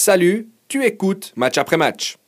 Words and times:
Salut, 0.00 0.46
tu 0.68 0.84
écoutes 0.84 1.32
match 1.34 1.58
après 1.58 1.76
match. 1.76 2.18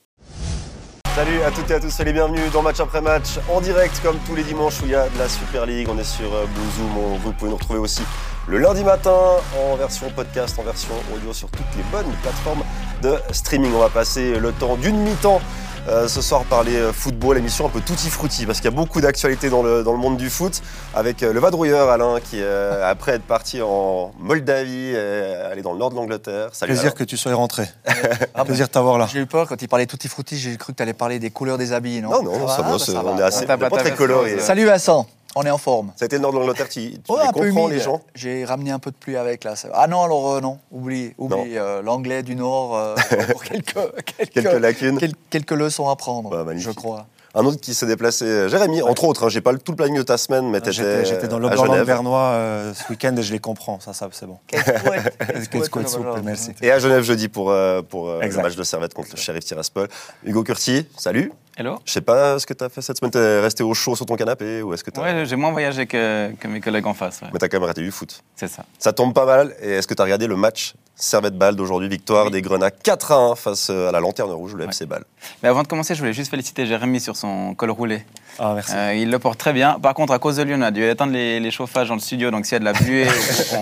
Salut 1.15 1.41
à 1.43 1.53
toutes 1.53 1.71
et 1.71 1.75
à 1.75 1.79
tous, 1.79 1.91
soyez 1.91 2.07
les 2.07 2.13
bienvenus 2.13 2.51
dans 2.53 2.63
Match 2.63 2.81
après 2.81 3.01
Match 3.01 3.39
en 3.49 3.61
direct 3.61 4.01
comme 4.03 4.19
tous 4.27 4.35
les 4.35 4.43
dimanches 4.43 4.83
où 4.83 4.87
il 4.87 4.91
y 4.91 4.95
a 4.97 5.09
de 5.09 5.17
la 5.17 5.29
Super 5.29 5.67
League. 5.67 5.87
On 5.89 5.97
est 5.97 6.03
sur 6.03 6.35
euh, 6.35 6.47
Blue 6.47 7.19
vous 7.23 7.33
pouvez 7.35 7.49
nous 7.49 7.57
retrouver 7.57 7.79
aussi 7.79 8.03
le 8.49 8.59
lundi 8.59 8.83
matin 8.83 9.17
en 9.57 9.77
version 9.77 10.11
podcast, 10.11 10.59
en 10.59 10.65
version 10.65 10.95
audio 11.15 11.33
sur 11.33 11.49
toutes 11.53 11.77
les 11.77 11.85
bonnes 11.93 12.13
plateformes 12.23 12.65
de 13.03 13.15
streaming. 13.31 13.73
On 13.73 13.79
va 13.79 13.89
passer 13.89 14.41
le 14.41 14.51
temps 14.51 14.75
d'une 14.75 14.97
mi-temps 14.97 15.41
euh, 15.89 16.09
ce 16.09 16.21
soir 16.21 16.45
parler 16.45 16.77
euh, 16.77 16.93
football, 16.93 17.39
émission 17.39 17.67
un 17.67 17.69
peu 17.71 17.81
tutti 17.81 18.11
frutti 18.11 18.45
parce 18.45 18.59
qu'il 18.59 18.71
y 18.71 18.73
a 18.73 18.77
beaucoup 18.77 19.01
d'actualités 19.01 19.49
dans 19.49 19.63
le, 19.63 19.83
dans 19.83 19.93
le 19.93 19.99
monde 19.99 20.17
du 20.17 20.29
foot 20.29 20.61
avec 20.95 21.23
euh, 21.23 21.33
le 21.33 21.41
vadrouilleur 21.41 21.89
Alain 21.89 22.19
qui 22.21 22.43
après 22.43 23.13
être 23.13 23.25
parti 23.25 23.63
en 23.63 24.13
Moldavie, 24.19 24.97
aller 24.97 25.63
dans 25.63 25.73
le 25.73 25.79
nord 25.79 25.91
de 25.91 25.97
l'Angleterre. 25.97 26.51
Salut 26.53 26.73
Plaisir 26.73 26.95
que 26.95 27.05
tu 27.05 27.17
sois 27.17 27.35
rentré. 27.35 27.65
ah, 28.35 28.45
Plaisir 28.45 28.67
de 28.67 28.73
t'avoir 28.73 28.99
là. 28.99 29.09
J'ai 29.11 29.21
eu 29.21 29.27
peur 29.27 29.49
quand 29.49 29.61
il 29.61 29.69
parlait 29.69 29.87
tutti 29.87 30.09
frutti, 30.09 30.37
j'ai 30.37 30.57
cru 30.57 30.73
que 30.73 30.77
tu 30.77 30.83
allais 30.83 30.93
parler 30.93 31.19
des 31.19 31.31
couleurs 31.31 31.59
des 31.59 31.73
habits, 31.73 32.01
non? 32.03 32.11
Non, 32.11 32.23
non, 32.23 32.49
ça, 32.49 32.63
va, 32.63 32.79
ça 32.79 32.93
va, 32.93 33.11
on 33.11 33.19
est 33.19 33.23
assez, 33.23 33.47
pas 33.47 33.57
très 33.57 33.95
coloré. 33.95 34.39
Salut 34.39 34.67
Vincent. 34.67 35.07
On 35.37 35.43
est 35.45 35.51
en 35.51 35.59
forme. 35.59 35.93
Ça 35.97 36.05
a 36.05 36.07
été 36.07 36.17
le 36.17 36.23
nord 36.23 36.33
de 36.33 36.39
l'Angleterre, 36.39 36.69
tu, 36.69 36.81
tu 36.81 37.13
les 37.13 37.33
comprends 37.33 37.69
les 37.69 37.79
gens 37.79 38.01
J'ai 38.15 38.45
ramené 38.45 38.73
un 38.73 38.81
peu 38.81 38.91
de 38.91 38.97
pluie 38.97 39.17
avec 39.17 39.45
là. 39.45 39.55
Ah 39.75 39.87
non, 39.87 40.03
alors 40.03 40.33
euh, 40.33 40.41
non, 40.41 40.59
oublie, 40.73 41.15
oublie 41.19 41.57
euh, 41.57 41.83
l'anglais 41.83 42.23
du 42.23 42.35
nord 42.35 42.77
euh, 42.77 42.97
pour 43.31 43.45
quelques, 43.45 43.75
quelques, 44.17 44.33
quelques 44.33 44.61
lacunes. 44.61 44.99
quelques 45.31 45.51
leçons 45.53 45.89
à 45.89 45.97
prendre, 45.97 46.45
bah, 46.45 46.53
je 46.57 46.71
crois. 46.71 47.07
Un 47.33 47.45
autre 47.45 47.61
qui 47.61 47.75
s'est 47.75 47.87
déplacé, 47.87 48.49
Jérémy, 48.49 48.83
entre 48.83 49.05
autres, 49.05 49.27
hein, 49.27 49.29
j'ai 49.29 49.41
pas 49.41 49.55
tout 49.55 49.71
le 49.71 49.77
planning 49.77 49.99
de 49.99 50.03
ta 50.03 50.19
semaine, 50.19 50.51
mais 50.51 50.59
ah, 50.67 50.71
j'étais, 50.73 51.05
j'étais 51.05 51.29
dans 51.29 51.39
l'Oberland 51.39 51.87
bernois 51.87 52.35
ce 52.75 52.91
week-end 52.91 53.15
et 53.17 53.23
je 53.23 53.33
les 53.33 53.39
comprends, 53.39 53.79
ça, 53.79 53.93
ça 53.93 54.09
c'est 54.11 54.27
bon. 54.27 54.39
merci. 56.25 56.51
Et 56.61 56.73
à 56.73 56.81
Genève 56.81 57.05
jeudi 57.05 57.29
pour, 57.29 57.55
pour 57.89 58.11
le 58.11 58.43
match 58.43 58.57
de 58.57 58.65
Servette 58.65 58.95
contre 58.95 59.11
le 59.13 59.17
shérif 59.17 59.45
Tiraspol. 59.45 59.87
Hugo 60.25 60.43
Curti, 60.43 60.87
salut. 60.97 61.31
Hello? 61.57 61.79
Je 61.85 61.93
sais 61.93 62.01
pas 62.01 62.39
ce 62.39 62.47
que 62.47 62.55
tu 62.55 62.65
as 62.65 62.69
fait 62.69 62.81
cette 62.81 62.99
semaine. 62.99 63.11
Tu 63.11 63.19
es 63.19 63.41
resté 63.41 63.63
au 63.63 63.75
chaud 63.75 63.97
sur 63.97 64.07
ton 64.07 64.17
canapé 64.17 64.63
ou 64.63 64.73
est-ce 64.73 64.85
que 64.85 64.99
Ouais, 65.01 65.27
j'ai 65.27 65.37
moins 65.37 65.51
voyagé 65.51 65.87
que, 65.87 66.33
que, 66.39 66.49
mes 66.49 66.61
collègues 66.61 66.87
en 66.87 66.95
face. 66.95 67.21
Mais 67.33 67.39
tu 67.39 67.45
as 67.45 67.49
quand 67.49 67.59
même 67.59 67.67
raté 67.67 67.83
du 67.83 67.91
foot. 67.91 68.23
C'est 68.37 68.49
ça. 68.49 68.65
Ça 68.79 68.93
tombe 68.93 69.13
pas 69.13 69.27
mal. 69.27 69.55
Et 69.61 69.71
est-ce 69.71 69.87
que 69.87 69.95
tu 69.95 70.01
as 70.01 70.05
regardé 70.05 70.27
le 70.27 70.37
match 70.37 70.75
Servette-Bâle 70.97 71.57
d'aujourd'hui 71.57 71.89
Victoire 71.89 72.31
des 72.31 72.43
Grenats 72.43 72.71
4 72.71 73.13
à 73.13 73.17
1 73.17 73.35
face 73.35 73.71
à 73.71 73.91
la 73.91 74.01
Lanterne 74.01 74.31
Rouge, 74.31 74.55
le 74.55 74.65
FC 74.65 74.87
Bâle. 74.87 75.05
Mais 75.43 75.49
avant 75.49 75.63
de 75.63 75.69
commencer, 75.69 75.95
je 75.95 76.01
voulais 76.01 76.13
juste 76.13 76.31
féliciter 76.31 76.67
Jérémy 76.67 77.01
sur 77.01 77.17
son 77.17 77.55
col 77.55 77.71
roulé. 77.71 78.05
Ah, 78.39 78.53
merci. 78.55 78.73
Euh, 78.75 78.95
il 78.95 79.11
le 79.11 79.19
porte 79.19 79.39
très 79.39 79.53
bien. 79.53 79.79
Par 79.81 79.95
contre, 79.95 80.13
à 80.13 80.19
cause 80.19 80.37
de 80.37 80.43
lui, 80.43 80.55
on 80.55 80.63
a 80.63 80.71
dû 80.71 80.85
éteindre 80.85 81.13
les, 81.13 81.51
chauffages 81.51 81.89
dans 81.89 81.95
le 81.95 82.01
studio. 82.01 82.31
Donc 82.31 82.47
s'il 82.47 82.53
y 82.53 82.57
a 82.57 82.59
de 82.61 82.65
la 82.65 82.73
buée 82.73 83.09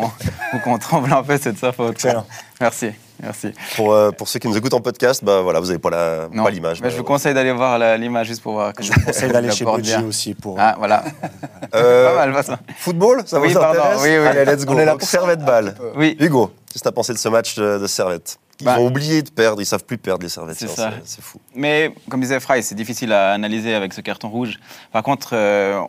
ou 0.52 0.58
qu'on 0.58 0.78
tremble 0.78 1.12
un 1.12 1.22
peu, 1.22 1.38
c'est 1.40 1.52
de 1.52 1.58
sa 1.58 1.72
faute. 1.72 2.04
Merci. 2.60 2.90
Merci. 3.22 3.52
Pour, 3.76 3.92
euh, 3.92 4.10
pour 4.10 4.28
ceux 4.28 4.38
qui 4.38 4.48
nous 4.48 4.56
écoutent 4.56 4.74
en 4.74 4.80
podcast, 4.80 5.24
bah, 5.24 5.40
voilà, 5.42 5.60
vous 5.60 5.66
n'avez 5.66 5.78
pas 5.78 6.28
l'image. 6.50 6.80
je 6.82 6.96
vous 6.96 7.04
conseille 7.04 7.34
d'aller 7.34 7.52
voir 7.52 7.78
l'image 7.98 8.28
juste 8.28 8.42
pour 8.42 8.52
voir. 8.52 8.72
Que 8.72 8.82
je 8.82 8.92
vous 8.92 9.00
conseille 9.00 9.32
d'aller 9.32 9.50
chez 9.50 9.64
Budgie 9.64 9.96
aussi. 10.06 10.34
Pour... 10.34 10.56
Ah, 10.58 10.76
voilà. 10.78 11.04
Euh, 11.74 12.14
pas 12.14 12.26
mal, 12.26 12.44
ça. 12.44 12.58
Football, 12.76 13.22
ça 13.26 13.40
oui, 13.40 13.52
vous 13.52 13.58
intéresse 13.58 14.00
oui, 14.02 14.10
oui. 14.10 14.26
Allez, 14.26 14.44
let's 14.44 14.64
go. 14.64 14.74
On 14.74 14.78
est 14.78 14.84
là 14.84 14.96
pour 14.96 15.08
Servette 15.08 15.44
balle. 15.44 15.74
Oui. 15.96 16.16
Hugo, 16.20 16.52
qu'est-ce 16.66 16.78
que 16.78 16.82
tu 16.84 16.88
as 16.88 16.92
pensé 16.92 17.12
de 17.12 17.18
ce 17.18 17.28
match 17.28 17.56
de, 17.56 17.86
Servette? 17.86 18.38
Ils 18.60 18.64
bah, 18.64 18.78
ont 18.78 18.86
oublié 18.86 19.22
de 19.22 19.30
perdre, 19.30 19.60
ils 19.62 19.66
savent 19.66 19.84
plus 19.84 19.98
perdre 19.98 20.22
les 20.22 20.28
Servettes. 20.28 20.58
C'est 21.04 21.22
fou. 21.22 21.40
Mais 21.54 21.92
comme 22.08 22.20
disait 22.20 22.40
Fry, 22.40 22.62
c'est 22.62 22.74
difficile 22.74 23.12
à 23.12 23.32
analyser 23.32 23.74
avec 23.74 23.92
ce 23.92 24.00
carton 24.00 24.28
rouge. 24.28 24.58
Par 24.92 25.04
contre, 25.04 25.30
euh, 25.32 25.80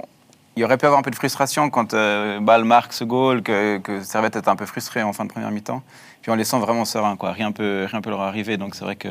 il 0.56 0.62
y 0.62 0.64
aurait 0.66 0.78
pu 0.78 0.86
avoir 0.86 1.00
un 1.00 1.04
peu 1.04 1.10
de 1.10 1.16
frustration 1.16 1.70
quand 1.70 1.94
euh, 1.94 2.40
Ball 2.40 2.64
marque 2.66 2.94
ce 2.94 3.04
goal, 3.04 3.42
que, 3.42 3.78
que 3.78 4.04
Servette 4.04 4.36
est 4.36 4.48
un 4.48 4.56
peu 4.56 4.66
frustré 4.66 5.02
en 5.02 5.14
fin 5.14 5.26
de 5.26 5.32
première 5.32 5.52
mi-temps. 5.52 5.82
Puis 6.22 6.32
on 6.32 6.36
les 6.36 6.44
sent 6.44 6.60
vraiment 6.60 6.86
sereins, 6.86 7.16
quoi. 7.16 7.32
Rien 7.32 7.52
peut, 7.52 7.88
rien 7.90 8.02
peut 8.02 8.10
leur 8.10 8.22
arriver, 8.22 8.58
donc 8.58 8.76
c'est 8.76 8.84
vrai 8.84 8.96
que 8.96 9.10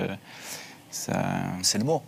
ça. 0.91 1.15
C'est 1.63 1.79
le 1.79 1.85
mot. 1.85 2.03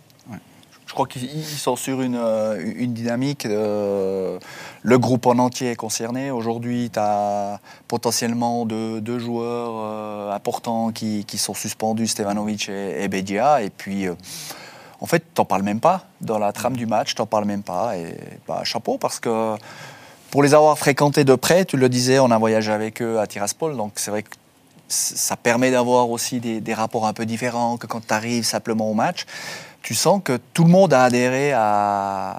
Je 0.91 0.93
crois 0.93 1.07
qu'ils 1.07 1.45
sont 1.45 1.77
sur 1.77 2.01
une, 2.01 2.17
euh, 2.17 2.61
une 2.75 2.91
dynamique. 2.91 3.45
Euh, 3.45 4.37
le 4.81 4.99
groupe 4.99 5.25
en 5.25 5.37
entier 5.39 5.71
est 5.71 5.75
concerné. 5.77 6.31
Aujourd'hui, 6.31 6.89
tu 6.91 6.99
as 6.99 7.61
potentiellement 7.87 8.65
deux, 8.65 8.99
deux 8.99 9.17
joueurs 9.17 9.71
euh, 9.73 10.35
importants 10.35 10.91
qui, 10.91 11.23
qui, 11.23 11.37
sont 11.37 11.53
suspendus, 11.53 12.07
Stevanovic 12.07 12.67
et, 12.67 13.05
et 13.05 13.07
Bedia. 13.07 13.61
Et 13.61 13.69
puis, 13.69 14.07
en 14.99 15.05
fait, 15.05 15.19
tu 15.19 15.39
n'en 15.39 15.45
parles 15.45 15.63
même 15.63 15.79
pas. 15.79 16.07
Dans 16.19 16.39
la 16.39 16.51
trame 16.51 16.75
du 16.75 16.87
match, 16.87 17.15
tu 17.15 17.21
n'en 17.21 17.25
parles 17.25 17.45
même 17.45 17.63
pas. 17.63 17.95
Et 17.95 18.17
bah, 18.45 18.65
chapeau, 18.65 18.97
parce 18.97 19.21
que 19.21 19.55
pour 20.29 20.43
les 20.43 20.53
avoir 20.53 20.77
fréquentés 20.77 21.23
de 21.23 21.35
près, 21.35 21.63
tu 21.63 21.77
le 21.77 21.87
disais, 21.87 22.19
on 22.19 22.31
a 22.31 22.37
voyagé 22.37 22.69
avec 22.69 23.01
eux 23.01 23.17
à 23.17 23.27
Tiraspol. 23.27 23.77
Donc, 23.77 23.93
c'est 23.95 24.11
vrai 24.11 24.23
que 24.23 24.31
ça 24.91 25.37
permet 25.37 25.71
d'avoir 25.71 26.09
aussi 26.09 26.39
des, 26.39 26.73
rapports 26.73 27.07
un 27.07 27.13
peu 27.13 27.25
différents 27.25 27.77
que 27.77 27.87
quand 27.87 28.05
tu 28.05 28.13
arrives 28.13 28.43
simplement 28.43 28.89
au 28.89 28.93
match 28.93 29.25
tu 29.81 29.95
sens 29.95 30.21
que 30.23 30.39
tout 30.53 30.63
le 30.63 30.69
monde 30.69 30.93
a 30.93 31.03
adhéré 31.03 31.51
à, 31.53 32.37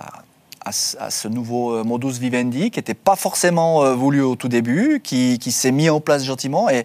ce 0.71 1.27
nouveau 1.27 1.75
euh, 1.75 1.83
modus 1.83 2.21
vivendi 2.21 2.71
qui 2.71 2.79
n'était 2.79 2.95
pas 2.95 3.17
forcément 3.17 3.83
euh, 3.83 3.95
voulu 3.95 4.23
au 4.23 4.37
tout 4.37 4.49
début, 4.49 5.01
qui, 5.03 5.39
s'est 5.51 5.73
mis 5.73 5.91
en 5.91 6.01
place 6.01 6.25
gentiment. 6.25 6.69
Et, 6.71 6.85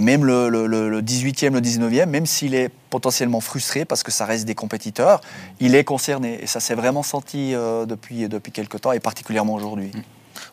même 0.00 0.24
le, 0.24 1.02
18e, 1.02 1.52
le 1.52 1.60
19e, 1.60 2.06
même 2.06 2.24
s'il 2.24 2.54
est 2.54 2.70
potentiellement 2.88 3.40
frustré 3.40 3.84
parce 3.84 4.02
que 4.02 4.10
ça 4.10 4.24
reste 4.24 4.46
des 4.46 4.54
compétiteurs, 4.54 5.20
il 5.60 5.74
est 5.74 5.84
concerné. 5.84 6.42
Et 6.42 6.46
ça 6.46 6.60
s'est 6.60 6.74
vraiment 6.74 7.02
senti 7.02 7.54
euh, 7.54 7.84
depuis, 7.84 8.26
depuis 8.28 8.52
quelques 8.52 8.80
temps 8.80 8.92
et 8.92 9.00
particulièrement 9.00 9.52
aujourd'hui. 9.52 9.90
Mm. 9.94 10.00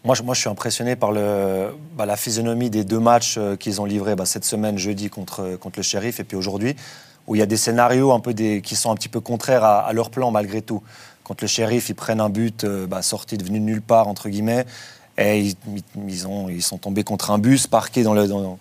Moi 0.06 0.16
je, 0.16 0.24
moi, 0.24 0.34
je 0.34 0.40
suis 0.40 0.50
impressionné 0.50 0.96
par 0.96 1.12
bah, 1.12 2.06
la 2.06 2.16
physionomie 2.16 2.70
des 2.70 2.84
deux 2.84 3.00
matchs 3.00 3.38
qu'ils 3.60 3.82
ont 3.82 3.86
livrés 3.86 4.16
bah, 4.16 4.26
cette 4.26 4.46
semaine, 4.46 4.78
jeudi, 4.78 5.10
contre, 5.10 5.58
contre 5.58 5.80
le 5.80 5.84
shérif, 5.84 6.20
et 6.20 6.24
puis 6.24 6.38
aujourd'hui 6.38 6.76
où 7.30 7.36
il 7.36 7.40
y 7.40 7.42
a 7.44 7.46
des 7.46 7.58
scénarios 7.58 8.12
un 8.12 8.20
peu 8.20 8.34
qui 8.34 8.76
sont 8.76 8.92
un 8.92 8.96
petit 8.96 9.08
peu 9.08 9.22
contraires 9.22 9.64
à, 9.64 9.94
leur 9.94 10.10
plan 10.10 10.32
malgré 10.32 10.64
tout. 10.64 10.82
Quand 11.24 11.40
le 11.42 11.48
shérif, 11.48 11.90
ils 11.90 11.96
prennent 11.96 12.20
un 12.20 12.30
but 12.30 12.64
euh, 12.64 12.88
bah, 12.88 13.04
sorti 13.04 13.38
de 13.38 13.44
venu 13.44 13.60
de 13.60 13.66
nulle 13.66 13.84
part, 13.84 14.08
entre 14.08 14.30
guillemets, 14.30 14.66
et 15.16 15.40
ils, 15.40 15.56
ils 16.08 16.64
sont 16.64 16.78
tombés 16.80 17.04
contre 17.04 17.30
un 17.30 17.38
bus 17.38 17.68
parqué 17.68 18.02
dans, 18.02 18.16
le, 18.16 18.28
dans, 18.28 18.58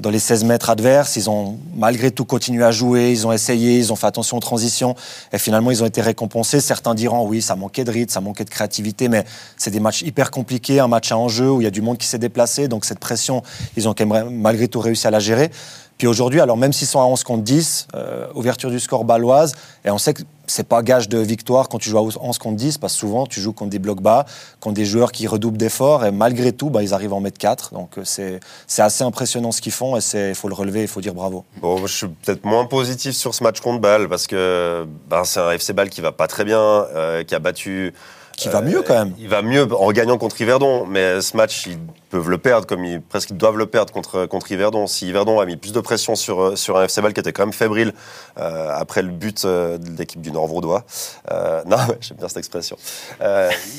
dans, 0.00 0.10
les 0.10 0.18
16 0.18 0.44
mètres 0.44 0.70
adverses. 0.70 1.16
Ils 1.16 1.30
ont 1.30 1.58
malgré 1.74 2.10
tout 2.10 2.24
continué 2.24 2.64
à 2.64 2.70
jouer, 2.70 3.10
ils 3.10 3.26
ont 3.26 3.32
essayé, 3.32 3.78
ils 3.78 3.92
ont 3.92 3.96
fait 3.96 4.06
attention 4.06 4.36
aux 4.36 4.40
transitions, 4.40 4.94
et 5.32 5.38
finalement 5.38 5.70
ils 5.70 5.82
ont 5.82 5.86
été 5.86 6.00
récompensés. 6.00 6.60
Certains 6.60 6.94
diront 6.94 7.26
oui, 7.26 7.42
ça 7.42 7.56
manquait 7.56 7.84
de 7.84 7.90
rythme, 7.90 8.12
ça 8.12 8.20
manquait 8.20 8.44
de 8.44 8.50
créativité, 8.50 9.08
mais 9.08 9.24
c'est 9.56 9.70
des 9.70 9.80
matchs 9.80 10.02
hyper 10.02 10.30
compliqués, 10.30 10.80
un 10.80 10.88
match 10.88 11.12
à 11.12 11.18
enjeu 11.18 11.50
où 11.50 11.60
il 11.60 11.64
y 11.64 11.68
a 11.68 11.70
du 11.70 11.82
monde 11.82 11.98
qui 11.98 12.06
s'est 12.06 12.18
déplacé, 12.18 12.68
donc 12.68 12.84
cette 12.84 12.98
pression, 13.00 13.42
ils 13.76 13.88
ont 13.88 13.94
quand 13.94 14.06
même 14.06 14.30
malgré 14.30 14.68
tout 14.68 14.80
réussi 14.80 15.06
à 15.06 15.10
la 15.10 15.20
gérer. 15.20 15.50
Puis 15.98 16.06
aujourd'hui, 16.06 16.40
alors 16.40 16.56
même 16.56 16.72
s'ils 16.72 16.88
sont 16.88 17.00
à 17.00 17.04
11 17.04 17.22
contre 17.22 17.42
10, 17.42 17.88
euh, 17.94 18.26
ouverture 18.34 18.70
du 18.70 18.80
score 18.80 19.04
baloise, 19.04 19.54
et 19.84 19.90
on 19.90 19.98
sait 19.98 20.14
que 20.14 20.22
c'est 20.46 20.66
pas 20.66 20.82
gage 20.82 21.08
de 21.08 21.18
victoire 21.18 21.68
quand 21.68 21.78
tu 21.78 21.88
joues 21.88 21.98
à 21.98 22.02
11 22.02 22.38
contre 22.38 22.56
10, 22.56 22.78
parce 22.78 22.94
que 22.94 22.98
souvent 22.98 23.26
tu 23.26 23.40
joues 23.40 23.52
contre 23.52 23.70
des 23.70 23.78
blocs 23.78 24.02
bas, 24.02 24.26
contre 24.60 24.74
des 24.74 24.84
joueurs 24.84 25.12
qui 25.12 25.26
redoublent 25.26 25.56
d'efforts, 25.56 26.04
et 26.04 26.10
malgré 26.10 26.52
tout, 26.52 26.68
bah, 26.68 26.82
ils 26.82 26.92
arrivent 26.92 27.12
à 27.12 27.16
en 27.16 27.20
mettre 27.20 27.38
4. 27.38 27.74
Donc 27.74 27.98
euh, 27.98 28.02
c'est 28.04 28.40
assez 28.82 29.04
impressionnant 29.04 29.52
ce 29.52 29.60
qu'ils 29.60 29.72
font, 29.72 29.96
et 29.96 30.00
il 30.14 30.34
faut 30.34 30.48
le 30.48 30.54
relever, 30.54 30.82
il 30.82 30.88
faut 30.88 31.00
dire 31.00 31.14
bravo. 31.14 31.44
Bon, 31.60 31.86
je 31.86 31.94
suis 31.94 32.08
peut-être 32.08 32.44
moins 32.44 32.66
positif 32.66 33.14
sur 33.14 33.34
ce 33.34 33.44
match 33.44 33.60
contre 33.60 33.80
Bâle, 33.80 34.08
parce 34.08 34.26
que 34.26 34.86
bah, 35.08 35.22
c'est 35.24 35.40
un 35.40 35.52
FC 35.52 35.72
Bâle 35.72 35.90
qui 35.90 36.00
va 36.00 36.12
pas 36.12 36.26
très 36.26 36.44
bien, 36.44 36.58
euh, 36.60 37.22
qui 37.22 37.34
a 37.34 37.38
battu 37.38 37.94
qui 38.36 38.48
va 38.48 38.60
mieux 38.60 38.82
quand 38.82 38.94
même. 38.94 39.14
Il 39.18 39.28
va 39.28 39.42
mieux 39.42 39.66
en 39.74 39.92
gagnant 39.92 40.18
contre 40.18 40.40
Yverdon, 40.40 40.86
mais 40.86 41.20
ce 41.20 41.36
match, 41.36 41.66
ils 41.66 41.78
peuvent 42.10 42.30
le 42.30 42.38
perdre, 42.38 42.66
comme 42.66 42.84
ils 42.84 43.00
presque 43.00 43.30
ils 43.30 43.36
doivent 43.36 43.56
le 43.56 43.66
perdre 43.66 43.92
contre, 43.92 44.26
contre 44.26 44.50
Yverdon. 44.52 44.86
Si 44.86 45.08
Yverdon 45.08 45.40
a 45.40 45.46
mis 45.46 45.56
plus 45.56 45.72
de 45.72 45.80
pression 45.80 46.14
sur, 46.14 46.40
euh, 46.40 46.56
sur 46.56 46.76
un 46.76 46.84
FC 46.84 47.00
Ball 47.00 47.12
qui 47.12 47.20
était 47.20 47.32
quand 47.32 47.42
même 47.42 47.52
fébrile 47.52 47.92
euh, 48.38 48.70
après 48.72 49.02
le 49.02 49.08
but 49.08 49.44
euh, 49.44 49.78
de 49.78 49.98
l'équipe 49.98 50.20
du 50.20 50.30
Nord 50.30 50.46
Vaudois. 50.46 50.84
non, 51.66 51.76
j'aime 52.00 52.18
bien 52.18 52.28
cette 52.28 52.36
expression. 52.36 52.76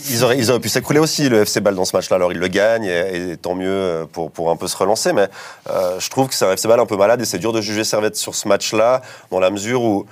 ils, 0.10 0.24
auraient, 0.24 0.38
ils 0.38 0.50
auraient 0.50 0.60
pu 0.60 0.70
s'écrouler 0.70 1.00
aussi, 1.00 1.30
le 1.30 1.42
FC 1.42 1.62
Ball, 1.62 1.76
dans 1.76 1.86
ce 1.86 1.96
match-là. 1.96 2.16
Alors 2.16 2.32
ils 2.32 2.40
le 2.40 2.48
gagnent, 2.48 2.86
et, 2.86 3.38
tant 3.38 3.56
mieux 3.56 4.06
pour, 4.12 4.32
pour 4.32 4.52
un 4.52 4.56
peu 4.56 4.68
se 4.68 4.78
relancer, 4.78 5.14
mais 5.14 5.28
je 5.68 6.10
trouve 6.10 6.28
que 6.28 6.36
c'est 6.36 6.46
un 6.46 6.54
FC 6.54 6.68
Ball 6.68 6.80
un 6.80 6.86
peu 6.86 6.98
malade, 6.98 7.22
et 7.22 7.26
c'est 7.26 7.40
dur 7.40 7.54
de 7.54 7.62
juger 7.62 7.84
Servette 7.84 8.16
sur 8.16 8.36
ce 8.36 8.48
match-là, 8.48 9.02
dans 9.32 9.40
la 9.40 9.50
mesure 9.50 9.82
où 9.82 10.06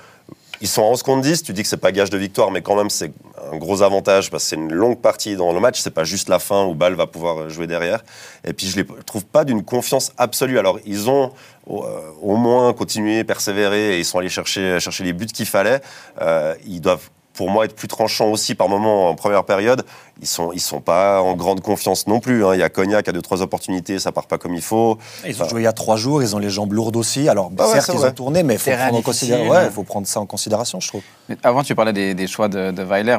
ils 0.61 0.67
sont 0.67 0.83
à 0.83 0.85
11 0.85 1.03
contre 1.03 1.21
10, 1.21 1.43
tu 1.43 1.53
dis 1.53 1.63
que 1.63 1.67
c'est 1.67 1.77
pas 1.77 1.91
gage 1.91 2.09
de 2.09 2.17
victoire, 2.17 2.51
mais 2.51 2.61
quand 2.61 2.75
même 2.75 2.89
c'est 2.89 3.11
un 3.51 3.57
gros 3.57 3.81
avantage 3.81 4.29
parce 4.29 4.43
que 4.43 4.49
c'est 4.49 4.55
une 4.55 4.71
longue 4.71 4.99
partie 4.99 5.35
dans 5.35 5.51
le 5.51 5.59
match, 5.59 5.79
c'est 5.81 5.93
pas 5.93 6.03
juste 6.03 6.29
la 6.29 6.39
fin 6.39 6.65
où 6.65 6.73
Ball 6.73 6.93
va 6.93 7.07
pouvoir 7.07 7.49
jouer 7.49 7.67
derrière. 7.67 8.03
Et 8.45 8.53
puis 8.53 8.67
je 8.67 8.77
les 8.77 8.85
trouve 9.05 9.25
pas 9.25 9.43
d'une 9.43 9.63
confiance 9.63 10.11
absolue. 10.17 10.59
Alors 10.59 10.79
ils 10.85 11.09
ont 11.09 11.31
au, 11.67 11.83
euh, 11.83 12.35
moins 12.35 12.73
continué, 12.73 13.23
persévéré 13.23 13.95
et 13.95 13.99
ils 13.99 14.05
sont 14.05 14.19
allés 14.19 14.29
chercher, 14.29 14.79
chercher 14.79 15.03
les 15.03 15.13
buts 15.13 15.25
qu'il 15.25 15.45
fallait. 15.45 15.81
Euh, 16.21 16.55
ils 16.65 16.81
doivent 16.81 17.09
pour 17.33 17.49
moi, 17.49 17.65
être 17.65 17.75
plus 17.75 17.87
tranchant 17.87 18.29
aussi 18.29 18.55
par 18.55 18.69
moment 18.69 19.09
en 19.09 19.15
première 19.15 19.43
période. 19.43 19.83
Ils 20.21 20.27
sont, 20.27 20.51
ils 20.53 20.59
sont 20.59 20.81
pas 20.81 21.21
en 21.21 21.35
grande 21.35 21.61
confiance 21.61 22.07
non 22.07 22.19
plus. 22.19 22.45
Hein. 22.45 22.53
Il 22.53 22.59
y 22.59 22.63
a 22.63 22.69
Cognac 22.69 23.03
qui 23.03 23.09
a 23.09 23.13
deux, 23.13 23.21
trois 23.21 23.41
opportunités, 23.41 23.99
ça 23.99 24.11
part 24.11 24.27
pas 24.27 24.37
comme 24.37 24.53
il 24.53 24.61
faut. 24.61 24.97
Ils 25.25 25.41
ont 25.41 25.49
joué 25.49 25.61
il 25.61 25.65
y 25.65 25.67
a 25.67 25.73
trois 25.73 25.97
jours, 25.97 26.21
ils 26.21 26.35
ont 26.35 26.39
les 26.39 26.49
jambes 26.49 26.73
lourdes 26.73 26.95
aussi. 26.95 27.27
Alors, 27.27 27.49
bah 27.49 27.65
certes, 27.67 27.91
ils 27.93 28.05
ont 28.05 28.11
tourné, 28.11 28.43
mais 28.43 28.55
il 28.55 28.59
faut, 28.59 28.71
prendre 28.71 29.49
ouais, 29.49 29.69
faut 29.71 29.83
prendre 29.83 30.07
ça 30.07 30.19
en 30.19 30.25
considération, 30.25 30.79
je 30.79 30.87
trouve. 30.87 31.01
avant, 31.41 31.63
tu 31.63 31.75
parlais 31.75 32.13
des, 32.13 32.27
choix 32.27 32.47
de, 32.47 32.71
de 32.71 32.83
Weiler. 32.83 33.17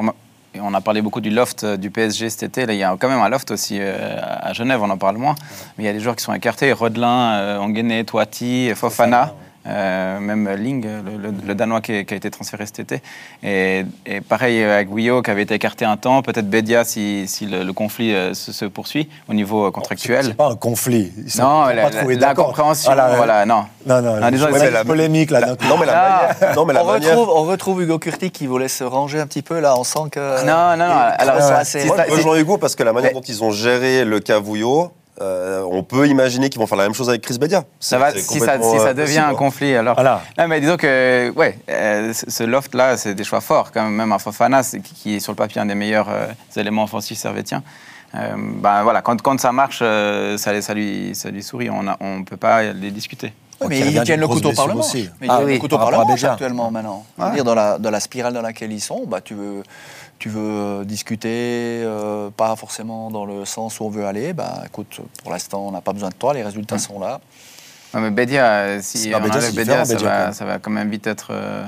On 0.61 0.73
a 0.73 0.81
parlé 0.81 1.01
beaucoup 1.01 1.21
du 1.21 1.29
loft 1.29 1.63
euh, 1.63 1.77
du 1.77 1.89
PSG 1.89 2.29
cet 2.29 2.43
été. 2.43 2.65
Là, 2.65 2.73
il 2.73 2.79
y 2.79 2.83
a 2.83 2.95
quand 2.97 3.09
même 3.09 3.19
un 3.19 3.29
loft 3.29 3.51
aussi 3.51 3.77
euh, 3.79 4.17
à 4.21 4.53
Genève, 4.53 4.81
on 4.81 4.89
en 4.89 4.97
parle 4.97 5.17
moins. 5.17 5.35
Mais 5.77 5.83
il 5.83 5.87
y 5.87 5.89
a 5.89 5.93
des 5.93 5.99
joueurs 5.99 6.15
qui 6.15 6.23
sont 6.23 6.33
écartés 6.33 6.71
Rodelin, 6.71 7.33
euh, 7.35 8.03
Toiti, 8.03 8.71
Fofana. 8.75 9.33
Euh, 9.67 10.19
même 10.19 10.47
Ling, 10.57 10.83
le, 10.85 11.17
le- 11.17 11.33
le 11.47 11.55
Danois 11.55 11.81
qui, 11.81 12.05
qui 12.05 12.13
a 12.13 12.17
été 12.17 12.29
transféré 12.29 12.65
cet 12.67 12.79
été. 12.79 13.01
Et, 13.43 13.83
et 14.05 14.21
pareil 14.21 14.63
avec 14.63 14.89
Guyot 14.89 15.21
qui 15.23 15.31
avait 15.31 15.41
été 15.41 15.55
écarté 15.55 15.85
un 15.85 15.97
temps. 15.97 16.21
Peut-être 16.21 16.47
Bedia 16.49 16.83
si, 16.83 17.27
si 17.27 17.47
le, 17.47 17.63
le 17.63 17.73
conflit 17.73 18.13
euh, 18.13 18.33
se, 18.35 18.51
se 18.51 18.65
poursuit 18.65 19.09
au 19.27 19.33
niveau 19.33 19.63
euh, 19.63 19.67
C'est 19.67 19.71
contractuel. 19.73 20.35
pas 20.35 20.49
un 20.51 20.55
conflit. 20.55 21.11
Ils 21.17 21.41
Non, 21.41 21.65
la, 21.65 21.83
pas 21.83 21.89
la- 21.89 21.97
trouvés 21.97 22.15
la 22.17 22.33
Voilà, 22.85 23.15
voilà, 23.15 23.45
non. 23.45 23.65
Non, 23.87 24.01
non, 24.01 24.19
Non, 24.19 24.29
disons, 24.29 24.45
c'est 24.53 24.57
vois 24.59 24.69
la- 24.69 24.85
polémique 24.85 25.31
là. 25.31 25.41
Non, 25.67 25.77
mais 25.79 25.85
la 25.87 25.93
Ah. 25.95 26.27
manière. 26.39 26.55
Non, 26.55 26.65
mais 26.65 26.73
la 26.73 26.83
on, 26.83 26.87
manière. 26.87 27.17
retrouve, 27.17 27.29
on 27.35 27.43
retrouve 27.43 27.81
Hugo 27.81 27.97
Curti 27.99 28.29
qui 28.31 28.45
voulait 28.47 28.67
se 28.67 28.83
ranger 28.83 29.19
un 29.19 29.27
petit 29.27 29.41
peu 29.41 29.59
là. 29.59 29.75
On 29.79 29.83
sent 29.83 30.09
que. 30.11 30.45
Non, 30.45 30.77
non, 30.77 30.87
non, 30.87 30.95
les 30.95 31.27
alors, 31.27 31.61
c'est 31.63 31.85
Moi, 31.85 31.97
je 32.07 32.11
rejoins 32.13 32.37
Hugo 32.37 32.57
parce 32.57 32.75
que 32.75 32.83
la 32.83 32.93
manière 32.93 33.11
Mais- 33.11 33.19
dont 33.19 33.25
ils 33.27 33.43
ont 33.43 33.51
géré 33.51 34.05
le 34.05 34.19
cas 34.19 34.39
Vouillot, 34.39 34.91
euh, 35.21 35.63
on 35.69 35.83
peut 35.83 36.07
imaginer 36.07 36.49
qu'ils 36.49 36.59
vont 36.59 36.67
faire 36.67 36.77
la 36.77 36.83
même 36.85 36.93
chose 36.93 37.09
avec 37.09 37.21
Chris 37.21 37.37
Bedia. 37.37 37.63
Ça 37.79 37.97
va, 37.97 38.11
si 38.11 38.21
ça, 38.21 38.57
complètement, 38.57 38.73
si 38.73 38.79
ça 38.79 38.93
devient 38.93 39.19
un 39.19 39.35
conflit, 39.35 39.75
alors. 39.75 39.95
Voilà. 39.95 40.21
Non, 40.37 40.47
mais 40.47 40.59
disons 40.59 40.77
que, 40.77 41.31
ouais, 41.35 41.57
euh, 41.69 42.13
ce 42.13 42.43
loft-là, 42.43 42.97
c'est 42.97 43.15
des 43.15 43.23
choix 43.23 43.41
forts. 43.41 43.71
Quand 43.71 43.83
même, 43.83 43.93
même 43.95 44.11
un 44.11 44.19
Fofana, 44.19 44.61
qui, 44.63 44.81
qui 44.81 45.15
est 45.15 45.19
sur 45.19 45.31
le 45.31 45.37
papier 45.37 45.61
un 45.61 45.65
des 45.65 45.75
meilleurs 45.75 46.09
euh, 46.09 46.27
éléments 46.55 46.83
offensifs 46.83 47.17
servétiens. 47.17 47.63
Euh, 48.13 48.35
ben 48.37 48.83
voilà, 48.83 49.01
quand, 49.01 49.21
quand 49.21 49.39
ça 49.39 49.51
marche, 49.51 49.79
euh, 49.81 50.37
ça, 50.37 50.61
ça, 50.61 50.73
lui, 50.73 51.11
ça 51.15 51.29
lui 51.31 51.43
sourit. 51.43 51.69
On 51.69 51.83
ne 51.83 52.23
peut 52.23 52.37
pas 52.37 52.63
les 52.63 52.91
discuter. 52.91 53.33
Mais 53.69 53.79
ils 53.79 54.03
tiennent 54.03 54.19
le 54.19 54.27
grosse 54.27 54.41
couteau 54.41 54.53
par 54.53 54.67
le 54.67 54.73
manche. 54.73 54.85
aussi. 54.85 55.09
Mais 55.21 55.27
ils 55.27 55.31
Ah 55.31 55.37
tiennent 55.37 55.47
oui, 55.47 55.53
le 55.53 55.59
couteau 55.59 55.77
par 55.77 55.89
par 55.89 55.99
le 56.01 56.05
manche 56.07 56.23
actuellement 56.25 56.71
maintenant. 56.71 57.05
Ouais. 57.17 57.31
dire, 57.31 57.43
dans 57.45 57.55
la, 57.55 57.77
dans 57.77 57.89
la 57.89 58.01
spirale 58.01 58.33
dans 58.33 58.41
laquelle 58.41 58.71
ils 58.71 58.81
sont, 58.81 59.05
bah, 59.07 59.21
tu 59.21 59.33
veux, 59.33 59.63
tu 60.19 60.29
veux 60.29 60.39
euh, 60.41 60.83
discuter, 60.85 61.81
euh, 61.83 62.29
pas 62.29 62.55
forcément 62.55 63.11
dans 63.11 63.25
le 63.25 63.45
sens 63.45 63.79
où 63.79 63.83
on 63.85 63.89
veut 63.89 64.05
aller. 64.05 64.33
Bah, 64.33 64.63
écoute, 64.65 64.99
pour 65.23 65.31
l'instant, 65.31 65.67
on 65.67 65.71
n'a 65.71 65.81
pas 65.81 65.93
besoin 65.93 66.09
de 66.09 66.15
toi, 66.15 66.33
les 66.33 66.43
résultats 66.43 66.79
sont 66.79 66.99
là. 66.99 67.19
Non, 67.93 68.01
mais 68.01 68.11
Bédia, 68.11 68.45
euh, 68.45 68.79
si 68.81 69.11
on 69.15 69.19
Bédia, 69.21 69.35
enlève 69.37 69.41
ça, 69.41 69.51
Bédia, 69.51 69.83
va, 69.83 70.23
même. 70.25 70.33
ça 70.33 70.45
va 70.45 70.59
quand 70.59 70.71
même 70.71 70.89
vite 70.89 71.07
être. 71.07 71.27
euh, 71.31 71.63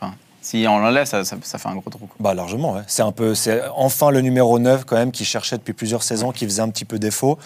Enfin, 0.00 0.12
si 0.40 0.64
on 0.68 0.78
l'enlève, 0.78 1.06
ça, 1.06 1.24
ça, 1.24 1.36
ça 1.42 1.58
fait 1.58 1.68
un 1.68 1.76
gros 1.76 1.90
trou. 1.90 2.06
quoi. 2.06 2.16
Bah 2.20 2.34
largement, 2.34 2.74
ouais. 2.74 2.82
c'est 2.86 3.02
un 3.02 3.12
peu, 3.12 3.34
c'est 3.34 3.62
enfin 3.76 4.10
le 4.10 4.20
numéro 4.20 4.58
9 4.58 4.84
quand 4.84 4.96
même 4.96 5.12
qui 5.12 5.24
cherchait 5.24 5.58
depuis 5.58 5.72
plusieurs 5.74 6.02
saisons, 6.02 6.32
qui 6.32 6.44
faisait 6.46 6.62
un 6.62 6.70
petit 6.70 6.84
peu 6.84 6.98
défaut. 6.98 7.38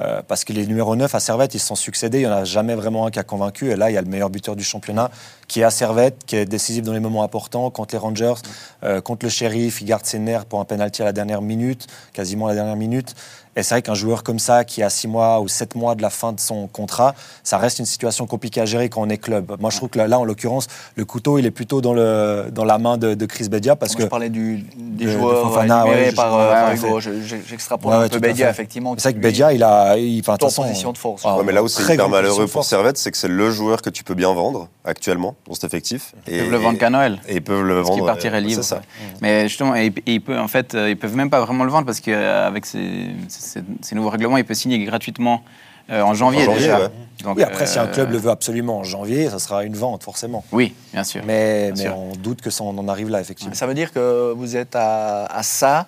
Euh, 0.00 0.22
parce 0.26 0.44
que 0.44 0.52
les 0.52 0.66
numéros 0.66 0.96
9 0.96 1.14
à 1.14 1.20
Servette, 1.20 1.54
ils 1.54 1.60
se 1.60 1.68
sont 1.68 1.76
succédés, 1.76 2.18
il 2.18 2.26
n'y 2.26 2.32
en 2.32 2.36
a 2.36 2.44
jamais 2.44 2.74
vraiment 2.74 3.06
un 3.06 3.10
qui 3.10 3.20
a 3.20 3.22
convaincu. 3.22 3.70
Et 3.70 3.76
là, 3.76 3.90
il 3.90 3.94
y 3.94 3.96
a 3.96 4.02
le 4.02 4.08
meilleur 4.08 4.28
buteur 4.28 4.56
du 4.56 4.64
championnat 4.64 5.10
qui 5.46 5.60
est 5.60 5.64
à 5.64 5.70
Servette, 5.70 6.24
qui 6.26 6.36
est 6.36 6.46
décisif 6.46 6.82
dans 6.82 6.92
les 6.92 7.00
moments 7.00 7.22
importants, 7.22 7.70
contre 7.70 7.94
les 7.94 7.98
Rangers, 7.98 8.34
euh, 8.82 9.00
contre 9.00 9.26
le 9.26 9.30
Sheriff, 9.30 9.80
il 9.80 9.84
garde 9.84 10.04
ses 10.04 10.18
nerfs 10.18 10.46
pour 10.46 10.60
un 10.60 10.64
penalty 10.64 11.02
à 11.02 11.04
la 11.04 11.12
dernière 11.12 11.42
minute, 11.42 11.86
quasiment 12.12 12.46
à 12.46 12.48
la 12.50 12.56
dernière 12.56 12.76
minute. 12.76 13.14
Et 13.56 13.62
c'est 13.62 13.74
vrai 13.74 13.82
qu'un 13.82 13.94
joueur 13.94 14.22
comme 14.22 14.38
ça, 14.38 14.64
qui 14.64 14.82
a 14.82 14.90
6 14.90 15.08
mois 15.08 15.40
ou 15.40 15.48
7 15.48 15.74
mois 15.76 15.94
de 15.94 16.02
la 16.02 16.10
fin 16.10 16.32
de 16.32 16.40
son 16.40 16.66
contrat, 16.66 17.14
ça 17.42 17.56
reste 17.58 17.78
une 17.78 17.86
situation 17.86 18.26
compliquée 18.26 18.60
à 18.60 18.64
gérer 18.66 18.88
quand 18.88 19.00
on 19.02 19.08
est 19.08 19.18
club. 19.18 19.56
Moi, 19.60 19.70
je 19.70 19.76
trouve 19.76 19.88
que 19.90 19.98
là, 19.98 20.18
en 20.18 20.24
l'occurrence, 20.24 20.66
le 20.96 21.04
couteau, 21.04 21.38
il 21.38 21.46
est 21.46 21.50
plutôt 21.50 21.80
dans, 21.80 21.94
le, 21.94 22.46
dans 22.50 22.64
la 22.64 22.78
main 22.78 22.96
de, 22.98 23.14
de 23.14 23.26
Chris 23.26 23.48
Bedia, 23.48 23.76
parce 23.76 23.92
Moi, 23.92 23.98
que 23.98 24.02
je 24.04 24.08
parlais 24.08 24.28
du, 24.30 24.64
des 24.76 25.04
de- 25.06 25.10
de 25.10 25.16
joueurs 25.18 25.48
Fofana, 25.48 25.86
ouais, 25.86 26.12
par, 26.12 26.34
ouais, 26.36 26.42
euh, 26.42 26.76
par. 26.90 27.00
Je- 27.00 27.20
je- 27.22 27.36
Ouais, 27.84 27.92
un 27.94 28.08
peu 28.08 28.20
fait. 28.34 28.50
effectivement. 28.50 28.94
c'est 28.98 29.02
vrai 29.04 29.12
qui, 29.14 29.18
que 29.20 29.22
Bedia, 29.22 29.52
il 29.52 29.62
a. 29.62 29.96
Il, 29.96 30.22
en 30.28 30.36
position 30.36 30.92
de 30.92 30.98
force. 30.98 31.22
Ah, 31.24 31.36
Ouais, 31.36 31.44
mais 31.44 31.52
là 31.52 31.62
où 31.62 31.68
c'est 31.68 31.82
Très 31.82 31.94
hyper 31.94 32.08
malheureux 32.08 32.46
pour. 32.46 32.64
Servette, 32.64 32.96
c'est 32.98 33.10
que 33.10 33.16
c'est 33.16 33.28
le 33.28 33.50
joueur 33.50 33.82
que 33.82 33.90
tu 33.90 34.04
peux 34.04 34.14
bien 34.14 34.32
vendre 34.32 34.68
actuellement 34.84 35.34
dans 35.46 35.54
cet 35.54 35.64
effectif. 35.64 36.14
Ils 36.26 36.38
peuvent 36.38 36.50
le 36.50 36.56
vendre 36.56 36.78
qu'à 36.78 36.90
Noël. 36.90 37.20
Et 37.28 37.36
ils 37.36 37.42
peuvent 37.42 37.62
le 37.62 37.74
Parce 37.76 37.88
vendre. 37.88 37.98
qu'il 38.00 38.06
partirait 38.06 38.36
euh, 38.38 38.40
libre. 38.40 38.62
C'est 38.62 38.68
ça. 38.68 38.80
Mais 39.20 39.48
justement, 39.48 39.74
et, 39.76 39.86
et 39.86 40.14
il 40.14 40.20
peut, 40.20 40.38
en 40.38 40.48
fait, 40.48 40.74
euh, 40.74 40.90
ils 40.90 40.96
peuvent 40.96 41.14
même 41.16 41.30
pas 41.30 41.40
vraiment 41.40 41.64
le 41.64 41.70
vendre 41.70 41.86
parce 41.86 42.00
qu'avec 42.00 42.66
ces, 42.66 43.06
ces, 43.44 43.94
nouveaux 43.94 44.10
règlements, 44.10 44.36
il 44.36 44.44
peut 44.44 44.54
signer 44.54 44.78
gratuitement 44.84 45.42
euh, 45.90 46.00
en 46.00 46.14
janvier, 46.14 46.42
En 46.42 46.44
janvier, 46.46 46.60
déjà. 46.62 46.80
ouais. 46.80 46.88
Donc, 47.22 47.36
Oui, 47.36 47.42
après, 47.42 47.66
si 47.66 47.78
un 47.78 47.84
euh, 47.84 47.92
club 47.92 48.10
le 48.10 48.18
veut 48.18 48.30
absolument 48.30 48.78
en 48.78 48.84
janvier, 48.84 49.28
ça 49.30 49.38
sera 49.38 49.64
une 49.64 49.76
vente, 49.76 50.02
forcément. 50.02 50.44
Oui, 50.50 50.74
bien 50.92 51.04
sûr. 51.04 51.22
Mais, 51.26 51.72
Bien 51.72 51.84
mais 51.84 51.90
sûr. 51.90 51.98
on 51.98 52.12
doute 52.16 52.40
que 52.40 52.50
ça, 52.50 52.64
on 52.64 52.76
en 52.78 52.88
arrive 52.88 53.10
là, 53.10 53.20
effectivement. 53.20 53.54
Ça 53.54 53.66
veut 53.66 53.74
dire 53.74 53.92
que 53.92 54.32
vous 54.32 54.56
êtes 54.56 54.74
à, 54.76 55.26
à 55.26 55.42
ça 55.42 55.86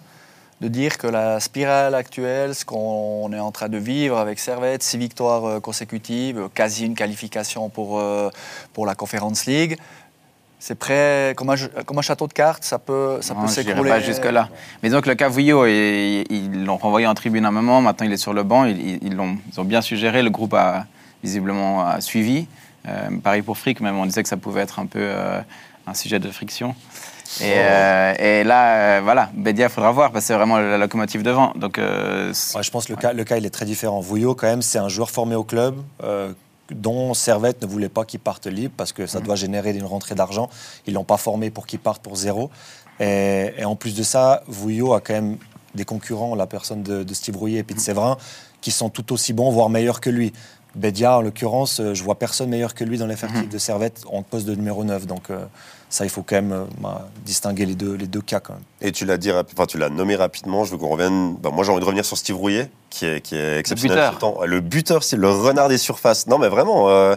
de 0.60 0.68
dire 0.68 0.96
que 0.96 1.06
la 1.06 1.38
spirale 1.40 1.94
actuelle, 1.94 2.54
ce 2.54 2.64
qu'on 2.64 3.30
est 3.32 3.40
en 3.40 3.52
train 3.52 3.68
de 3.68 3.76
vivre 3.78 4.16
avec 4.18 4.38
Servette, 4.38 4.82
six 4.82 4.96
victoires 4.96 5.44
euh, 5.44 5.60
consécutives, 5.60 6.48
quasi 6.54 6.86
une 6.86 6.94
qualification 6.94 7.68
pour, 7.68 8.02
pour 8.72 8.86
la 8.86 8.94
Conference 8.94 9.46
League, 9.46 9.78
c'est 10.58 10.74
prêt 10.74 11.34
comme 11.36 11.50
un, 11.50 11.56
jeu- 11.56 11.70
comme 11.86 11.98
un 11.98 12.02
château 12.02 12.26
de 12.26 12.32
cartes, 12.32 12.64
ça 12.64 12.78
peut, 12.78 13.18
ça 13.20 13.34
Non, 13.34 13.42
peut 13.42 13.46
s'écrouler. 13.48 13.90
pas 13.90 14.00
jusque-là. 14.00 14.48
Mais 14.82 14.88
donc 14.90 15.06
le 15.06 15.14
Cavouillot, 15.14 15.66
ils 15.66 16.24
ils 16.30 16.64
l'ont 16.64 16.76
renvoyé 16.78 17.06
en 17.06 17.14
tribune 17.14 17.44
un 17.44 17.50
moment, 17.50 17.80
maintenant 17.80 18.06
il 18.06 18.12
est 18.12 18.16
sur 18.16 18.32
le 18.32 18.42
banc, 18.42 18.64
ils, 18.64 18.78
ils- 18.80 18.98
ils 19.02 19.14
l'ont, 19.14 19.36
ils 19.52 19.60
ont 19.60 19.64
bien 19.64 19.80
suggéré, 19.82 20.22
le 20.22 20.30
groupe 20.30 20.54
a 20.54 20.86
visiblement 21.22 21.86
a 21.86 22.00
suivi. 22.00 22.46
Euh, 22.88 23.08
pareil 23.22 23.42
pour 23.42 23.58
Frick, 23.58 23.80
même 23.80 23.98
on 23.98 24.06
disait 24.06 24.22
que 24.22 24.28
ça 24.28 24.36
pouvait 24.36 24.60
être 24.62 24.78
un 24.78 24.86
peu 24.86 25.00
euh, 25.00 25.40
un 25.86 25.94
sujet 25.94 26.18
de 26.20 26.30
friction. 26.30 26.74
Et, 27.40 27.54
euh, 27.56 28.14
et 28.20 28.44
là, 28.44 28.76
euh, 28.76 29.00
voilà, 29.02 29.30
Bédia, 29.34 29.66
il 29.66 29.70
faudra 29.70 29.90
voir, 29.90 30.12
parce 30.12 30.24
que 30.24 30.28
c'est 30.28 30.34
vraiment 30.34 30.58
la 30.58 30.78
locomotive 30.78 31.24
devant. 31.24 31.52
Donc, 31.56 31.78
euh, 31.78 32.32
Ouais, 32.54 32.62
je 32.62 32.70
pense 32.70 32.86
que 32.86 32.92
le, 32.92 32.96
cas, 32.96 33.12
le 33.12 33.24
cas, 33.24 33.36
il 33.36 33.44
est 33.44 33.50
très 33.50 33.66
différent. 33.66 33.98
Vouillot, 33.98 34.36
quand 34.36 34.46
même, 34.46 34.62
c'est 34.62 34.78
un 34.78 34.88
joueur 34.88 35.10
formé 35.10 35.34
au 35.34 35.42
club. 35.42 35.74
Dont 36.70 37.14
Servette 37.14 37.62
ne 37.62 37.66
voulait 37.66 37.88
pas 37.88 38.04
qu'il 38.04 38.20
parte 38.20 38.46
libre 38.46 38.74
parce 38.76 38.92
que 38.92 39.06
ça 39.06 39.20
doit 39.20 39.36
générer 39.36 39.70
une 39.70 39.84
rentrée 39.84 40.14
d'argent. 40.14 40.48
Ils 40.86 40.94
l'ont 40.94 41.04
pas 41.04 41.16
formé 41.16 41.50
pour 41.50 41.66
qu'il 41.66 41.78
parte 41.78 42.02
pour 42.02 42.16
zéro. 42.16 42.50
Et, 43.00 43.52
et 43.58 43.64
en 43.64 43.76
plus 43.76 43.94
de 43.94 44.02
ça, 44.02 44.42
Vouillot 44.46 44.94
a 44.94 45.00
quand 45.00 45.14
même 45.14 45.36
des 45.74 45.84
concurrents, 45.84 46.34
la 46.34 46.46
personne 46.46 46.82
de, 46.82 47.04
de 47.04 47.14
Steve 47.14 47.36
Rouillet 47.36 47.58
et 47.58 47.62
puis 47.62 47.74
de 47.74 47.80
Séverin, 47.80 48.16
qui 48.60 48.70
sont 48.70 48.88
tout 48.88 49.12
aussi 49.12 49.32
bons, 49.32 49.50
voire 49.50 49.68
meilleurs 49.68 50.00
que 50.00 50.10
lui. 50.10 50.32
Bédia, 50.76 51.17
en 51.19 51.23
l'occurrence, 51.23 51.81
euh, 51.81 51.94
je 51.94 52.02
vois 52.05 52.17
personne 52.17 52.50
meilleur 52.50 52.75
que 52.75 52.84
lui 52.84 52.99
dans 52.99 53.06
l'effectif 53.06 53.49
de 53.49 53.58
Servette 53.58 54.02
en 54.12 54.23
poste 54.23 54.46
de 54.46 54.55
numéro 54.55 54.84
9. 54.84 55.06
Donc 55.06 55.31
euh, 55.31 55.38
ça, 55.88 56.05
il 56.05 56.11
faut 56.11 56.23
quand 56.23 56.37
même 56.37 56.52
euh, 56.52 56.64
bah, 56.81 57.08
distinguer 57.25 57.64
les 57.64 57.75
deux, 57.75 57.94
les 57.94 58.06
deux 58.06 58.20
cas 58.20 58.40
quand 58.40 58.55
même. 58.55 58.62
Et 58.81 58.93
tu 58.93 59.05
l'as 59.05 59.17
dit, 59.17 59.31
enfin 59.32 59.67
tu 59.67 59.78
l'as 59.78 59.88
nommé 59.88 60.17
rapidement. 60.17 60.64
Je 60.64 60.73
veux 60.73 60.78
qu'on 60.78 60.90
revienne. 60.90 61.37
bah, 61.37 61.50
moi, 61.52 61.64
j'ai 61.64 61.70
envie 61.70 61.81
de 61.81 61.84
revenir 61.84 62.05
sur 62.05 62.19
Steve 62.19 62.37
Rouillet, 62.37 62.70
qui 62.90 63.06
est, 63.06 63.20
qui 63.20 63.37
est 63.37 63.58
exceptionnel. 63.58 63.96
buteur. 63.96 64.11
tout 64.11 64.26
le 64.26 64.32
temps. 64.32 64.44
Le 64.44 64.61
buteur, 64.61 65.02
c'est 65.02 65.17
le 65.17 65.31
renard 65.31 65.69
des 65.69 65.78
surfaces. 65.78 66.26
Non, 66.26 66.38
mais 66.38 66.49
vraiment, 66.49 66.90
euh, 66.90 67.14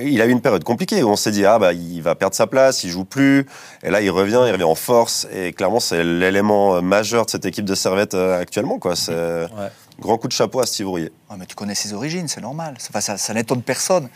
il 0.00 0.20
a 0.20 0.26
eu 0.26 0.30
une 0.30 0.42
période 0.42 0.62
compliquée 0.62 1.02
où 1.02 1.08
on 1.08 1.16
s'est 1.16 1.32
dit 1.32 1.44
ah 1.44 1.58
bah 1.58 1.72
il 1.72 2.00
va 2.02 2.14
perdre 2.14 2.36
sa 2.36 2.46
place, 2.46 2.84
il 2.84 2.90
joue 2.90 3.04
plus. 3.04 3.46
Et 3.82 3.90
là, 3.90 4.00
il 4.02 4.10
revient, 4.10 4.42
il 4.46 4.52
revient 4.52 4.64
en 4.64 4.74
force. 4.74 5.26
Et 5.32 5.52
clairement, 5.52 5.80
c'est 5.80 6.04
l'élément 6.04 6.80
majeur 6.82 7.24
de 7.24 7.30
cette 7.30 7.46
équipe 7.46 7.64
de 7.64 7.74
Servette 7.74 8.14
euh, 8.14 8.40
actuellement. 8.40 8.78
Quoi. 8.78 8.94
C'est 8.96 9.10
Ouais. 9.12 9.70
Grand 10.00 10.18
coup 10.18 10.26
de 10.28 10.32
chapeau 10.32 10.60
à 10.60 10.66
Steve 10.66 10.88
Rouillet. 10.88 11.12
Ouais, 11.30 11.36
mais 11.38 11.46
tu 11.46 11.54
connais 11.54 11.74
ses 11.74 11.92
origines, 11.92 12.26
c'est 12.28 12.40
normal. 12.40 12.74
Enfin, 12.88 13.00
ça, 13.00 13.16
ça 13.18 13.34
n'étonne 13.34 13.62
personne. 13.62 14.08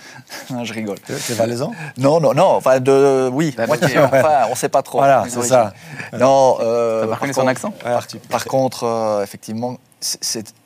Je 0.64 0.72
rigole. 0.72 0.98
C'est 1.06 1.34
valaisan? 1.34 1.72
Non, 1.98 2.20
non, 2.20 2.34
non. 2.34 2.46
Enfin, 2.56 2.80
de, 2.80 3.28
oui, 3.32 3.54
notion. 3.56 4.04
Enfin, 4.04 4.44
on 4.48 4.50
ne 4.50 4.54
sait 4.56 4.68
pas 4.68 4.82
trop. 4.82 4.98
Voilà, 4.98 5.24
c'est 5.28 5.42
ça. 5.42 5.72
Non. 6.12 6.56
euh, 6.60 7.06
par 7.06 7.16
reconnu 7.18 7.32
son 7.34 7.40
contre- 7.42 7.50
accent 7.50 7.70
Par, 7.70 8.06
Par 8.30 8.44
contre, 8.46 8.84
euh, 8.84 9.22
effectivement, 9.22 9.76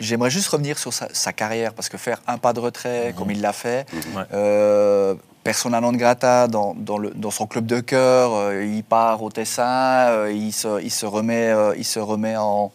j'aimerais 0.00 0.30
juste 0.30 0.48
revenir 0.48 0.78
sur 0.78 0.92
sa, 0.92 1.08
sa 1.12 1.32
carrière, 1.32 1.74
parce 1.74 1.88
que 1.88 1.96
faire 1.98 2.20
un 2.26 2.38
pas 2.38 2.52
de 2.52 2.60
retrait, 2.60 3.14
comme 3.16 3.30
il 3.30 3.40
l'a 3.40 3.52
fait, 3.52 3.86
Ouais. 4.16 4.22
euh, 4.34 5.14
persona 5.44 5.80
non 5.80 5.92
grata 5.92 6.46
dans, 6.48 6.74
dans, 6.76 6.98
le- 6.98 7.10
dans 7.14 7.30
son 7.30 7.46
club 7.46 7.64
de 7.66 7.80
cœur, 7.80 8.32
euh, 8.34 8.64
il 8.64 8.84
part 8.84 9.22
au 9.22 9.30
Tessin, 9.30 10.08
euh, 10.10 10.32
il, 10.32 10.52
se, 10.52 10.82
il, 10.82 10.90
se 10.90 11.06
remet, 11.06 11.48
euh, 11.50 11.74
il 11.76 11.84
se 11.84 11.98
remet 12.00 12.36
en, 12.36 12.70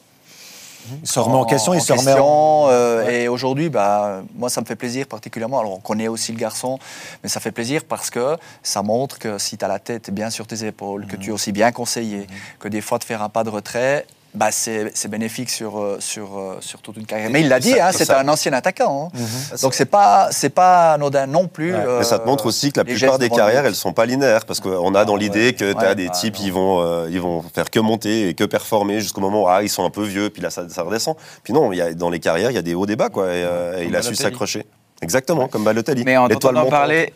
Il 1.01 1.07
se 1.07 1.19
remet 1.19 1.35
en, 1.35 1.45
question, 1.45 1.73
il 1.73 1.81
se 1.81 1.93
remet 1.93 2.11
en... 2.11 2.15
question, 2.15 2.67
euh, 2.69 2.83
Ouais. 3.03 3.23
Et 3.23 3.27
aujourd'hui, 3.27 3.69
bah, 3.69 4.21
moi, 4.35 4.49
ça 4.49 4.61
me 4.61 4.65
fait 4.65 4.75
plaisir 4.75 5.07
particulièrement. 5.07 5.59
Alors, 5.59 5.73
on 5.73 5.79
connaît 5.79 6.07
aussi 6.07 6.31
le 6.31 6.37
garçon, 6.37 6.79
mais 7.21 7.29
ça 7.29 7.39
fait 7.39 7.51
plaisir 7.51 7.83
parce 7.87 8.09
que 8.09 8.37
ça 8.61 8.81
montre 8.81 9.19
que 9.19 9.37
si 9.37 9.57
tu 9.57 9.65
as 9.65 9.67
la 9.67 9.79
tête 9.79 10.11
bien 10.11 10.29
sur 10.29 10.47
tes 10.47 10.65
épaules, 10.65 11.07
que 11.07 11.15
tu 11.15 11.29
es 11.29 11.33
aussi 11.33 11.51
bien 11.51 11.71
conseillé, 11.71 12.27
que 12.59 12.67
des 12.67 12.81
fois, 12.81 12.99
de 12.99 13.03
faire 13.03 13.21
un 13.21 13.29
pas 13.29 13.43
de 13.43 13.49
retrait, 13.49 14.05
bah, 14.33 14.47
c'est 14.51 14.91
c'est 14.95 15.07
bénéfique 15.09 15.49
sur, 15.49 15.79
euh, 15.79 15.97
sur, 15.99 16.37
euh, 16.37 16.57
sur 16.59 16.81
toute 16.81 16.97
une 16.97 17.05
carrière. 17.05 17.29
Mais 17.29 17.41
il 17.41 17.49
l'a 17.49 17.59
dit, 17.59 17.71
ça- 17.71 17.87
hein, 17.87 17.91
ça- 17.91 17.97
c'est 17.99 18.05
ça- 18.05 18.19
un 18.19 18.27
ancien 18.27 18.51
attaquant. 18.53 19.11
hein. 19.13 19.17
Mhm. 19.17 19.59
Donc, 19.61 19.73
c'est 19.73 19.85
pas, 19.85 20.29
c'est 20.31 20.49
pas 20.49 20.93
anodin 20.93 21.27
non 21.27 21.47
plus. 21.47 21.73
Ouais. 21.73 21.79
euh, 21.79 21.97
Mais 21.99 22.03
ça 22.03 22.19
te 22.19 22.25
montre 22.25 22.45
aussi 22.45 22.71
que 22.71 22.79
la 22.79 22.83
plupart 22.85 23.19
des 23.19 23.29
carrières, 23.29 23.65
elles 23.65 23.75
sont 23.75 23.93
pas 23.93 24.05
linéaires. 24.05 24.45
Parce 24.45 24.59
qu'on 24.59 24.95
a 24.95 25.05
dans 25.05 25.15
Ah, 25.15 25.19
l'idée 25.19 25.45
ouais. 25.47 25.53
que 25.53 25.71
tu 25.73 25.77
as 25.79 25.89
Ouais. 25.89 25.95
des 25.95 26.09
types, 26.09 26.37
non. 26.39 26.45
ils 26.45 26.51
vont, 26.53 26.81
euh, 26.81 27.07
ils 27.11 27.21
vont 27.21 27.43
faire 27.53 27.69
que 27.69 27.79
monter 27.79 28.29
et 28.29 28.33
que 28.33 28.43
performer 28.43 28.99
jusqu'au 29.01 29.21
moment 29.21 29.43
où 29.43 29.47
ah, 29.47 29.61
ils 29.63 29.69
sont 29.69 29.85
un 29.85 29.89
peu 29.89 30.03
vieux, 30.03 30.29
puis 30.29 30.41
là, 30.41 30.49
ça, 30.49 30.67
ça 30.69 30.81
redescend. 30.83 31.15
Puis 31.43 31.53
non, 31.53 31.71
il 31.71 31.77
y 31.77 31.81
a, 31.81 31.93
dans 31.93 32.09
les 32.09 32.19
carrières, 32.19 32.49
il 32.51 32.55
y 32.55 32.57
a 32.59 32.61
des 32.63 32.73
hauts 32.75 32.85
débats, 32.85 33.09
quoi. 33.09 33.25
Et, 33.27 33.43
euh, 33.43 33.79
et 33.81 33.85
il 33.85 33.95
a 33.95 34.01
su 34.01 34.15
s'accrocher. 34.15 34.65
Exactement, 35.03 35.47
comme 35.47 35.63
Balotelli. 35.63 36.03
Mais 36.05 36.17
en 36.17 36.27
t'entendant 36.27 36.65
parler, 36.65 37.13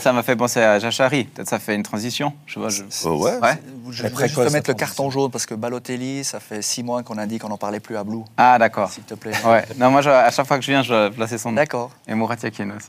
ça 0.00 0.12
m'a 0.12 0.22
fait 0.22 0.36
penser 0.36 0.60
à 0.60 0.78
Jachari. 0.78 1.24
Peut-être 1.24 1.48
ça 1.48 1.58
fait 1.58 1.74
une 1.74 1.82
transition. 1.82 2.32
Je 2.46 2.58
vois, 2.60 2.68
je- 2.68 2.82
Oh, 3.04 3.24
ouais. 3.24 3.38
Ouais. 3.42 3.58
Je 3.90 4.02
voudrais 4.06 4.28
juste 4.28 4.52
mettre 4.52 4.70
le 4.70 4.74
carton 4.74 5.10
jaune 5.10 5.30
parce 5.30 5.46
que 5.46 5.54
Balotelli, 5.54 6.22
ça 6.22 6.38
fait 6.38 6.62
six 6.62 6.82
mois 6.82 7.02
qu'on 7.02 7.18
a 7.18 7.26
dit 7.26 7.38
qu'on 7.38 7.48
n'en 7.48 7.56
parlait 7.58 7.80
plus 7.80 7.96
à 7.96 8.04
Blue. 8.04 8.22
Ah, 8.36 8.58
d'accord. 8.58 8.90
S'il 8.90 9.02
te 9.04 9.14
plaît. 9.14 9.32
Ouais. 9.44 9.64
Non, 9.78 9.90
moi, 9.90 10.00
je- 10.02 10.10
à 10.10 10.30
chaque 10.30 10.46
fois 10.46 10.58
que 10.58 10.64
je 10.64 10.70
viens, 10.70 10.82
je 10.82 10.88
dois 10.90 11.10
placer 11.10 11.38
son 11.38 11.50
nom. 11.50 11.56
D'accord. 11.56 11.90
Et 12.06 12.14
Mourad 12.14 12.40
Yakin 12.42 12.70
aussi. 12.76 12.88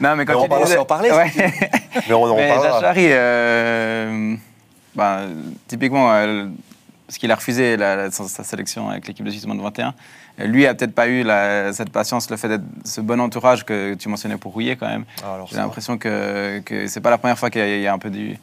Non, 0.00 0.14
mais 0.16 0.24
quand 0.24 0.34
Mais 0.34 0.48
on 0.54 0.58
disais- 0.60 0.62
aussi 0.74 0.78
en 0.78 0.84
parler, 0.84 1.10
Ouais. 1.10 1.30
Mais 2.08 2.14
on 2.14 2.22
en 2.24 2.36
Mais 2.36 2.48
parlera. 2.48 2.80
Jachari, 2.80 3.06
euh, 3.10 4.36
ben, 4.94 5.28
typiquement, 5.68 6.12
euh, 6.12 6.46
parce 7.06 7.18
qu'il 7.18 7.30
a 7.30 7.34
refusé 7.34 7.76
la- 7.76 7.96
la- 7.96 8.10
sa, 8.10 8.24
sa 8.28 8.44
sélection 8.44 8.88
avec 8.88 9.06
l'équipe 9.08 9.24
de 9.24 9.30
Suisse 9.30 9.46
moins 9.46 9.56
de 9.56 9.62
21. 9.62 9.94
Lui 10.38 10.66
a 10.66 10.74
peut-être 10.74 10.94
pas 10.94 11.08
eu 11.08 11.22
la- 11.22 11.72
cette 11.72 11.90
patience, 11.90 12.30
le 12.30 12.36
fait 12.36 12.48
d'être 12.48 12.64
ce 12.84 13.00
bon 13.00 13.20
entourage 13.20 13.64
que 13.64 13.94
tu 13.94 14.08
mentionnais 14.08 14.36
pour 14.38 14.52
Rouillet 14.52 14.76
quand 14.76 14.88
même. 14.88 15.04
Ah, 15.22 15.34
alors 15.34 15.46
J'ai 15.48 15.56
l'impression 15.56 15.98
que, 15.98 16.60
que 16.60 16.86
c'est 16.86 17.00
pas 17.00 17.10
la 17.10 17.18
première 17.18 17.38
fois 17.38 17.50
qu'il 17.50 17.60
y, 17.60 17.64
a- 17.64 17.76
il 17.76 17.82
y 17.82 17.86
a 17.86 17.92
un 17.92 17.98
peu 17.98 18.10
du- 18.10 18.38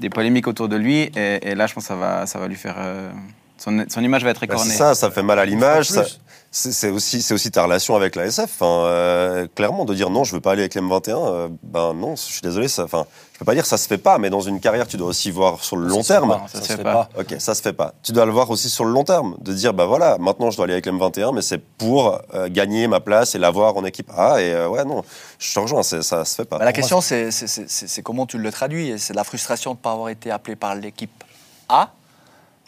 des 0.00 0.10
polémiques 0.10 0.46
autour 0.46 0.68
de 0.68 0.76
lui. 0.76 1.10
Et, 1.16 1.50
et 1.50 1.54
là, 1.54 1.66
je 1.66 1.74
pense 1.74 1.84
que 1.84 1.88
ça 1.88 1.96
va, 1.96 2.26
ça 2.26 2.38
va 2.38 2.48
lui 2.48 2.56
faire. 2.56 2.76
euh, 2.78 3.10
son, 3.58 3.84
son 3.88 4.02
image 4.02 4.24
va 4.24 4.30
être 4.30 4.40
Bah, 4.46 4.54
écornée. 4.54 4.70
c'est 4.72 4.76
ça, 4.78 4.94
ça 4.94 5.10
fait 5.10 5.22
mal 5.22 5.38
à 5.38 5.44
l'image. 5.46 5.86
Ça- 5.86 6.04
C'est 6.54 6.90
aussi, 6.90 7.22
c'est 7.22 7.32
aussi 7.32 7.50
ta 7.50 7.62
relation 7.64 7.96
avec 7.96 8.14
la 8.14 8.26
SF. 8.26 8.44
Enfin, 8.60 8.84
euh, 8.84 9.46
clairement, 9.54 9.86
de 9.86 9.94
dire 9.94 10.10
non, 10.10 10.22
je 10.22 10.34
veux 10.34 10.40
pas 10.42 10.52
aller 10.52 10.60
avec 10.60 10.74
l'M21, 10.74 11.08
euh, 11.16 11.48
ben 11.62 11.94
non, 11.94 12.14
je 12.14 12.20
suis 12.20 12.42
désolé. 12.42 12.68
Ça, 12.68 12.84
enfin, 12.84 13.06
je 13.32 13.38
peux 13.38 13.46
pas 13.46 13.54
dire 13.54 13.62
que 13.62 13.68
ça 13.70 13.78
se 13.78 13.88
fait 13.88 13.96
pas, 13.96 14.18
mais 14.18 14.28
dans 14.28 14.42
une 14.42 14.60
carrière, 14.60 14.86
tu 14.86 14.98
dois 14.98 15.06
aussi 15.08 15.30
voir 15.30 15.64
sur 15.64 15.78
le 15.78 15.86
long 15.86 16.02
Ça 16.02 16.16
terme. 16.16 16.28
pas, 16.28 16.44
Ça 16.52 16.58
Ça 16.58 16.60
se 16.62 16.68
fait 16.68 16.76
fait 16.76 16.82
pas. 16.82 17.08
pas. 17.14 17.20
Ok, 17.20 17.36
ça 17.38 17.54
se 17.54 17.62
fait 17.62 17.72
pas. 17.72 17.94
Tu 18.02 18.12
dois 18.12 18.26
le 18.26 18.32
voir 18.32 18.50
aussi 18.50 18.68
sur 18.68 18.84
le 18.84 18.92
long 18.92 19.02
terme, 19.02 19.34
de 19.40 19.54
dire 19.54 19.72
bah 19.72 19.86
voilà, 19.86 20.18
maintenant 20.18 20.50
je 20.50 20.56
dois 20.56 20.64
aller 20.66 20.74
avec 20.74 20.84
l'M21, 20.86 21.34
mais 21.34 21.40
c'est 21.40 21.56
pour 21.56 22.20
euh, 22.34 22.48
gagner 22.50 22.86
ma 22.86 23.00
place 23.00 23.34
et 23.34 23.38
l'avoir 23.38 23.74
en 23.78 23.86
équipe 23.86 24.10
A. 24.14 24.42
Et 24.42 24.52
euh, 24.52 24.68
ouais, 24.68 24.84
non, 24.84 25.02
je 25.38 25.54
te 25.54 25.58
rejoins, 25.58 25.82
ça 25.82 26.02
se 26.02 26.34
fait 26.34 26.44
pas. 26.44 26.58
Bah, 26.58 26.66
la 26.66 26.74
question, 26.74 27.00
c'est 27.00 28.02
comment 28.04 28.26
tu 28.26 28.36
le 28.36 28.52
traduis. 28.52 28.90
Et 28.90 28.98
C'est 28.98 29.14
la 29.14 29.24
frustration 29.24 29.70
de 29.70 29.78
ne 29.78 29.82
pas 29.82 29.92
avoir 29.92 30.10
été 30.10 30.30
appelé 30.30 30.54
par 30.54 30.74
l'équipe 30.74 31.24
A. 31.70 31.88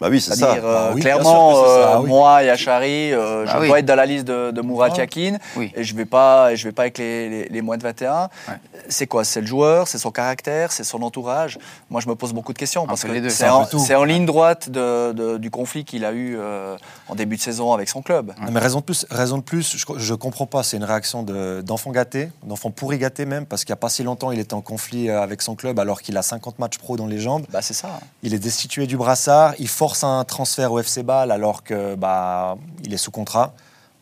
Bah 0.01 0.09
oui, 0.11 0.21
c'est 0.21 0.35
ça. 0.35 0.55
Euh, 0.55 0.61
Bah 0.61 0.91
oui, 0.95 1.01
clairement, 1.01 1.55
ça, 1.55 1.69
euh, 1.69 1.99
oui. 2.01 2.09
moi 2.09 2.43
et 2.43 2.51
Achari, 2.51 3.13
euh, 3.13 3.45
Bah 3.45 3.53
je 3.55 3.59
oui. 3.61 3.69
dois 3.69 3.79
être 3.79 3.87
dans 3.87 3.95
la 3.95 4.07
liste 4.07 4.25
de, 4.27 4.51
de 4.51 4.61
Mourad 4.61 4.91
Ah. 4.97 4.99
Yakin 5.03 5.37
Oui. 5.57 5.73
et 5.77 5.85
je 5.85 5.95
vais 5.95 6.05
pas, 6.05 6.53
et 6.53 6.57
je 6.57 6.65
vais 6.67 6.73
pas 6.73 6.83
avec 6.83 6.99
les, 6.99 7.29
les- 7.29 7.49
les 7.49 7.63
moins 7.63 7.77
de 7.77 7.83
21. 7.85 8.29
Ouais. 8.49 8.55
C'est 8.89 9.07
quoi? 9.07 9.23
C'est 9.25 9.41
le 9.41 9.47
joueur, 9.47 9.87
c'est 9.87 9.99
son 9.99 10.11
caractère, 10.11 10.73
c'est 10.73 10.83
son 10.85 11.01
entourage? 11.03 11.59
Moi, 11.91 12.01
je 12.01 12.09
me 12.09 12.17
pose 12.17 12.33
beaucoup 12.33 12.53
de 12.53 12.59
questions 12.59 12.87
parce 12.87 13.05
que 13.05 13.29
c'est 13.31 13.95
en, 13.95 14.05
ligne 14.05 14.27
droite 14.27 14.69
de- 14.69 15.13
de- 15.13 15.39
du 15.39 15.51
conflit 15.51 15.85
qu'il 15.85 16.05
a 16.05 16.13
eu 16.13 16.37
euh, 16.39 16.77
en 17.09 17.15
début 17.15 17.37
de 17.37 17.41
saison 17.43 17.73
avec 17.73 17.89
son 17.89 18.03
club. 18.03 18.33
Non, 18.43 18.51
mais 18.51 18.59
raison 18.61 18.81
de 18.81 18.85
plus, 18.85 19.07
raison 19.11 19.39
de 19.39 19.43
plus 19.43 19.77
je, 19.77 19.85
je 19.97 20.15
comprends 20.15 20.47
pas. 20.47 20.65
C'est 20.65 20.77
une 20.77 20.85
réaction 20.85 21.23
de- 21.23 21.63
d'enfant 21.65 21.93
gâté, 21.93 22.31
d'enfant 22.43 22.71
pourri 22.73 22.99
gâté 22.99 23.27
même, 23.27 23.47
parce 23.47 23.65
qu'il 23.65 23.71
n'y 23.73 23.79
a 23.79 23.81
pas 23.81 23.89
si 23.91 24.03
longtemps, 24.03 24.33
il 24.33 24.41
était 24.41 24.55
en 24.55 24.61
conflit 24.61 25.09
avec 25.09 25.41
son 25.41 25.55
club 25.55 25.79
alors 25.79 26.03
qu'il 26.03 26.17
a 26.17 26.23
50 26.23 26.59
matchs 26.59 26.79
pro 26.79 26.97
dans 26.97 27.07
les 27.07 27.21
jambes. 27.21 27.47
Bah, 27.51 27.63
c'est 27.63 27.75
ça. 27.75 28.01
Il 28.25 28.35
est 28.35 28.39
destitué 28.41 28.89
du 28.89 28.97
brassard, 28.97 29.55
il 29.61 29.69
force 29.69 29.94
un 30.03 30.25
transfert 30.25 30.73
au 30.73 30.81
FC 30.81 31.03
Bâle 31.03 31.31
alors 31.31 31.63
que 31.63 31.95
bah, 31.95 32.57
il 32.85 32.93
est 32.93 32.99
sous 32.99 33.11
contrat, 33.13 33.53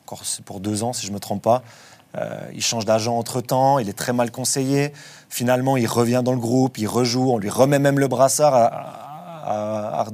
encore 0.07 0.25
c'est 0.25 0.45
pour 0.45 0.61
deux 0.61 0.83
ans 0.83 0.93
si 0.93 1.05
je 1.05 1.11
ne 1.11 1.17
me 1.17 1.21
trompe 1.21 1.43
pas. 1.43 1.63
Euh, 2.17 2.39
il 2.55 2.63
change 2.63 2.85
d'agent 2.85 3.17
entre-temps, 3.17 3.79
il 3.79 3.89
est 3.89 3.95
très 3.95 4.13
mal 4.13 4.31
conseillé. 4.31 4.93
Finalement, 5.29 5.77
il 5.77 5.87
revient 5.87 6.23
dans 6.25 6.33
le 6.33 6.39
groupe, 6.39 6.79
il 6.79 6.87
rejoue, 6.87 7.31
on 7.31 7.39
lui 7.39 7.51
remet 7.51 7.79
même 7.79 7.99
le 7.99 8.09
brassard 8.09 8.55
à, 8.55 8.67
à, 9.45 10.01
à. 10.01 10.07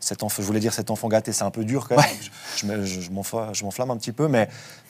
Cet 0.00 0.22
enfant, 0.22 0.42
je 0.42 0.46
voulais 0.46 0.60
dire 0.60 0.74
cet 0.74 0.90
enfant 0.90 1.08
gâté, 1.08 1.32
c'est 1.32 1.44
un 1.44 1.50
peu 1.50 1.64
dur 1.64 1.88
quand 1.88 1.96
même. 1.96 2.84
Je 2.84 3.62
m'enflamme 3.64 3.90
un 3.90 3.96
petit 3.96 4.12
peu, 4.12 4.28
mais 4.28 4.48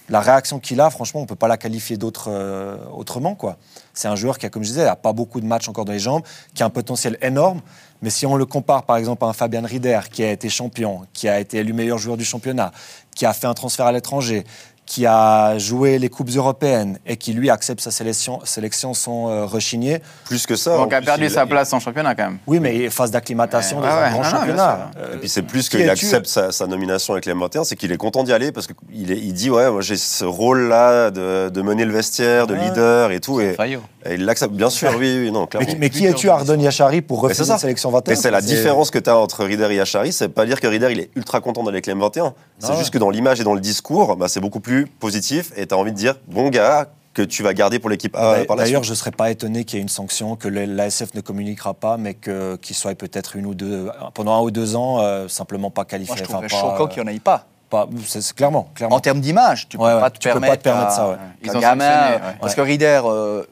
la 0.08 0.20
réaction 0.20 0.58
qu'il 0.60 0.80
a, 0.80 0.90
franchement, 0.90 1.20
on 1.20 1.24
ne 1.24 1.28
peut 1.28 1.36
pas 1.36 1.48
la 1.48 1.56
qualifier 1.56 1.96
d'autre, 1.96 2.28
euh, 2.28 2.76
autrement. 2.92 3.34
quoi. 3.34 3.56
C'est 3.92 4.08
un 4.08 4.16
joueur 4.16 4.38
qui, 4.38 4.46
a, 4.46 4.50
comme 4.50 4.62
je 4.62 4.68
disais, 4.68 4.84
n'a 4.84 4.96
pas 4.96 5.12
beaucoup 5.12 5.40
de 5.40 5.46
matchs 5.46 5.68
encore 5.68 5.84
dans 5.84 5.92
les 5.92 5.98
jambes, 5.98 6.22
qui 6.54 6.62
a 6.62 6.66
un 6.66 6.70
potentiel 6.70 7.18
énorme. 7.22 7.60
Mais 8.02 8.10
si 8.10 8.26
on 8.26 8.36
le 8.36 8.44
compare 8.46 8.82
par 8.84 8.96
exemple 8.96 9.24
à 9.24 9.28
un 9.28 9.32
Fabian 9.32 9.62
Rieder 9.64 10.00
qui 10.12 10.22
a 10.22 10.30
été 10.30 10.48
champion, 10.48 11.02
qui 11.12 11.28
a 11.28 11.40
été 11.40 11.58
élu 11.58 11.72
meilleur 11.72 11.98
joueur 11.98 12.16
du 12.16 12.24
championnat, 12.24 12.72
qui 13.14 13.24
a 13.26 13.32
fait 13.32 13.46
un 13.46 13.54
transfert 13.54 13.86
à 13.86 13.92
l'étranger, 13.92 14.44
qui 14.84 15.04
a 15.04 15.58
joué 15.58 15.98
les 15.98 16.08
coupes 16.08 16.30
européennes 16.36 17.00
et 17.04 17.16
qui 17.16 17.32
lui 17.32 17.50
accepte 17.50 17.80
sa 17.80 17.90
sélection, 17.90 18.38
sélection 18.44 18.94
sans 18.94 19.28
euh, 19.28 19.44
rechigner. 19.44 19.98
Plus 20.26 20.46
que 20.46 20.54
ça. 20.54 20.76
Donc, 20.76 20.92
a 20.92 21.00
perdu 21.02 21.24
il- 21.24 21.30
sa 21.30 21.42
il- 21.42 21.48
place 21.48 21.72
en 21.72 21.80
championnat 21.80 22.14
quand 22.14 22.22
même. 22.26 22.38
Oui, 22.46 22.60
mais 22.60 22.88
phase 22.88 23.10
d'acclimatation 23.10 23.78
Ouais, 23.80 23.88
dans 23.88 23.96
ouais, 23.96 24.02
un 24.04 24.10
grand 24.12 24.22
non, 24.22 24.24
non, 24.30 24.30
championnat. 24.38 24.90
Euh, 24.96 25.14
Et 25.14 25.18
puis 25.18 25.28
c'est 25.28 25.42
plus 25.42 25.68
qui 25.68 25.78
qu'il 25.78 25.90
accepte 25.90 26.26
sa, 26.28 26.52
sa 26.52 26.68
nomination 26.68 27.14
avec 27.14 27.26
les 27.26 27.32
M21, 27.32 27.64
c'est 27.64 27.74
qu'il 27.74 27.90
est 27.90 27.96
content 27.96 28.22
d'y 28.22 28.32
aller 28.32 28.52
parce 28.52 28.68
qu'il 28.68 29.10
il 29.10 29.32
dit 29.32 29.50
ouais, 29.50 29.68
moi 29.72 29.80
j'ai 29.80 29.96
ce 29.96 30.24
rôle-là 30.24 31.10
de, 31.10 31.48
de 31.48 31.62
mener 31.62 31.84
le 31.84 31.92
vestiaire, 31.92 32.46
de 32.46 32.54
Ouais. 32.54 32.68
leader 32.68 33.10
et 33.10 33.18
tout, 33.18 33.40
et, 33.40 33.54
Faillot. 33.54 33.82
Et 34.10 34.14
il 34.14 34.24
l'accepte. 34.24 34.52
Bien 34.54 34.70
sûr, 34.70 34.90
oui, 34.98 35.18
oui, 35.22 35.30
non, 35.30 35.42
mais, 35.42 35.46
clairement. 35.46 35.66
qui- 35.68 35.76
mais 35.76 35.90
qui 35.90 36.06
es-tu, 36.06 36.28
Ardon 36.30 36.58
Yachari, 36.58 37.02
pour 37.02 37.30
ça. 37.32 37.52
une 37.54 37.58
sélection 37.58 37.90
21 37.90 38.12
Mais 38.12 38.16
c'est 38.16 38.30
la 38.30 38.40
différence 38.40 38.90
que 38.90 38.98
tu 38.98 39.10
as 39.10 39.16
entre 39.18 39.44
Rieder 39.44 39.72
et 39.74 39.80
Achari, 39.80 40.12
c'est 40.12 40.28
pas 40.28 40.46
dire 40.46 40.60
que 40.60 40.66
Rieder 40.66 40.88
il 40.92 41.00
est 41.00 41.10
ultra 41.16 41.40
content 41.40 41.62
d'aller 41.62 41.76
avec 41.76 41.86
les 41.86 41.94
M21. 41.94 42.32
C'est 42.58 42.66
Ah 42.68 42.72
ouais. 42.72 42.78
juste 42.78 42.90
que 42.92 42.98
dans 42.98 43.10
l'image 43.10 43.40
et 43.40 43.44
dans 43.44 43.54
le 43.54 43.60
discours, 43.60 44.16
bah, 44.16 44.28
c'est 44.28 44.40
beaucoup 44.40 44.60
plus 44.60 44.86
positif 44.86 45.52
et 45.56 45.66
tu 45.66 45.74
as 45.74 45.78
envie 45.78 45.92
de 45.92 45.96
dire 45.96 46.14
bon 46.28 46.48
gars 46.50 46.86
que 47.14 47.22
tu 47.22 47.42
vas 47.42 47.54
garder 47.54 47.78
pour 47.78 47.88
l'équipe 47.88 48.14
A 48.14 48.44
par 48.44 48.56
la 48.56 48.64
D'ailleurs, 48.64 48.84
je 48.84 48.90
ne 48.90 48.94
serais 48.94 49.10
pas 49.10 49.30
étonné 49.30 49.64
qu'il 49.64 49.78
y 49.78 49.80
ait 49.80 49.82
une 49.82 49.88
sanction, 49.88 50.36
que 50.36 50.48
l'ASF 50.48 51.14
ne 51.14 51.22
communiquera 51.22 51.72
pas, 51.72 51.96
mais 51.96 52.12
que- 52.12 52.56
qu'il 52.56 52.76
soit 52.76 52.94
peut-être 52.94 53.36
une 53.36 53.46
ou 53.46 53.54
deux, 53.54 53.88
pendant 54.12 54.34
un 54.36 54.40
ou 54.42 54.50
deux 54.50 54.76
ans, 54.76 54.98
euh, 55.00 55.26
simplement 55.26 55.70
pas 55.70 55.86
qualifié. 55.86 56.14
Moi, 56.14 56.24
je 56.28 56.30
Enfin, 56.30 56.40
pas- 56.42 56.48
choquant 56.48 56.86
qu'il 56.88 57.02
n'y 57.02 57.08
en 57.08 57.12
ait 57.14 57.18
pas. 57.18 57.46
pas- 57.70 57.88
c'est- 58.06 58.20
c'est 58.20 58.34
clairement, 58.36 58.68
clairement. 58.74 58.96
En 58.96 59.00
termes 59.00 59.20
d'image, 59.20 59.66
tu 59.68 59.78
ne 59.78 59.82
Ouais, 59.82 59.88
peux 59.90 59.94
ouais, 59.96 60.00
pas 60.02 60.10
te 60.10 60.18
tu 60.18 60.28
peux 60.28 60.34
pas 60.34 60.40
permettre, 60.40 60.58
te 60.62 60.68
permettre 60.68 60.86
à- 60.88 60.90
ça, 60.90 61.08
ouais. 61.08 61.16
Ils 61.42 61.56
ont 61.56 61.58
gamin, 61.60 61.84
euh. 61.84 62.18
Parce 62.40 62.54
que 62.54 62.60
Rieder, 62.60 63.00
euh, 63.06 63.42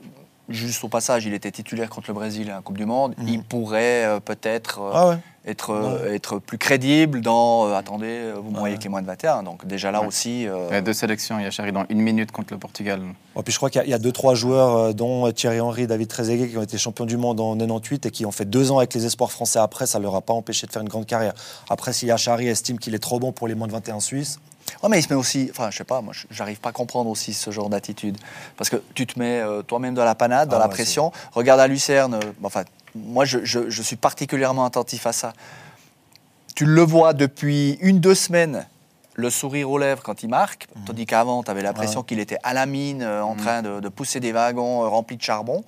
juste 0.49 0.85
au 0.85 0.89
passage, 0.89 1.25
il 1.25 1.35
était 1.35 1.51
titulaire 1.51 1.89
contre 1.91 2.09
le 2.09 2.15
Brésil 2.15 2.51
à 2.51 2.57
la 2.57 2.61
Coupe 2.63 2.77
du 2.79 2.87
Monde. 2.87 3.15
Il 3.27 3.43
pourrait 3.43 4.05
euh, 4.05 4.21
peut-être 4.21 4.81
euh, 4.81 4.91
Ah 4.95 5.09
ouais. 5.09 5.17
être, 5.47 5.71
euh, 5.71 6.13
être 6.15 6.39
plus 6.39 6.59
crédible 6.59 7.21
dans 7.21 7.67
euh, 7.69 7.75
attendez, 7.75 8.33
vous 8.37 8.51
m'envoyez 8.51 8.77
que 8.77 8.83
les 8.83 8.89
moins 8.89 9.03
de 9.03 9.07
21. 9.07 9.43
Donc 9.43 9.67
déjà 9.67 9.91
là 9.91 10.01
Ouais. 10.03 10.07
aussi. 10.07 10.47
euh, 10.47 10.67
Il 10.71 10.75
y 10.75 10.77
a 10.77 10.81
deux 10.83 10.93
sélections, 10.93 11.39
il 11.39 11.45
y 11.45 11.47
a 11.47 11.51
Chari 11.51 11.73
dans 11.73 11.85
une 11.89 12.01
minute 12.01 12.31
contre 12.33 12.53
le 12.53 12.59
Portugal. 12.59 13.01
Oh, 13.35 13.43
puis 13.43 13.53
je 13.53 13.59
crois 13.59 13.71
qu'il 13.71 13.81
y 13.81 13.83
a- 13.83 13.87
il 13.87 13.91
y 13.91 13.95
a 13.95 13.99
deux, 13.99 14.13
trois 14.13 14.35
joueurs, 14.35 14.77
euh, 14.77 14.93
dont 14.93 15.31
Thierry 15.33 15.61
Henry, 15.61 15.87
David 15.87 16.09
Trezeguet, 16.09 16.49
qui 16.49 16.57
ont 16.59 16.63
été 16.63 16.79
champions 16.79 17.07
du 17.07 17.17
monde 17.17 17.41
en 17.41 17.57
98 17.57 18.07
et 18.07 18.11
qui 18.11 18.27
ont 18.27 18.31
fait 18.33 18.45
deux 18.45 18.71
ans 18.71 18.79
avec 18.79 18.95
les 18.95 19.07
espoirs 19.07 19.33
français 19.33 19.59
après. 19.59 19.87
Ça 19.87 19.99
ne 19.99 20.05
leur 20.05 20.15
a 20.15 20.21
pas 20.21 20.35
empêché 20.35 20.67
de 20.67 20.73
faire 20.73 20.83
une 20.83 20.89
grande 20.89 21.07
carrière. 21.07 21.33
Après, 21.71 21.93
si 21.93 22.07
Yachari 22.07 22.49
estime 22.49 22.79
qu'il 22.79 22.95
est 22.95 22.99
trop 22.99 23.19
bon 23.19 23.33
pour 23.33 23.49
les 23.49 23.55
moins 23.55 23.67
de 23.67 23.73
21 23.73 24.01
Suisses, 24.01 24.39
Ouais, 24.83 24.89
mais 24.89 24.99
il 24.99 25.03
se 25.03 25.09
met 25.09 25.15
aussi, 25.19 25.49
enfin, 25.51 25.71
je 25.71 25.77
sais 25.79 25.85
pas, 25.85 26.01
moi, 26.01 26.13
j'arrive 26.31 26.59
pas 26.61 26.71
à 26.71 26.73
comprendre 26.73 27.09
aussi 27.11 27.33
ce 27.35 27.51
genre 27.51 27.69
d'attitude. 27.69 28.17
Parce 28.57 28.69
que 28.71 28.83
tu 28.95 29.07
te 29.07 29.19
mets 29.19 29.41
euh, 29.41 29.63
toi-même 29.63 29.95
dans 29.95 30.05
la 30.05 30.15
panade, 30.15 30.49
dans 30.49 30.57
Ah 30.57 30.61
la 30.61 30.67
ouais, 30.67 30.73
pression. 30.73 31.13
Regarde 31.33 31.61
à 31.61 31.67
Lucerne, 31.67 32.15
euh, 32.15 32.21
enfin, 32.43 32.65
moi, 32.95 33.25
je, 33.25 33.45
je- 33.45 33.69
je 33.71 33.83
suis 33.83 33.97
particulièrement 33.97 34.65
attentif 34.65 35.07
à 35.07 35.13
ça. 35.13 35.33
Tu 36.55 36.67
le 36.67 36.83
vois 36.83 37.13
depuis 37.15 37.79
une, 37.81 37.99
deux 38.01 38.15
semaines, 38.15 38.67
le 39.17 39.31
sourire 39.31 39.71
aux 39.71 39.79
lèvres 39.79 40.03
quand 40.03 40.23
il 40.23 40.29
marque, 40.29 40.67
tandis 40.87 41.07
qu'avant, 41.07 41.43
tu 41.43 41.51
avais 41.51 41.63
l'impression 41.63 42.03
qu'il 42.03 42.19
était 42.19 42.39
à 42.43 42.53
la 42.53 42.67
mine, 42.67 43.03
euh, 43.03 43.23
en 43.23 43.35
train 43.37 43.63
de, 43.63 43.79
de 43.81 43.89
pousser 43.89 44.19
des 44.21 44.33
wagons 44.33 44.85
euh, 44.85 44.89
remplis 44.89 45.17
de 45.17 45.23
charbon. 45.23 45.65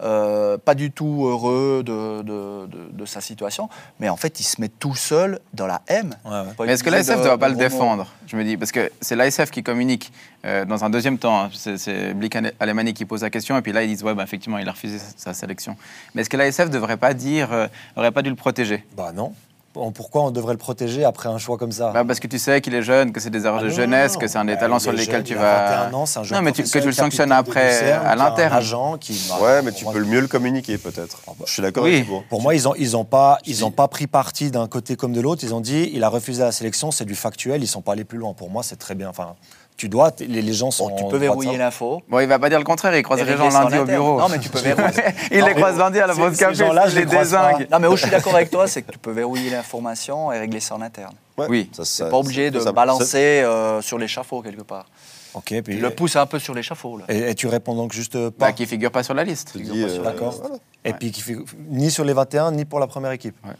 Euh, 0.00 0.58
pas 0.58 0.74
du 0.74 0.90
tout 0.90 1.26
heureux 1.26 1.82
de, 1.84 2.22
de- 2.22 2.66
de- 2.66 2.88
de 2.92 3.04
sa 3.06 3.20
situation. 3.20 3.68
Mais 4.00 4.08
en 4.08 4.16
fait, 4.16 4.40
il 4.40 4.44
se 4.44 4.60
met 4.60 4.68
tout 4.68 4.94
seul 4.94 5.40
dans 5.54 5.66
la 5.66 5.82
M. 5.88 6.14
Ouais, 6.24 6.30
ouais. 6.30 6.44
Pas 6.56 6.64
Mais 6.66 6.72
est-ce 6.72 6.84
que 6.84 6.90
l'ASF 6.90 7.18
ne 7.18 7.22
doit 7.24 7.38
pas 7.38 7.48
le 7.48 7.54
mots. 7.54 7.60
défendre? 7.60 8.06
Je 8.26 8.36
me 8.36 8.44
dis, 8.44 8.56
parce 8.56 8.72
que 8.72 8.90
c'est 9.00 9.16
l'ASF 9.16 9.50
qui 9.50 9.62
communique 9.62 10.12
euh, 10.44 10.64
dans 10.64 10.84
un 10.84 10.90
deuxième 10.90 11.18
temps. 11.18 11.40
hein. 11.44 11.50
C'est- 11.52 12.14
Blik 12.14 12.36
Alemani 12.60 12.94
qui 12.94 13.04
pose 13.04 13.22
la 13.22 13.30
question, 13.30 13.56
et 13.56 13.62
puis 13.62 13.72
là, 13.72 13.82
ils 13.82 13.88
disent, 13.88 14.02
ouais, 14.04 14.14
bah, 14.14 14.22
effectivement, 14.24 14.58
il 14.58 14.68
a 14.68 14.72
refusé 14.72 14.98
sa, 14.98 15.06
sa 15.16 15.34
sélection. 15.34 15.76
Mais 16.14 16.22
est-ce 16.22 16.30
que 16.30 16.36
l'ASF 16.36 16.66
ne 16.66 16.72
devrait 16.72 16.96
pas 16.96 17.14
dire, 17.14 17.52
euh, 17.52 17.66
aurait 17.96 18.12
pas 18.12 18.22
dû 18.22 18.30
le 18.30 18.36
protéger? 18.36 18.84
Bah 18.96 19.12
non. 19.14 19.32
Bon, 19.74 19.92
Pourquoi 19.92 20.22
on 20.24 20.30
devrait 20.30 20.54
le 20.54 20.58
protéger 20.58 21.04
après 21.04 21.28
un 21.28 21.36
choix 21.38 21.58
comme 21.58 21.72
ça 21.72 21.90
Bah, 21.92 22.02
Parce 22.04 22.18
que 22.20 22.26
tu 22.26 22.38
sais 22.38 22.60
qu'il 22.60 22.74
est 22.74 22.82
jeune, 22.82 23.12
que 23.12 23.20
c'est 23.20 23.30
des 23.30 23.44
erreurs 23.44 23.60
Ah 23.60 23.64
de 23.64 23.68
non, 23.68 23.74
jeunesse, 23.74 24.14
non, 24.14 24.18
que 24.20 24.26
c'est 24.26 24.38
un 24.38 24.44
des 24.46 24.54
Bah, 24.54 24.60
talents 24.60 24.78
sur 24.78 24.92
est 24.92 24.96
lesquels 24.96 25.22
tu 25.22 25.34
vas. 25.34 25.76
21 25.88 25.94
ans, 25.94 26.06
c'est 26.06 26.18
un 26.18 26.22
jeune 26.24 26.38
non, 26.38 26.42
mais 26.44 26.52
tu- 26.52 26.62
que 26.64 26.78
tu 26.78 26.86
le 26.86 26.92
sanctionnes 26.92 27.30
après 27.32 27.80
Lucerne, 27.82 28.06
à 28.06 28.16
l'interne. 28.16 28.54
agent 28.54 28.96
qui- 28.98 29.30
Ouais, 29.40 29.62
mais 29.62 29.72
tu 29.72 29.84
peux 29.84 29.98
le 29.98 30.06
mieux 30.06 30.20
le 30.20 30.26
communiquer 30.26 30.78
peut-être. 30.78 31.20
Ah 31.28 31.32
bah. 31.38 31.44
Je 31.46 31.52
suis 31.52 31.62
d'accord 31.62 31.84
Oui. 31.84 31.92
avec 31.94 32.04
Thibaut. 32.06 32.24
Pour 32.30 32.40
moi, 32.42 32.54
ils 32.54 32.62
n'ont 32.64 32.74
ils 32.76 32.96
ont 32.96 33.04
pas, 33.04 33.38
ils 33.46 33.64
ont 33.64 33.70
pas 33.70 33.88
pris 33.88 34.06
parti 34.06 34.50
d'un 34.50 34.66
côté 34.68 34.96
comme 34.96 35.12
de 35.12 35.20
l'autre. 35.20 35.44
Ils 35.44 35.54
ont 35.54 35.60
dit 35.60 35.90
il 35.92 36.02
a 36.02 36.08
refusé 36.08 36.42
la 36.42 36.52
sélection, 36.52 36.90
c'est 36.90 37.04
du 37.04 37.14
factuel, 37.14 37.62
ils 37.62 37.66
sont 37.68 37.82
pas 37.82 37.92
allés 37.92 38.04
plus 38.04 38.18
loin. 38.18 38.32
Pour 38.32 38.50
moi, 38.50 38.62
c'est 38.62 38.76
très 38.76 38.94
bien. 38.94 39.08
Enfin, 39.10 39.34
tu 39.78 39.88
dois, 39.88 40.10
les, 40.18 40.42
les 40.42 40.52
gens 40.52 40.70
sont. 40.70 40.88
Bon, 40.88 40.96
tu 40.96 41.04
peux 41.08 41.16
verrouiller 41.16 41.56
l'info. 41.56 42.02
Bon, 42.08 42.18
il 42.20 42.26
va 42.26 42.38
pas 42.38 42.50
dire 42.50 42.58
le 42.58 42.64
contraire, 42.64 42.94
il 42.96 43.02
croise 43.02 43.22
les 43.22 43.36
gens 43.36 43.48
lundi 43.48 43.78
au 43.78 43.84
bureau. 43.84 44.18
Non, 44.20 44.28
mais 44.28 44.38
tu 44.38 44.50
peux 44.50 44.58
verrouiller. 44.60 44.92
il 45.30 45.38
Non, 45.40 45.46
les 45.46 45.54
croise 45.54 45.78
lundi 45.78 45.98
à 46.00 46.06
la 46.06 46.14
pause 46.14 46.32
ces 46.34 46.38
café, 46.44 46.54
je 46.56 46.98
les 46.98 47.06
désingue. 47.06 47.66
Non, 47.70 47.78
mais 47.78 47.86
où 47.86 47.96
je 47.96 48.02
suis 48.02 48.10
d'accord 48.10 48.34
avec 48.34 48.50
toi, 48.50 48.66
c'est 48.68 48.82
que 48.82 48.92
tu 48.92 48.98
peux 48.98 49.12
verrouiller 49.12 49.48
l'information 49.50 50.30
et 50.32 50.38
régler 50.38 50.60
ça 50.60 50.74
en 50.74 50.82
interne. 50.82 51.14
Ouais, 51.38 51.46
Oui. 51.48 51.70
ça, 51.72 51.84
Tu 51.84 51.88
ça- 51.88 52.04
n'es 52.04 52.10
pas 52.10 52.16
obligé 52.18 52.46
c'est 52.46 52.50
de 52.50 52.60
ça. 52.60 52.72
balancer 52.72 53.16
euh, 53.44 53.80
sur 53.80 53.96
l'échafaud 53.98 54.42
quelque 54.42 54.62
part. 54.62 54.86
Ok, 55.34 55.44
Tu 55.46 55.62
puis. 55.62 55.76
le 55.78 55.90
pousses 55.90 56.16
un 56.16 56.26
peu 56.26 56.40
sur 56.40 56.54
l'échafaud. 56.54 56.98
là. 56.98 57.04
Et, 57.08 57.30
et 57.30 57.34
tu 57.36 57.46
réponds 57.46 57.76
donc 57.76 57.92
juste 57.92 58.16
euh, 58.16 58.30
Bah, 58.36 58.46
pas. 58.46 58.52
qui 58.52 58.66
figure 58.66 58.90
pas 58.90 59.04
sur 59.04 59.14
la 59.14 59.22
liste. 59.22 59.50
Tu 59.52 59.58
Figure 59.58 59.86
euh, 59.88 60.02
D'accord. 60.02 60.34
voilà. 60.40 60.56
Et 60.84 60.92
puis 60.92 61.12
qui 61.12 61.20
fait 61.20 61.36
ni 61.70 61.90
sur 61.92 62.04
les 62.04 62.12
21 62.14 62.50
ni 62.52 62.64
pour 62.64 62.80
la 62.80 62.86
première 62.88 63.12
équipe. 63.12 63.36
Ouais. 63.46 63.52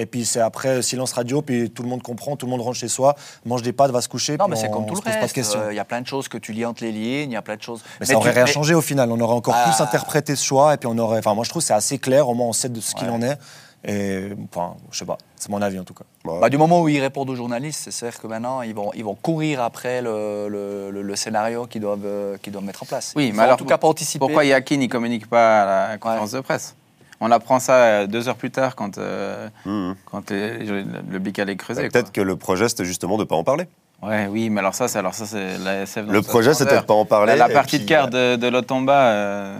Et 0.00 0.06
puis 0.06 0.24
c'est 0.24 0.40
après 0.40 0.68
euh, 0.78 0.82
silence 0.82 1.12
radio, 1.12 1.42
puis 1.42 1.70
tout 1.70 1.82
le 1.82 1.88
monde 1.88 2.02
comprend, 2.02 2.34
tout 2.34 2.46
le 2.46 2.50
monde 2.50 2.62
rentre 2.62 2.78
chez 2.78 2.88
soi, 2.88 3.14
mange 3.44 3.60
des 3.62 3.72
pâtes, 3.74 3.90
va 3.90 4.00
se 4.00 4.08
coucher. 4.08 4.38
Non, 4.38 4.46
puis 4.46 4.54
mais 4.54 4.56
c'est 4.60 4.70
comme 4.70 4.86
tout 4.86 4.94
le 4.94 5.00
reste. 5.10 5.56
Euh, 5.56 5.68
Il 5.72 5.76
y 5.76 5.78
a 5.78 5.84
plein 5.84 6.00
de 6.00 6.06
choses 6.06 6.26
que 6.26 6.38
tu 6.38 6.52
lis 6.52 6.64
entre 6.64 6.82
les 6.82 6.90
lignes, 6.90 7.30
il 7.30 7.34
y 7.34 7.36
a 7.36 7.42
plein 7.42 7.56
de 7.56 7.62
choses. 7.62 7.82
Mais 8.00 8.06
ça 8.06 8.16
aurait 8.16 8.30
tu- 8.30 8.36
rien 8.36 8.44
mais- 8.46 8.50
changé 8.52 8.74
au 8.74 8.80
final. 8.80 9.12
On 9.12 9.20
aurait 9.20 9.34
encore 9.34 9.54
Ah. 9.56 9.70
plus 9.70 9.80
interprété 9.82 10.34
ce 10.36 10.44
choix 10.44 10.72
et 10.72 10.78
puis 10.78 10.88
on 10.90 10.96
aurait. 10.96 11.18
Enfin, 11.18 11.34
moi 11.34 11.44
je 11.44 11.50
trouve 11.50 11.60
que 11.60 11.66
c'est 11.66 11.74
assez 11.74 11.98
clair. 11.98 12.28
Au 12.28 12.34
moins 12.34 12.46
on 12.46 12.52
sait 12.54 12.70
de 12.70 12.80
ce 12.80 12.94
qu'il 12.94 13.10
en 13.10 13.20
est. 13.20 13.36
Et 13.84 14.28
enfin, 14.52 14.74
je 14.90 14.98
sais 14.98 15.04
pas. 15.06 15.16
C'est 15.36 15.48
mon 15.50 15.60
avis 15.62 15.78
en 15.78 15.84
tout 15.84 15.94
cas. 15.94 16.04
Ouais. 16.24 16.38
Bah, 16.40 16.48
du 16.50 16.58
moment 16.58 16.80
où 16.82 16.88
ils 16.88 17.00
répondent 17.00 17.30
aux 17.30 17.34
journalistes, 17.34 17.80
c'est 17.84 17.90
sûr 17.90 18.18
que 18.18 18.26
maintenant, 18.26 18.60
ils 18.62 18.74
vont, 18.74 18.90
ils 18.94 19.04
vont 19.04 19.14
courir 19.14 19.62
après 19.62 20.02
le, 20.02 20.48
le- 20.48 20.90
le- 20.90 21.00
le 21.02 21.16
scénario 21.16 21.66
qu'ils 21.66 21.80
doivent, 21.80 22.00
euh, 22.04 22.36
qu'ils 22.42 22.52
doivent 22.52 22.64
mettre 22.64 22.82
en 22.82 22.86
place. 22.86 23.12
Oui, 23.16 23.28
Ils 23.28 23.34
mais 23.34 23.42
alors, 23.42 23.54
en 23.54 23.56
tout 23.58 23.64
cas 23.64 23.78
pas 23.78 23.88
anticiper. 23.88 24.18
Pourquoi 24.18 24.44
Yakin 24.44 24.76
ne 24.78 24.86
communique 24.86 25.28
pas 25.28 25.62
à 25.62 25.88
la 25.92 25.98
conférence 25.98 26.32
de 26.32 26.40
presse? 26.40 26.74
On 27.20 27.30
apprend 27.30 27.58
ça 27.60 27.74
euh, 27.74 28.06
deux 28.06 28.28
heures 28.28 28.36
plus 28.36 28.50
tard 28.50 28.74
quand, 28.76 28.96
euh, 28.98 29.48
Mhm. 29.66 29.94
quand 30.10 30.30
les- 30.30 30.58
le, 30.64 30.84
le 31.10 31.18
BIC 31.18 31.38
allait 31.38 31.56
creuser. 31.56 31.88
Peut-être 31.88 32.12
que 32.12 32.20
le 32.22 32.36
projet, 32.36 32.68
c'était 32.68 32.84
justement 32.86 33.16
de 33.16 33.22
ne 33.22 33.28
pas 33.28 33.36
en 33.36 33.44
parler. 33.44 33.64
Ouais, 34.02 34.26
oui, 34.30 34.48
mais 34.48 34.60
alors 34.60 34.74
ça, 34.74 34.88
c'est 34.88 34.98
alors 34.98 35.12
ça, 35.12 35.26
c'est 35.26 35.58
la 35.58 35.82
SF. 35.82 36.06
dans 36.06 36.12
Le 36.12 36.22
projet, 36.22 36.54
c'était 36.54 36.70
de 36.76 36.76
ne 36.76 36.84
pas 36.84 36.94
en 36.94 37.04
parler. 37.04 37.36
La, 37.36 37.48
la 37.48 37.54
partie 37.54 37.76
puis, 37.76 37.84
de 37.84 37.88
quart 37.88 38.08
euh, 38.14 38.36
de, 38.38 38.40
de 38.42 38.48
Lotomba, 38.48 38.98
euh, 39.12 39.58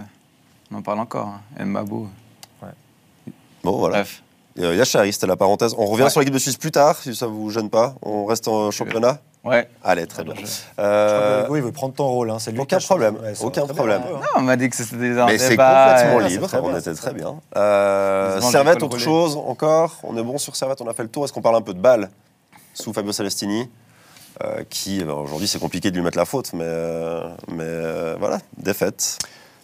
on 0.71 0.77
en 0.77 0.81
parle 0.81 0.99
encore. 0.99 1.27
Hein. 1.59 1.65
Mbabou. 1.65 2.09
Bon, 3.63 3.77
voilà. 3.77 3.97
Bref. 3.97 4.23
Euh, 4.59 4.75
Yachari, 4.75 5.13
c'était 5.13 5.27
la 5.27 5.35
parenthèse. 5.35 5.75
On 5.77 5.85
revient 5.85 6.03
Ouais. 6.05 6.09
sur 6.09 6.19
l'équipe 6.19 6.33
de 6.33 6.39
Suisse 6.39 6.57
plus 6.57 6.71
tard, 6.71 6.97
si 6.97 7.15
ça 7.15 7.27
vous 7.27 7.49
gêne 7.51 7.69
pas. 7.69 7.93
On 8.01 8.25
reste 8.25 8.47
en 8.47 8.71
championnat 8.71 9.19
Ouais. 9.43 9.67
Allez, 9.83 10.05
très 10.05 10.23
bien. 10.23 10.35
Euh, 10.79 11.45
Hugo, 11.45 11.55
il 11.55 11.63
veut 11.63 11.71
prendre 11.71 11.95
ton 11.95 12.07
rôle. 12.07 12.29
hein, 12.29 12.37
c'est 12.37 12.51
lui 12.51 12.59
aucun 12.59 12.77
problème. 12.77 13.15
Ouais, 13.15 13.33
aucun 13.41 13.65
bien, 13.65 13.73
problème. 13.73 14.01
hein. 14.05 14.19
Non, 14.19 14.27
on 14.35 14.41
m'a 14.41 14.55
dit 14.55 14.69
que 14.69 14.75
c'était 14.75 15.19
un 15.19 15.25
mais 15.25 15.37
c'est 15.39 15.57
complètement 15.57 16.19
euh, 16.19 16.27
libre, 16.27 16.47
on 16.53 16.69
bien, 16.69 16.77
était 16.77 16.93
très 16.93 17.13
bien. 17.13 17.39
Euh, 17.57 18.39
Servette, 18.41 18.83
autre 18.83 18.99
chose 18.99 19.35
encore? 19.37 19.97
On 20.03 20.15
est 20.15 20.23
bon 20.23 20.37
sur 20.37 20.55
Servette, 20.55 20.81
on 20.81 20.87
a 20.87 20.93
fait 20.93 21.03
le 21.03 21.09
tour. 21.09 21.25
Est-ce 21.25 21.33
qu'on 21.33 21.41
parle 21.41 21.55
un 21.55 21.61
peu 21.61 21.73
de 21.73 21.79
balle 21.79 22.09
sous 22.73 22.93
Fabio 22.93 23.11
Celestini 23.11 23.67
euh, 24.43 24.63
qui, 24.69 25.03
ben, 25.03 25.13
aujourd'hui, 25.13 25.47
c'est 25.47 25.59
compliqué 25.59 25.89
de 25.91 25.95
lui 25.95 26.03
mettre 26.03 26.17
la 26.17 26.25
faute, 26.25 26.53
mais, 26.53 26.63
euh, 26.63 27.21
mais 27.49 27.63
euh, 27.63 28.15
voilà, 28.19 28.39
défaite 28.57 29.17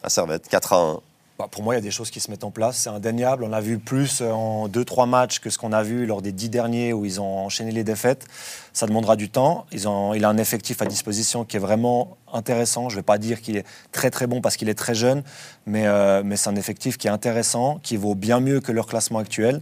à 0.04 0.10
Servette, 0.10 0.48
4 0.50 0.74
à 0.74 0.78
1. 0.78 1.00
Bah, 1.38 1.48
pour 1.52 1.62
moi, 1.62 1.76
il 1.76 1.78
y 1.78 1.80
a 1.80 1.84
des 1.84 1.92
choses 1.92 2.10
qui 2.10 2.20
se 2.20 2.32
mettent 2.32 2.44
en 2.44 2.50
place. 2.50 2.78
C'est 2.78 2.90
indéniable. 2.90 3.44
On 3.44 3.54
a 3.54 3.62
vu 3.62 3.78
plus 3.78 4.22
euh, 4.22 4.32
en 4.32 4.68
2-3 4.68 5.08
matchs 5.08 5.38
que 5.38 5.52
ce 5.52 5.60
qu'on 5.60 5.72
a 5.72 5.84
vu 5.84 6.08
lors 6.08 6.24
des 6.24 6.32
10 6.32 6.50
derniers 6.50 6.94
où 6.94 7.06
ils 7.06 7.22
ont 7.22 7.46
enchaîné 7.46 7.70
les 7.70 7.84
défaites. 7.84 8.26
Ça 8.74 8.88
demandera 8.88 9.16
du 9.16 9.30
temps. 9.30 9.68
Ils 9.72 9.88
ont, 9.88 10.16
il 10.16 10.26
a 10.26 10.30
un 10.30 10.38
effectif 10.38 10.82
à 10.82 10.88
disposition 10.88 11.46
qui 11.46 11.58
est 11.58 11.60
vraiment 11.60 12.18
intéressant. 12.34 12.90
Je 12.90 12.96
ne 12.96 13.02
vais 13.02 13.04
pas 13.04 13.20
dire 13.20 13.40
qu'il 13.42 13.56
est 13.56 13.66
très 13.92 14.10
très 14.10 14.26
bon 14.26 14.42
parce 14.42 14.58
qu'il 14.58 14.68
est 14.68 14.74
très 14.74 14.96
jeune, 14.96 15.22
mais, 15.68 15.86
euh, 15.86 16.24
mais 16.26 16.38
c'est 16.38 16.50
un 16.50 16.56
effectif 16.56 16.98
qui 16.98 17.06
est 17.06 17.12
intéressant, 17.12 17.80
qui 17.84 17.98
vaut 17.98 18.16
bien 18.16 18.40
mieux 18.40 18.60
que 18.60 18.72
leur 18.72 18.88
classement 18.88 19.20
actuel. 19.20 19.62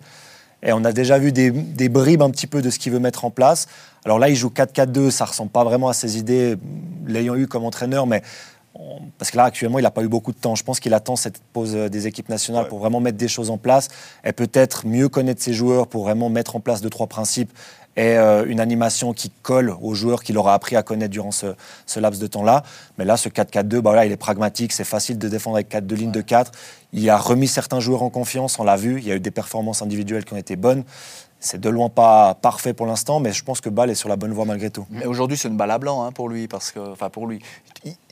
Et 0.64 0.72
on 0.72 0.86
a 0.86 0.94
déjà 0.94 1.20
vu 1.20 1.34
des, 1.34 1.52
des 1.52 1.90
bribes 1.90 2.22
un 2.22 2.30
petit 2.30 2.48
peu 2.48 2.62
de 2.62 2.70
ce 2.70 2.80
qu'il 2.80 2.94
veut 2.94 3.00
mettre 3.00 3.26
en 3.26 3.32
place. 3.32 3.68
Alors 4.06 4.18
là, 4.18 4.30
il 4.30 4.36
joue 4.36 4.50
4-4-2, 4.50 5.12
ça 5.12 5.26
ressemble 5.26 5.52
pas 5.52 5.64
vraiment 5.64 5.90
à 5.90 5.94
ses 5.94 6.18
idées, 6.18 6.56
l'ayant 7.06 7.36
eu 7.36 7.48
comme 7.48 7.66
entraîneur, 7.66 8.08
mais 8.08 8.24
parce 9.18 9.32
que 9.32 9.38
là, 9.38 9.46
actuellement, 9.46 9.80
il 9.80 9.84
n'a 9.84 9.92
pas 9.92 10.04
eu 10.04 10.08
beaucoup 10.08 10.32
de 10.32 10.38
temps. 10.38 10.56
Je 10.56 10.64
pense 10.64 10.80
qu'il 10.80 10.94
attend 10.94 11.16
cette 11.16 11.40
pause 11.54 11.76
euh, 11.76 11.90
des 11.90 12.08
équipes 12.08 12.30
nationales 12.30 12.64
Ouais. 12.64 12.70
pour 12.70 12.80
vraiment 12.80 13.00
mettre 13.00 13.18
des 13.18 13.28
choses 13.28 13.50
en 13.50 13.58
place 13.58 13.88
et 14.24 14.34
peut-être 14.34 14.86
mieux 14.88 15.10
connaître 15.10 15.42
ses 15.42 15.54
joueurs 15.54 15.88
pour 15.88 16.04
vraiment 16.04 16.30
mettre 16.30 16.56
en 16.56 16.60
place 16.60 16.82
deux, 16.82 16.90
trois 16.90 17.08
principes 17.08 17.52
et 17.98 18.18
euh, 18.18 18.46
une 18.46 18.60
animation 18.60 19.14
qui 19.14 19.32
colle 19.42 19.74
aux 19.82 19.94
joueurs 19.94 20.22
qu'il 20.22 20.38
aura 20.38 20.54
appris 20.54 20.76
à 20.76 20.84
connaître 20.84 21.12
durant 21.12 21.32
ce, 21.32 21.56
ce 21.86 22.00
laps 22.02 22.22
de 22.22 22.28
temps-là. 22.28 22.64
Mais 22.98 23.06
là, 23.06 23.16
ce 23.16 23.30
4-4-2, 23.30 23.64
bah 23.80 23.92
voilà, 23.92 24.06
il 24.06 24.12
est 24.12 24.18
pragmatique, 24.18 24.74
c'est 24.74 24.84
facile 24.84 25.18
de 25.18 25.30
défendre 25.30 25.56
avec 25.56 25.70
4 25.70 25.88
deux 25.88 25.96
lignes 25.96 26.12
de 26.12 26.20
4. 26.22 26.52
Il 26.92 27.10
a 27.10 27.18
remis 27.18 27.48
certains 27.48 27.80
joueurs 27.80 28.04
en 28.04 28.10
confiance, 28.10 28.60
on 28.60 28.64
l'a 28.66 28.76
vu. 28.76 29.00
Il 29.00 29.08
y 29.08 29.12
a 29.12 29.16
eu 29.16 29.20
des 29.22 29.32
performances 29.32 29.82
individuelles 29.82 30.26
qui 30.26 30.34
ont 30.34 30.38
été 30.38 30.56
bonnes. 30.58 30.84
C'est 31.40 31.60
de 31.62 31.70
loin 31.70 31.90
pas 31.90 32.34
parfait 32.34 32.74
pour 32.74 32.88
l'instant, 32.88 33.20
mais 33.20 33.32
je 33.32 33.44
pense 33.44 33.62
que 33.62 33.70
Ball 33.70 33.90
est 33.92 33.96
sur 33.96 34.10
la 34.10 34.16
bonne 34.16 34.34
voie 34.34 34.46
malgré 34.46 34.72
tout. 34.72 34.86
Mais 34.90 35.06
aujourd'hui, 35.06 35.38
c'est 35.38 35.48
une 35.48 35.58
balle 35.58 35.70
à 35.72 35.78
blanc 35.78 36.04
hein, 36.04 36.12
pour 36.12 36.28
lui, 36.30 36.48
parce 36.48 36.72
que, 36.72 36.80
enfin 36.80 37.10
pour 37.10 37.28
lui, 37.28 37.40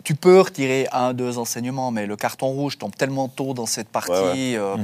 tu 0.04 0.14
peux 0.14 0.40
retirer 0.42 0.88
un, 0.92 1.14
deux 1.14 1.38
enseignements, 1.40 1.90
mais 1.90 2.06
le 2.06 2.16
carton 2.16 2.48
rouge 2.48 2.78
tombe 2.78 2.96
tellement 2.96 3.28
tôt 3.30 3.54
dans 3.56 3.66
cette 3.66 3.90
partie, 3.90 4.12
Ouais, 4.12 4.56
euh. 4.58 4.76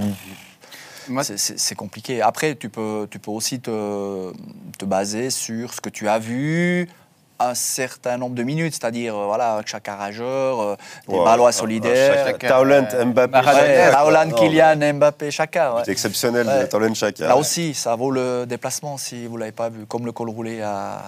Moi, 1.07 1.23
c'est- 1.23 1.37
c'est 1.37 1.57
c'est 1.59 1.73
compliqué. 1.75 2.21
Après, 2.21 2.55
tu 2.55 2.69
peux, 2.69 3.07
tu 3.09 3.17
peux 3.17 3.31
aussi 3.31 3.59
te, 3.59 4.31
te 4.77 4.85
baser 4.85 5.31
sur 5.31 5.73
ce 5.73 5.81
que 5.81 5.89
tu 5.89 6.07
as 6.07 6.19
vu 6.19 6.87
un 7.39 7.55
certain 7.55 8.17
nombre 8.17 8.35
de 8.35 8.43
minutes, 8.43 8.73
c'est-à-dire 8.73 9.15
euh, 9.15 9.25
voilà, 9.25 9.61
chaque 9.65 9.87
rageur, 9.87 10.59
euh, 10.61 10.75
des 11.07 11.15
Ouais, 11.15 11.23
ballons 11.23 11.45
à- 11.45 11.51
solidaires. 11.51 12.25
chaque- 12.27 12.39
Talent, 12.39 12.87
Mbappé, 13.05 13.39
Chaka, 13.43 14.25
Non, 14.25 14.35
Kylian, 14.35 14.93
Mbappé, 14.93 15.31
chacun. 15.31 15.73
ouais. 15.75 15.81
C'est 15.85 15.91
exceptionnel, 15.91 16.47
Ouais. 16.47 16.93
Chaka. 16.95 17.27
Là 17.27 17.37
aussi, 17.37 17.73
ça 17.73 17.95
vaut 17.95 18.11
le 18.11 18.45
déplacement 18.45 18.97
si 18.97 19.25
vous 19.27 19.35
ne 19.35 19.39
l'avez 19.39 19.51
pas 19.51 19.69
vu, 19.69 19.85
comme 19.85 20.05
le 20.05 20.11
col 20.11 20.29
roulé 20.29 20.61
à, 20.61 21.01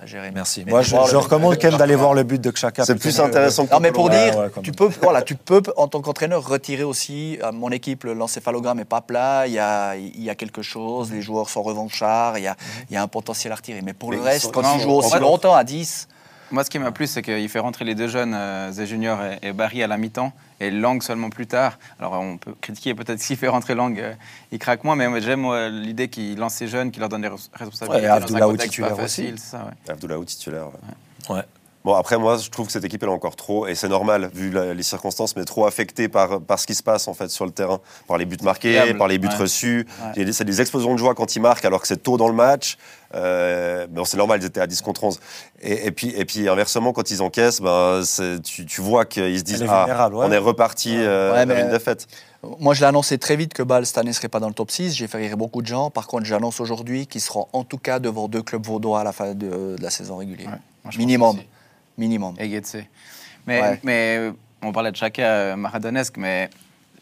à. 0.00 0.30
Merci. 0.32 0.62
Mais 0.64 0.72
Moi, 0.72 0.82
je, 0.82 0.94
recommande 0.96 1.56
quand 1.60 1.68
même 1.70 1.78
d'aller 1.78 1.94
voir 1.94 2.14
le 2.14 2.22
but 2.22 2.40
de 2.40 2.50
Xhaka. 2.50 2.84
C'est 2.84 2.94
plus 2.94 3.16
que- 3.16 3.22
intéressant 3.22 3.66
que 3.66 3.72
Non, 3.72 3.80
mais 3.80 3.92
pour 3.92 4.06
Ouais, 4.06 4.30
dire, 4.30 4.38
ouais, 4.38 4.48
tu 4.62 4.72
peux, 4.72 4.88
voilà, 5.02 5.22
tu 5.22 5.34
peux, 5.34 5.62
en 5.76 5.88
tant 5.88 6.00
qu'entraîneur, 6.00 6.46
retirer 6.46 6.84
aussi. 6.84 7.38
À 7.42 7.52
mon 7.52 7.70
équipe, 7.70 8.04
le- 8.04 8.14
l'encéphalogramme 8.14 8.78
n'est 8.78 8.84
pas 8.84 9.00
plat. 9.00 9.46
Il 9.46 9.52
y 9.52 9.58
a, 9.58 9.96
il 9.96 10.22
y 10.22 10.30
a 10.30 10.34
quelque 10.34 10.62
chose. 10.62 11.10
Les 11.12 11.22
joueurs 11.22 11.48
sont 11.50 11.62
revanchards. 11.62 12.38
Il 12.38 12.44
y 12.44 12.48
a, 12.48 12.56
il 12.90 12.94
y 12.94 12.96
a 12.96 13.02
un 13.02 13.08
potentiel 13.08 13.52
à 13.52 13.56
retirer. 13.56 13.80
Mais 13.82 13.92
pour 13.92 14.10
Mais 14.10 14.16
le 14.16 14.22
reste, 14.22 14.52
quand 14.52 14.62
tu 14.74 14.80
joues 14.80 14.90
aussi 14.92 15.14
en 15.16 15.20
longtemps 15.20 15.54
à 15.54 15.64
10, 15.64 16.08
Moi, 16.50 16.64
ce 16.64 16.70
qui 16.70 16.78
m'a 16.78 16.92
plu, 16.92 17.06
c'est 17.06 17.20
qu'il 17.22 17.48
fait 17.48 17.58
rentrer 17.58 17.84
les 17.84 17.94
deux 17.94 18.08
jeunes, 18.08 18.32
euh, 18.34 18.72
Zé 18.72 18.86
Junior 18.86 19.18
et, 19.42 19.48
et 19.48 19.52
Barry, 19.52 19.82
à 19.82 19.86
la 19.86 19.98
mi-temps, 19.98 20.32
et 20.60 20.70
Lang 20.70 21.02
seulement 21.02 21.30
plus 21.30 21.46
tard. 21.46 21.78
Alors, 21.98 22.12
on 22.14 22.36
peut 22.38 22.54
critiquer 22.60 22.94
peut-être 22.94 23.20
s'il 23.20 23.36
fait 23.36 23.48
rentrer 23.48 23.74
Lang, 23.74 23.98
euh, 23.98 24.14
il 24.52 24.58
craque 24.58 24.84
moins, 24.84 24.96
mais 24.96 25.20
j'aime 25.20 25.44
euh, 25.46 25.68
l'idée 25.68 26.08
qu'il 26.08 26.36
lance 26.38 26.54
ces 26.54 26.68
jeunes, 26.68 26.90
qu'il 26.90 27.00
leur 27.00 27.08
donne 27.08 27.22
des 27.22 27.28
res- 27.28 27.48
responsabilités. 27.52 28.00
Ouais, 28.02 28.04
et 28.04 28.08
Abdoulaye 28.08 28.56
titulaire 28.58 28.98
aussi. 29.04 29.34
ça, 29.38 29.64
ouais. 29.64 29.92
Abdoulaye 29.92 30.24
titulaire. 30.24 30.66
ouais. 30.66 31.34
Ouais. 31.36 31.42
Bon, 31.84 31.94
après, 31.94 32.18
moi, 32.18 32.36
je 32.36 32.50
trouve 32.50 32.66
que 32.66 32.72
cette 32.72 32.84
équipe, 32.84 33.02
elle 33.02 33.08
est 33.08 33.12
encore 33.12 33.36
trop, 33.36 33.66
et 33.66 33.74
c'est 33.74 33.88
normal, 33.88 34.30
vu 34.34 34.50
la- 34.50 34.74
les 34.74 34.82
circonstances, 34.82 35.36
mais 35.36 35.44
trop 35.44 35.64
affectée 35.64 36.08
par, 36.08 36.40
par 36.40 36.58
ce 36.58 36.66
qui 36.66 36.74
se 36.74 36.82
passe, 36.82 37.06
en 37.08 37.14
fait, 37.14 37.28
sur 37.30 37.46
le 37.46 37.52
terrain. 37.52 37.78
Par 38.08 38.18
les 38.18 38.24
buts 38.26 38.36
marqués, 38.42 38.92
par 38.94 39.06
les 39.08 39.18
buts 39.18 39.28
ouais. 39.28 39.36
reçus. 39.36 39.86
Ouais. 40.02 40.10
Il 40.16 40.18
y 40.18 40.22
a 40.22 40.24
des- 40.26 40.32
C'est 40.32 40.44
des 40.44 40.60
explosions 40.60 40.92
de 40.92 40.98
joie 40.98 41.14
quand 41.14 41.36
ils 41.36 41.40
marquent, 41.40 41.64
alors 41.64 41.80
que 41.80 41.86
c'est 41.88 42.02
tôt 42.02 42.16
dans 42.16 42.28
le 42.28 42.34
match. 42.34 42.76
Euh, 43.14 43.86
bon, 43.88 44.04
c'est 44.04 44.16
normal, 44.16 44.40
ils 44.42 44.46
étaient 44.46 44.60
à 44.60 44.66
10 44.66 44.82
contre 44.82 45.04
11. 45.04 45.20
Et, 45.62 45.86
et 45.86 45.90
puis, 45.92 46.08
et 46.14 46.24
puis, 46.24 46.48
inversement, 46.48 46.92
quand 46.92 47.10
ils 47.10 47.22
encaissent, 47.22 47.60
ben, 47.62 48.02
tu, 48.44 48.66
tu 48.66 48.80
vois 48.80 49.04
qu'ils 49.06 49.38
se 49.38 49.44
disent 49.44 49.64
Ah, 49.68 50.08
ouais. 50.08 50.14
on 50.26 50.30
est 50.32 50.36
reparti 50.38 50.94
euh, 50.96 51.32
Ouais, 51.32 51.46
vers 51.46 51.56
mais- 51.56 51.62
une 51.62 51.70
défaite. 51.70 52.06
moi 52.60 52.74
je 52.74 52.80
l'ai 52.80 52.86
annoncé 52.86 53.18
très 53.18 53.36
vite 53.36 53.54
que 53.54 53.62
Bâle 53.62 53.86
cette 53.86 53.98
année 53.98 54.10
ne 54.10 54.14
serait 54.14 54.28
pas 54.28 54.40
dans 54.40 54.48
le 54.48 54.54
top 54.54 54.70
6. 54.70 54.94
J'ai 54.94 55.06
fait 55.08 55.18
rire 55.18 55.36
beaucoup 55.36 55.62
de 55.62 55.66
gens. 55.66 55.90
Par 55.90 56.06
contre, 56.06 56.24
j'annonce 56.26 56.60
aujourd'hui 56.60 57.06
qu'ils 57.06 57.20
seront 57.22 57.46
en 57.52 57.64
tout 57.64 57.78
cas 57.78 57.98
devant 57.98 58.28
deux 58.28 58.42
clubs 58.42 58.64
vaudois 58.66 59.00
à 59.00 59.04
la 59.04 59.12
fin 59.12 59.32
de, 59.34 59.76
de 59.76 59.76
la 59.80 59.90
saison 59.90 60.16
régulière. 60.18 60.48
Ouais, 60.48 60.52
moi, 60.52 60.60
je 60.84 60.88
pense 60.90 60.96
Minimum. 60.98 61.36
Minimum. 61.98 62.34
Et 62.38 62.48
Getse. 62.48 62.76
Mais, 63.46 63.60
Ouais. 63.60 63.80
mais 63.82 64.32
on 64.62 64.72
parlait 64.72 64.90
de 64.92 64.96
Chaka 64.96 65.22
euh, 65.22 65.56
maradonesque, 65.56 66.16
mais 66.16 66.48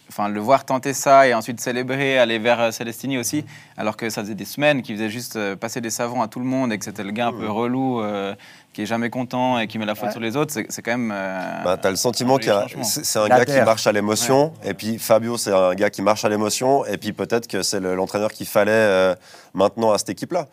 enfin, 0.09 0.29
le 0.29 0.39
voir 0.41 0.65
tenter 0.65 0.93
ça 0.95 1.27
et 1.27 1.35
ensuite 1.35 1.61
célébrer, 1.61 2.19
aller 2.19 2.39
vers 2.39 2.61
euh, 2.61 2.71
Celestini 2.71 3.19
aussi, 3.19 3.45
alors 3.77 3.97
que 3.97 4.09
ça 4.11 4.23
faisait 4.23 4.35
des 4.37 4.45
semaines 4.45 4.83
qu'il 4.83 4.95
faisait 4.97 5.11
juste 5.11 5.37
euh, 5.37 5.57
passer 5.57 5.81
des 5.81 5.91
savons 5.91 6.23
à 6.23 6.29
tout 6.29 6.39
le 6.39 6.45
monde 6.47 6.73
et 6.73 6.79
que 6.79 6.85
c'était 6.85 7.03
le 7.03 7.11
gars 7.11 7.27
un 7.29 7.33
peu 7.33 7.49
relou, 7.51 8.01
euh, 8.01 8.35
qui 8.73 8.83
est 8.83 8.87
jamais 8.87 9.11
content 9.11 9.59
et 9.59 9.67
qui 9.67 9.79
met 9.79 9.87
la 9.87 9.95
faute 9.97 10.07
Ouais. 10.07 10.13
sur 10.13 10.21
les 10.21 10.37
autres, 10.37 10.53
c'est 10.55 10.83
quand 10.83 10.93
même. 10.93 11.11
euh, 11.13 11.65
Bah, 11.65 11.77
t'as 11.77 11.91
le 11.91 11.97
sentiment 11.97 12.37
qu'il 12.39 12.49
y 12.49 12.51
a, 12.51 12.63
changement. 12.69 12.85
c'est 12.85 13.19
un 13.19 13.27
La 13.29 13.39
gars 13.39 13.45
qui 13.47 13.61
marche 13.65 13.87
à 13.89 13.93
l'émotion, 13.93 14.53
et 14.63 14.75
puis 14.75 14.99
Fabio, 14.99 15.37
c'est 15.37 15.53
un 15.53 15.75
gars 15.75 15.91
qui 15.91 16.03
marche 16.03 16.25
à 16.25 16.29
l'émotion, 16.29 16.85
et 16.87 16.97
puis 16.99 17.13
peut-être 17.13 17.49
que 17.49 17.63
c'est 17.63 17.81
le- 17.81 17.95
l'entraîneur 17.97 18.31
qu'il 18.33 18.47
fallait 18.47 18.71
euh, 18.73 19.15
maintenant 19.55 19.91
à 19.93 19.99
cette 19.99 20.11
équipe-là. 20.11 20.47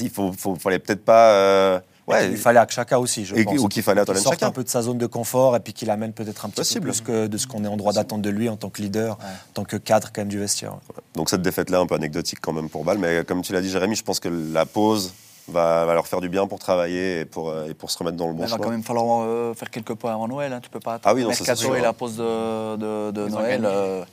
Il 0.00 0.10
faut, 0.10 0.32
faut, 0.32 0.54
fallait 0.56 0.78
peut-être 0.78 1.04
pas. 1.04 1.80
Ouais, 2.06 2.30
Il 2.30 2.36
fallait 2.36 2.58
à 2.58 2.66
Xhaka 2.66 2.98
aussi, 3.00 3.24
je 3.24 3.34
Et- 3.34 3.44
pense. 3.44 3.58
ou 3.58 3.68
qu'il 3.68 3.82
fallait 3.82 4.02
Xhaka. 4.04 4.46
un 4.46 4.50
peu 4.50 4.64
de 4.64 4.68
sa 4.68 4.82
zone 4.82 4.98
de 4.98 5.06
confort 5.06 5.56
et 5.56 5.60
puis 5.60 5.72
qu'il 5.72 5.90
amène 5.90 6.12
peut-être 6.12 6.44
un 6.44 6.48
petit 6.48 6.56
Possible. 6.60 6.86
peu 6.86 6.92
plus 6.92 7.00
que 7.02 7.26
de 7.26 7.36
ce 7.38 7.46
qu'on 7.46 7.64
est 7.64 7.68
en 7.68 7.76
droit 7.76 7.92
d'attendre 7.92 8.22
de 8.22 8.30
lui 8.30 8.48
en 8.48 8.56
tant 8.56 8.70
que 8.70 8.80
leader, 8.82 9.14
en 9.14 9.52
tant 9.54 9.64
que 9.64 9.76
cadre 9.76 10.08
quand 10.12 10.20
même 10.22 10.28
du 10.28 10.38
vestiaire. 10.38 10.74
Donc 11.14 11.30
cette 11.30 11.42
défaite-là, 11.42 11.80
un 11.80 11.86
peu 11.86 11.94
anecdotique 11.94 12.38
quand 12.40 12.52
même 12.52 12.68
pour 12.68 12.84
Bâle, 12.84 12.98
mais 12.98 13.24
comme 13.24 13.42
tu 13.42 13.52
l'as 13.52 13.60
dit, 13.62 13.70
Jérémy, 13.70 13.96
je 13.96 14.02
pense 14.04 14.20
que 14.20 14.28
la 14.28 14.66
pause 14.66 15.12
va, 15.48 15.84
va 15.84 15.94
leur 15.94 16.06
faire 16.08 16.20
du 16.20 16.28
bien 16.28 16.46
pour 16.48 16.58
travailler 16.58 17.20
et 17.20 17.24
pour, 17.24 17.50
euh, 17.50 17.68
et 17.68 17.74
pour 17.74 17.90
se 17.90 17.98
remettre 17.98 18.16
dans 18.16 18.26
le 18.26 18.34
bon 18.34 18.44
Il 18.44 18.50
va 18.50 18.58
quand 18.58 18.70
même 18.70 18.82
falloir 18.82 19.22
euh, 19.24 19.54
faire 19.54 19.70
quelques 19.70 19.94
points 19.94 20.12
avant 20.12 20.26
Noël. 20.26 20.52
Hein. 20.52 20.60
Tu 20.60 20.68
peux 20.70 20.80
pas 20.80 20.94
attendre 20.94 21.04
Ah 21.06 21.14
oui, 21.14 21.20
le 21.20 21.26
non, 21.26 21.30
mercato 21.30 21.74
et 21.74 21.78
hein. 21.78 21.82
la 21.82 21.92
pause 21.92 22.16
de, 22.16 23.28
Noël. 23.28 23.62
euh, 23.64 24.04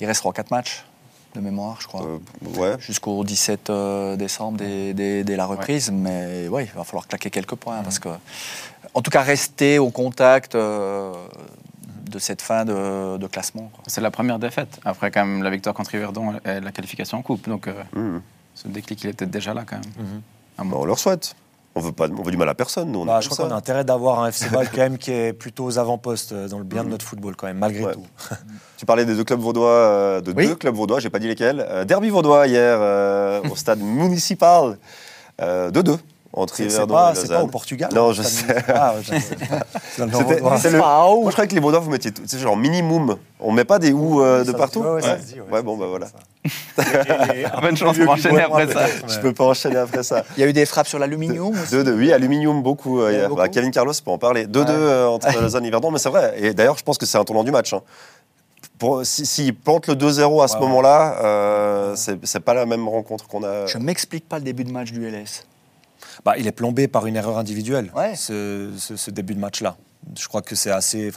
il 0.00 0.06
resteront 0.06 0.32
4 0.32 0.50
matchs 0.50 0.84
de 1.34 1.40
mémoire, 1.40 1.78
je 1.80 1.86
crois. 1.86 2.04
Euh, 2.04 2.18
ouais. 2.58 2.76
Jusqu'au 2.80 3.22
17 3.24 3.70
euh, 3.70 4.16
décembre 4.16 4.58
dès, 4.58 4.94
dès- 4.94 5.24
dès 5.24 5.36
la 5.36 5.46
reprise. 5.46 5.90
Mais 5.92 6.48
oui, 6.50 6.64
il 6.64 6.76
va 6.76 6.84
falloir 6.84 7.06
claquer 7.06 7.30
quelques 7.30 7.54
points. 7.54 7.78
Mhm. 7.78 7.82
Parce 7.84 7.98
que, 7.98 8.08
en 8.94 9.02
tout 9.02 9.10
cas, 9.10 9.22
rester 9.22 9.78
au 9.78 9.90
contact 9.90 10.54
euh, 10.54 11.12
de 12.10 12.18
cette 12.18 12.40
fin 12.42 12.64
de, 12.64 13.16
de 13.18 13.26
classement. 13.26 13.70
C'est 13.86 14.00
la 14.00 14.10
première 14.10 14.38
défaite. 14.38 14.80
Après, 14.84 15.10
quand 15.10 15.24
même, 15.24 15.42
la 15.42 15.50
victoire 15.50 15.74
contre 15.74 15.94
Yverdon 15.94 16.34
et 16.44 16.60
la 16.60 16.72
qualification 16.72 17.18
en 17.18 17.22
coupe. 17.22 17.48
Donc, 17.48 17.68
euh, 17.68 17.74
Mhm. 17.94 18.22
ce 18.54 18.68
déclic, 18.68 19.02
il 19.04 19.10
est 19.10 19.12
peut-être 19.12 19.30
déjà 19.30 19.52
là, 19.54 19.64
quand 19.66 19.76
même. 19.76 20.22
Ah 20.56 20.62
Bah, 20.64 20.70
bon. 20.70 20.82
on 20.82 20.84
leur 20.86 20.98
souhaite. 20.98 21.34
On 21.78 21.80
veut 21.80 21.92
pas, 21.92 22.08
on 22.08 22.22
veut 22.22 22.32
du 22.32 22.36
mal 22.36 22.48
à 22.48 22.54
personne, 22.54 22.90
nous. 22.90 23.00
On 23.02 23.04
Bah, 23.06 23.20
je 23.20 23.28
crois 23.28 23.46
qu'on 23.46 23.54
a 23.54 23.56
intérêt 23.56 23.84
d'avoir 23.84 24.18
un 24.20 24.28
FC 24.28 24.48
Bâle 24.50 24.68
quand 24.74 24.78
même 24.80 24.98
qui 24.98 25.12
est 25.12 25.32
plutôt 25.32 25.64
aux 25.64 25.78
avant-postes 25.78 26.32
euh, 26.32 26.48
dans 26.48 26.58
le 26.58 26.64
bien 26.64 26.82
de 26.82 26.88
notre 26.88 27.04
football 27.04 27.36
quand 27.36 27.46
même, 27.46 27.58
malgré 27.58 27.84
Ouais. 27.84 27.92
tout. 27.94 28.04
Tu 28.76 28.84
parlais 28.86 29.04
des 29.04 29.14
deux 29.14 29.24
clubs 29.24 29.40
vaudois, 29.40 29.68
euh, 29.70 30.20
de 30.20 30.32
Oui. 30.36 30.46
deux 30.48 30.54
clubs 30.56 30.74
vaudois, 30.74 30.98
j'ai 31.00 31.10
pas 31.10 31.18
dit 31.20 31.28
lesquels. 31.28 31.64
Euh, 31.68 31.84
derby 31.84 32.10
vaudois 32.10 32.46
hier 32.48 32.78
euh, 32.80 33.40
au 33.50 33.54
stade 33.56 33.78
municipal, 33.82 34.76
euh, 35.40 35.70
2-2 35.70 35.98
entre 36.38 36.54
C'est 36.56 36.68
c'est 36.70 36.76
Yverdon 36.76 36.94
pas, 36.94 37.12
et 37.12 37.14
c'est 37.14 37.22
Lausanne. 37.22 37.36
pas 37.38 37.42
au 37.44 37.46
Portugal. 37.48 37.90
Non, 37.94 38.10
hein, 38.10 38.12
je 38.12 38.22
sais. 38.22 38.44
Ah, 38.74 38.94
ouais, 38.94 39.02
c'est- 39.04 39.20
c'est 39.20 40.04
le 40.04 40.10
c'est 40.58 40.70
Moi, 40.76 41.24
je 41.26 41.30
croyais 41.32 41.48
que 41.48 41.54
les 41.54 41.60
Vaudois, 41.60 41.80
vous 41.80 41.90
mettiez 41.90 42.10
tout, 42.12 42.22
c'est 42.26 42.38
genre 42.38 42.56
minimum. 42.56 43.16
On 43.40 43.52
met 43.52 43.64
pas 43.64 43.78
des 43.78 43.92
ou 43.92 44.20
euh, 44.22 44.44
de 44.44 44.50
Ça- 44.52 44.56
partout. 44.58 44.80
ouais, 44.80 44.90
ouais, 44.94 45.02
ça 45.02 45.12
Ouais. 45.14 45.20
se 45.20 45.26
dit, 45.34 45.40
Ouais, 45.50 45.62
bon, 45.62 45.76
bah 45.76 45.86
voilà. 45.88 46.06
Bonne 47.60 47.76
chance 47.76 47.96
pour 47.98 48.10
enchaîner 48.12 48.42
après 48.42 48.66
ça. 48.72 48.86
Je 49.08 49.18
peux 49.20 49.32
pas 49.32 49.44
enchaîner 49.44 49.76
après 49.76 50.02
ça. 50.02 50.24
Il 50.36 50.40
y 50.40 50.44
a 50.44 50.46
eu 50.48 50.52
des 50.52 50.66
frappes 50.66 50.88
sur 50.88 50.98
l'aluminium 50.98 51.48
aussi. 51.52 51.74
2-2, 51.74 51.92
oui, 51.94 52.12
aluminium 52.12 52.62
beaucoup. 52.62 53.00
euh, 53.00 53.10
Il 53.10 53.14
y 53.14 53.16
en 53.16 53.18
a 53.18 53.20
hier. 53.20 53.28
beaucoup. 53.28 53.40
Bah, 53.40 53.48
Kevin 53.48 53.70
Carlos 53.70 53.92
peut 54.04 54.10
en 54.10 54.18
parler. 54.18 54.46
2-2 54.46 54.58
Ouais. 54.58 54.64
euh, 54.70 55.06
entre 55.08 55.40
Lausanne 55.40 55.64
et 55.64 55.68
Yverdon, 55.68 55.90
mais 55.90 55.98
c'est 55.98 56.08
vrai. 56.08 56.34
Et 56.38 56.54
d'ailleurs, 56.54 56.78
je 56.78 56.84
pense 56.84 56.98
que 56.98 57.06
c'est 57.06 57.18
un 57.18 57.24
tournant 57.24 57.44
du 57.44 57.50
match. 57.50 57.72
hein. 57.72 57.82
pour- 58.78 59.04
si- 59.04 59.26
s'il 59.26 59.54
plante 59.56 59.88
le 59.88 59.94
2-0 59.96 60.40
à 60.42 60.46
ce 60.48 60.56
moment-là, 60.58 61.16
euh, 61.24 61.92
c'est 61.96 62.16
c'est 62.24 62.38
pas 62.38 62.54
la 62.54 62.64
même 62.64 62.88
rencontre 62.88 63.26
qu'on 63.26 63.42
a. 63.42 63.66
Je 63.66 63.76
m'explique 63.78 64.28
pas 64.28 64.38
le 64.38 64.44
début 64.44 64.62
de 64.62 64.70
match 64.70 64.92
du 64.92 65.04
LS. 65.04 65.44
Bah, 66.24 66.34
il 66.38 66.46
est 66.46 66.52
plombé 66.52 66.88
par 66.88 67.06
une 67.06 67.16
erreur 67.16 67.38
individuelle, 67.38 67.90
Ouais. 67.94 68.14
ce, 68.16 68.70
ce- 68.76 68.96
ce 68.96 69.10
début 69.10 69.34
de 69.34 69.40
match-là. 69.40 69.76
Je 70.18 70.26
crois 70.28 70.42
que 70.42 70.54
c'est 70.54 70.70
assez. 70.70 71.10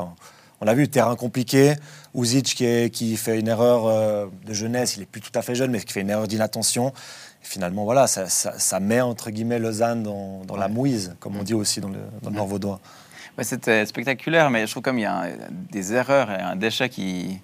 On 0.62 0.66
l'a 0.66 0.74
vu, 0.74 0.88
terrain 0.88 1.16
compliqué. 1.16 1.74
Uzic 2.14 2.44
qui, 2.56 2.66
est- 2.66 2.90
qui 2.94 3.18
fait 3.18 3.40
une 3.40 3.48
erreur 3.48 3.86
euh, 3.88 4.28
de 4.46 4.54
jeunesse, 4.54 4.96
il 4.98 5.04
est 5.04 5.06
plus 5.08 5.22
tout 5.22 5.32
à 5.34 5.42
fait 5.42 5.56
jeune, 5.56 5.72
mais 5.72 5.80
qui 5.80 5.92
fait 5.94 6.02
une 6.02 6.10
erreur 6.10 6.28
d'inattention. 6.28 6.94
Finalement, 7.42 7.84
voilà, 7.86 8.06
ça, 8.06 8.28
ça- 8.28 8.60
ça 8.60 8.80
met 8.80 9.02
entre 9.02 9.32
guillemets 9.32 9.58
Lausanne 9.60 10.04
dans, 10.04 10.42
dans 10.46 10.56
la 10.58 10.68
mouise, 10.68 11.16
comme 11.20 11.36
on 11.38 11.44
dit 11.44 11.56
aussi 11.56 11.82
dans 11.82 11.90
le, 11.90 11.98
dans 12.22 12.30
le 12.30 12.36
nord 12.36 12.46
vaudois. 12.48 12.80
Ouais, 13.38 13.44
C'était 13.44 13.86
spectaculaire, 13.88 14.52
mais 14.52 14.68
je 14.68 14.72
trouve 14.72 14.84
comme 14.84 15.00
il 15.00 15.04
y 15.04 15.06
a 15.06 15.16
un- 15.22 15.30
des 15.72 15.94
erreurs 15.94 16.30
et 16.30 16.36
un 16.42 16.56
déchet 16.56 16.90
qui, 16.90 17.40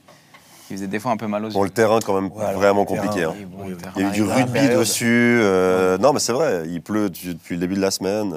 qui 0.67 0.73
faisait 0.73 0.87
des 0.87 0.99
fois 0.99 1.11
un 1.11 1.17
peu 1.17 1.27
mal 1.27 1.45
aux 1.45 1.49
Bon, 1.49 1.59
yeux. 1.61 1.65
le 1.65 1.71
terrain, 1.71 1.99
quand 2.05 2.19
même, 2.19 2.31
Ouais, 2.31 2.53
vraiment 2.53 2.85
terrain, 2.85 3.03
compliqué. 3.03 3.23
hein. 3.25 3.33
bon, 3.49 3.65
oui. 3.67 3.75
Il 3.95 4.01
y 4.01 4.05
a 4.05 4.09
eu 4.09 4.11
du 4.11 4.23
rugby 4.23 4.51
période. 4.51 4.79
dessus. 4.79 5.39
euh, 5.41 5.97
Non, 5.97 6.13
mais 6.13 6.19
c'est 6.19 6.33
vrai, 6.33 6.63
il 6.67 6.81
pleut 6.81 7.09
depuis 7.09 7.55
le 7.55 7.61
début 7.61 7.75
de 7.75 7.81
la 7.81 7.91
semaine. 7.91 8.33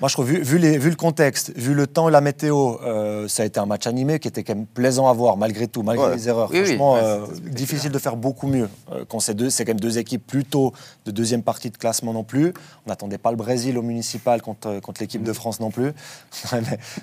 Moi, 0.00 0.08
je 0.08 0.14
trouve, 0.14 0.26
vu, 0.26 0.40
vu 0.40 0.58
les- 0.58 0.78
vu 0.78 0.90
le 0.90 0.96
contexte, 0.96 1.52
vu 1.56 1.74
le 1.74 1.88
temps 1.88 2.08
et 2.08 2.12
la 2.12 2.20
météo, 2.20 2.76
euh, 2.86 3.26
ça 3.26 3.42
a 3.42 3.46
été 3.46 3.58
un 3.58 3.66
match 3.66 3.88
animé 3.88 4.20
qui 4.20 4.28
était 4.28 4.44
quand 4.44 4.54
même 4.54 4.64
plaisant 4.66 5.08
à 5.08 5.12
voir, 5.12 5.36
malgré 5.36 5.66
tout, 5.66 5.82
malgré 5.82 6.06
Ouais. 6.06 6.14
les 6.14 6.28
erreurs. 6.28 6.50
Oui, 6.52 6.60
oui. 6.60 6.66
Franchement, 6.66 6.94
Ouais, 6.94 7.00
euh, 7.02 7.26
difficile 7.50 7.90
de 7.90 7.98
faire 7.98 8.14
beaucoup 8.14 8.46
mieux. 8.46 8.68
Euh, 8.92 9.04
quand 9.08 9.18
c'est 9.18 9.34
deux, 9.34 9.50
c'est 9.50 9.64
quand 9.64 9.70
même 9.70 9.80
deux 9.80 9.98
équipes 9.98 10.24
plutôt 10.24 10.72
de 11.08 11.12
deuxième 11.12 11.42
partie 11.42 11.70
de 11.70 11.76
classement 11.78 12.12
non 12.12 12.22
plus. 12.24 12.52
On 12.86 12.90
n'attendait 12.90 13.16
pas 13.18 13.30
le 13.30 13.36
Brésil 13.36 13.78
au 13.78 13.82
municipal 13.82 14.42
contre, 14.42 14.68
euh, 14.68 14.80
contre 14.80 15.00
l'équipe 15.00 15.22
de 15.22 15.32
France 15.32 15.58
non 15.60 15.70
plus. 15.70 15.92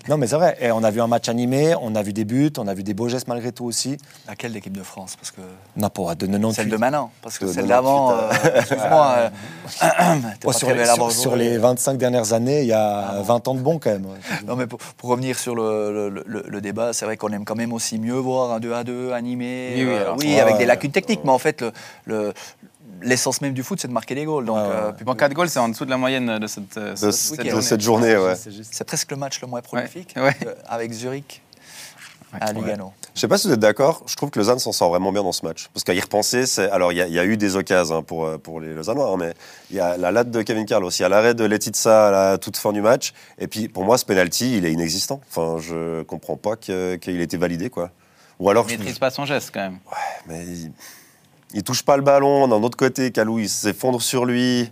Non, 0.10 0.18
mais 0.18 0.28
c'est 0.28 0.36
vrai. 0.36 0.58
Et 0.62 0.72
on 0.72 0.84
a 0.84 0.92
vu 0.92 1.02
un 1.02 1.08
match 1.08 1.28
animé, 1.30 1.74
on 1.82 1.96
a 1.96 2.04
vu 2.04 2.14
des 2.14 2.26
buts, 2.26 2.52
on 2.58 2.68
a 2.68 2.74
vu 2.74 2.84
des 2.84 2.94
beaux 2.94 3.08
gestes 3.10 3.28
malgré 3.28 3.52
tout 3.52 3.66
aussi. 3.66 3.98
Laquelle 4.28 4.52
l'équipe 4.52 4.76
de 4.78 4.84
France? 4.84 5.16
Parce 5.16 5.32
que 5.32 5.42
Non, 5.78 5.90
pas 5.90 6.14
de 6.16 6.26
98. 6.28 6.54
celle 6.54 6.70
de 6.70 6.78
maintenant. 6.78 7.12
Parce 7.22 7.40
que 7.40 7.46
De 7.46 7.52
celle 7.52 7.68
98, 7.68 7.70
d'avant, 7.70 8.12
euh, 8.12 8.30
euh, 8.46 8.60
excuse-moi, 8.60 9.16
t'es 9.80 9.86
Ouais, 9.86 10.34
pas 10.44 10.54
sur, 10.54 10.70
les, 10.74 10.86
sur- 10.86 11.12
sur 11.12 11.36
les 11.36 11.58
25 11.58 11.98
dernières 11.98 12.34
années, 12.34 12.62
il 12.62 12.68
y 12.68 12.74
a 12.74 13.08
Ah 13.10 13.14
bon. 13.18 13.24
20 13.24 13.48
ans 13.48 13.56
de 13.56 13.60
bon 13.62 13.80
quand 13.80 13.90
même. 13.92 14.06
Non, 14.48 14.56
mais 14.56 14.68
pour, 14.68 14.80
pour 14.80 15.10
revenir 15.10 15.38
sur 15.40 15.56
le, 15.56 16.10
le- 16.10 16.24
le- 16.26 16.46
le 16.48 16.62
débat, 16.62 16.94
c'est 16.94 17.06
vrai 17.06 17.18
qu'on 17.18 17.30
aime 17.32 17.46
quand 17.46 17.56
même 17.56 17.74
aussi 17.74 17.98
mieux 17.98 18.14
voir 18.18 18.52
un 18.52 18.60
2 18.60 18.74
à 18.74 18.84
2 18.84 19.12
animé. 19.14 19.74
Oui, 19.76 19.84
oui, 19.86 19.90
euh, 19.92 20.02
alors, 20.02 20.18
oui 20.20 20.26
ouais, 20.28 20.40
avec 20.40 20.54
ouais. 20.54 20.60
des 20.60 20.66
lacunes 20.66 20.92
techniques, 20.92 21.22
mais 21.24 21.32
en 21.32 21.40
fait, 21.40 21.62
le- 21.62 21.72
le- 22.06 22.34
l'essence 23.02 23.42
même 23.42 23.54
du 23.54 23.64
foot, 23.64 23.80
c'est 23.82 23.88
de 23.88 23.94
marquer 23.94 24.16
des 24.16 24.26
goals. 24.26 24.46
Donc, 24.46 24.58
Ouais, 24.58 24.64
ouais, 24.64 24.70
euh, 24.70 24.88
ouais. 24.88 24.94
puis 24.96 25.06
Bon, 25.06 25.16
4 25.16 25.34
goals, 25.34 25.50
c'est 25.50 25.60
en 25.60 25.70
dessous 25.70 25.86
de 25.86 25.90
la 25.90 25.98
moyenne 25.98 26.40
de 26.40 26.48
cette, 26.48 26.78
euh, 26.78 26.92
De, 26.92 26.96
cette- 26.96 27.12
ce- 27.12 27.18
cette 27.18 27.32
week-end. 27.32 27.44
de 27.44 27.50
journée. 27.52 27.66
cette 27.66 27.82
journée, 27.82 28.18
ouais. 28.18 28.36
C'est 28.36 28.52
juste- 28.52 28.74
c'est 28.74 28.84
presque 28.84 29.12
le 29.12 29.18
match 29.18 29.42
le 29.42 29.48
moins 29.48 29.62
prolifique 29.62 30.14
ouais. 30.18 30.36
euh, 30.46 30.54
avec 30.68 30.92
Zurich 30.94 31.42
Ouais. 32.34 32.40
à 32.42 32.52
Lugano. 32.52 32.92
Je 33.14 33.22
sais 33.22 33.28
pas 33.30 33.38
si 33.38 33.48
vous 33.48 33.54
êtes 33.54 33.60
d'accord, 33.62 34.04
je 34.08 34.16
trouve 34.16 34.30
que 34.30 34.38
Lausanne 34.40 34.60
s'en 34.60 34.74
sort 34.74 34.90
vraiment 34.90 35.14
bien 35.14 35.24
dans 35.24 35.32
ce 35.32 35.46
match. 35.46 35.70
Parce 35.74 35.86
qu'à 35.86 35.94
y 35.94 36.02
repenser, 36.02 36.46
c'est... 36.46 36.70
alors 36.70 36.92
il 36.92 36.98
y, 36.98 37.02
a- 37.02 37.08
il 37.08 37.14
y 37.14 37.20
a 37.20 37.24
eu 37.24 37.38
des 37.38 37.56
occasions 37.56 37.98
hein, 38.00 38.04
pour, 38.04 38.26
euh, 38.26 38.38
pour 38.38 38.60
les 38.60 38.74
Lausannois, 38.74 39.10
hein, 39.10 39.16
mais 39.18 39.34
il 39.70 39.78
y 39.78 39.80
a 39.80 39.96
la 39.96 40.12
latte 40.12 40.32
de 40.32 40.42
Kevin 40.42 40.66
Carlos, 40.66 40.90
il 40.90 41.02
y 41.02 41.06
a 41.06 41.10
l'arrêt 41.10 41.34
de 41.34 41.46
Letizia 41.46 42.08
à 42.08 42.12
la 42.12 42.38
toute 42.38 42.58
fin 42.58 42.74
du 42.74 42.82
match. 42.82 43.14
Et 43.40 43.48
puis 43.48 43.70
pour 43.70 43.86
moi, 43.86 43.98
ce 43.98 44.04
penalty, 44.04 44.58
il 44.58 44.66
est 44.66 44.74
inexistant. 44.74 45.22
Enfin, 45.30 45.62
je 45.62 46.02
comprends 46.04 46.36
pas 46.36 46.58
qu'il 46.58 46.74
ait 46.74 47.24
été 47.24 47.38
validé, 47.38 47.70
quoi. 47.70 47.92
Ou 48.40 48.50
alors, 48.50 48.66
Il 48.68 48.74
je- 48.74 48.78
maîtrise 48.80 49.00
pas 49.00 49.12
son 49.12 49.24
geste 49.24 49.52
quand 49.54 49.62
même. 49.62 49.80
mais 50.28 50.44
il, 51.54 51.58
il 51.58 51.64
touche 51.64 51.84
pas 51.84 51.98
le 51.98 52.04
ballon. 52.04 52.48
D'un 52.48 52.62
autre 52.64 52.78
côté, 52.78 53.12
Calou, 53.12 53.40
il 53.40 53.50
s'effondre 53.50 54.02
sur 54.02 54.26
lui. 54.26 54.72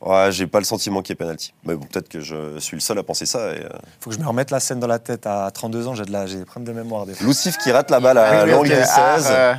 Ouais, 0.00 0.28
j'ai 0.30 0.46
pas 0.46 0.60
le 0.60 0.64
sentiment 0.64 1.02
qu'il 1.02 1.12
y 1.12 1.14
ait 1.14 1.16
penalty. 1.16 1.52
Mais 1.64 1.74
bon, 1.74 1.84
peut-être 1.84 2.08
que 2.08 2.20
je 2.20 2.58
suis 2.60 2.76
le 2.76 2.80
seul 2.80 2.98
à 2.98 3.02
penser 3.02 3.26
ça. 3.26 3.50
Et, 3.54 3.64
euh, 3.64 3.68
faut 4.00 4.10
que 4.10 4.16
je 4.16 4.20
me 4.20 4.26
remette 4.28 4.52
la 4.52 4.60
scène 4.60 4.78
dans 4.78 4.86
la 4.86 5.00
tête. 5.00 5.26
À 5.26 5.50
32 5.50 5.88
ans, 5.88 5.94
j'ai 5.94 6.04
de 6.04 6.12
la, 6.12 6.26
j'ai 6.26 6.38
des 6.38 6.44
problèmes 6.44 6.72
de 6.72 6.80
mémoire 6.80 7.04
des 7.04 7.14
fois. 7.14 7.32
Qui 7.62 7.72
rate 7.72 7.90
la 7.90 7.98
balle 7.98 8.18
à 8.18 8.30
Oui, 8.30 8.44
oui, 8.44 8.50
l'angle 8.52 8.68
ok. 8.72 8.74
du 8.78 8.82
Ah, 8.88 9.16
16. 9.18 9.26
euh, 9.30 9.54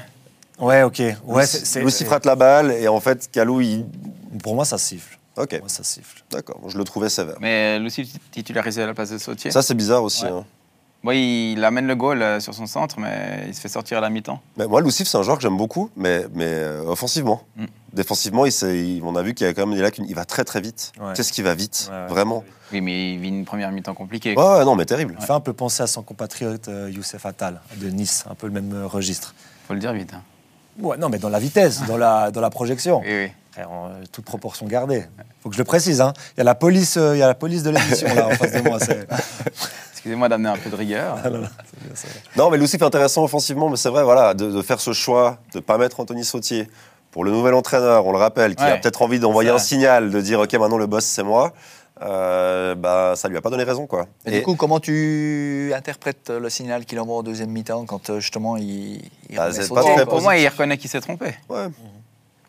Ouais, 0.59 0.83
ok. 0.83 1.01
Ouais, 1.25 1.45
c'est- 1.45 1.65
c'est- 1.65 1.81
Lucif 1.81 2.07
rate 2.09 2.25
la 2.25 2.35
balle 2.35 2.71
et 2.71 2.87
en 2.87 2.99
fait, 3.01 3.29
Calou, 3.31 3.59
il. 3.61 3.85
Pour 4.43 4.55
moi, 4.55 4.63
ça 4.65 4.77
siffle. 4.77 5.17
Ok, 5.37 5.49
Pour 5.51 5.59
moi, 5.59 5.69
ça 5.69 5.83
siffle. 5.83 6.23
d'accord. 6.31 6.59
Je 6.67 6.77
le 6.77 6.83
trouvais 6.85 7.09
sévère. 7.09 7.35
mais 7.39 7.79
Lucie 7.79 8.09
titularisé 8.31 8.83
à 8.83 8.87
la 8.87 8.93
place 8.93 9.09
de 9.09 9.17
Sautier. 9.17 9.51
Ça, 9.51 9.61
c'est 9.61 9.73
bizarre 9.73 10.03
aussi. 10.03 10.23
Ouais. 10.25 10.31
hein. 10.31 10.45
Bon, 11.03 11.11
il 11.11 11.63
amène 11.63 11.87
le 11.87 11.95
goal 11.95 12.21
euh, 12.21 12.39
sur 12.41 12.53
son 12.53 12.65
centre, 12.65 12.99
mais 12.99 13.45
il 13.47 13.55
se 13.55 13.61
fait 13.61 13.69
sortir 13.69 13.99
à 13.99 14.01
la 14.01 14.09
mi-temps. 14.09 14.41
Mais 14.57 14.67
moi, 14.67 14.81
Lucif, 14.81 15.07
c'est 15.07 15.17
un 15.17 15.21
joueur 15.23 15.37
que 15.37 15.43
j'aime 15.43 15.55
beaucoup, 15.55 15.89
mais, 15.95 16.25
mais 16.33 16.45
euh, 16.47 16.83
offensivement. 16.85 17.41
Mm. 17.55 17.65
Défensivement, 17.93 18.45
il, 18.45 18.51
il- 18.51 19.01
on 19.03 19.15
a 19.15 19.21
vu 19.21 19.33
qu'il 19.33 19.47
y 19.47 19.49
a 19.49 19.53
quand 19.53 19.65
même 19.65 19.75
des 19.77 19.81
lacunes. 19.81 20.05
Il 20.09 20.15
va 20.15 20.25
très 20.25 20.43
très 20.43 20.59
vite. 20.59 20.91
Ouais. 20.99 21.13
Qu'est-ce 21.15 21.31
qu'il 21.31 21.45
va 21.45 21.55
vite 21.55 21.87
Ouais, 21.89 21.95
ouais. 21.97 22.07
Vraiment. 22.07 22.43
Oui, 22.73 22.81
mais 22.81 23.13
il 23.13 23.19
vit 23.19 23.29
une 23.29 23.45
première 23.45 23.71
mi-temps 23.71 23.93
compliquée. 23.93 24.35
Ouais, 24.35 24.43
ouais, 24.43 24.65
non, 24.65 24.75
mais 24.75 24.85
terrible. 24.85 25.15
Il 25.19 25.25
fait 25.25 25.31
un 25.33 25.39
peu 25.39 25.53
penser 25.53 25.81
à 25.83 25.87
son 25.87 26.03
compatriote 26.03 26.67
euh, 26.67 26.91
Youssef 26.93 27.25
Attal 27.25 27.61
de 27.77 27.89
Nice, 27.89 28.25
un 28.29 28.35
peu 28.35 28.47
le 28.47 28.53
même 28.53 28.83
registre. 28.85 29.33
Faut 29.67 29.73
le 29.73 29.79
dire 29.79 29.93
vite. 29.93 30.13
hein. 30.13 30.21
Ouais, 30.81 30.97
non, 30.97 31.07
mais 31.09 31.17
dans 31.17 31.29
la 31.29 31.39
vitesse, 31.39 31.81
dans 31.87 31.97
la, 31.97 32.29
dans 32.31 32.41
la 32.41 32.49
projection. 32.49 33.01
Oui, 33.05 33.07
oui. 33.25 33.31
Frère, 33.59 33.71
en, 33.71 33.87
euh, 33.89 33.91
toute 34.11 34.25
proportion 34.25 34.65
gardée. 34.67 35.05
Faut 35.43 35.49
que 35.49 35.55
je 35.55 35.59
le 35.59 35.65
précise. 35.65 36.01
Hein. 36.01 36.13
Il 36.35 36.39
y 36.39 36.41
a 36.41 36.43
la 36.45 36.55
police, 36.55 36.97
euh, 36.97 37.15
il 37.15 37.19
y 37.19 37.23
a 37.23 37.27
la 37.27 37.33
police 37.35 37.63
de 37.63 37.71
l'émission 37.71 38.07
là 38.13 38.27
en 38.27 38.31
face 38.31 38.53
de 38.53 38.61
moi. 38.61 38.79
c'est- 38.79 39.07
Excusez-moi 39.93 40.29
d'amener 40.29 40.49
un 40.49 40.57
peu 40.57 40.69
de 40.69 40.75
rigueur. 40.77 41.17
Ah, 41.23 41.29
non, 41.29 41.39
bien, 42.35 42.49
mais 42.51 42.57
Lucif 42.57 42.81
est 42.81 42.85
intéressant 42.85 43.23
offensivement, 43.23 43.69
mais 43.69 43.75
c'est 43.75 43.89
vrai, 43.89 44.03
voilà, 44.05 44.33
de, 44.33 44.49
de 44.49 44.61
faire 44.61 44.79
ce 44.79 44.93
choix, 44.93 45.39
de 45.53 45.57
ne 45.57 45.61
pas 45.63 45.77
mettre 45.77 45.99
Anthony 45.99 46.23
Sautier 46.23 46.69
pour 47.11 47.25
le 47.25 47.31
nouvel 47.31 47.53
entraîneur, 47.53 48.05
on 48.05 48.13
le 48.13 48.17
rappelle, 48.17 48.55
qui 48.55 48.63
a 48.63 48.77
peut-être 48.77 49.01
envie 49.01 49.19
d'envoyer 49.19 49.49
un 49.49 49.57
signal, 49.59 50.09
de 50.09 50.21
dire, 50.21 50.39
OK, 50.39 50.53
maintenant 50.53 50.77
le 50.77 50.87
boss, 50.87 51.03
c'est 51.03 51.23
moi. 51.23 51.51
euh, 52.01 52.75
bah, 52.75 53.13
ça 53.17 53.27
lui 53.27 53.35
a 53.35 53.41
pas 53.41 53.49
donné 53.49 53.65
raison, 53.65 53.87
quoi. 53.87 54.05
Et, 54.25 54.31
du 54.31 54.41
coup, 54.41 54.55
comment 54.55 54.79
tu 54.79 55.73
interprètes 55.75 56.29
le 56.29 56.49
signal 56.49 56.85
qu'il 56.85 56.97
envoie 57.01 57.17
en 57.17 57.23
deuxième 57.23 57.49
mi-temps 57.49 57.83
quand 57.85 58.09
euh, 58.09 58.19
justement 58.21 58.55
il, 58.55 59.01
il 59.29 59.35
Bah, 59.35 59.49
pas 59.73 59.83
très 59.83 60.05
Pour 60.05 60.21
moi, 60.21 60.37
il 60.37 60.47
reconnaît 60.47 60.77
qu'il 60.77 60.89
s'est 60.89 61.01
trompé. 61.01 61.33
ouais. 61.49 61.67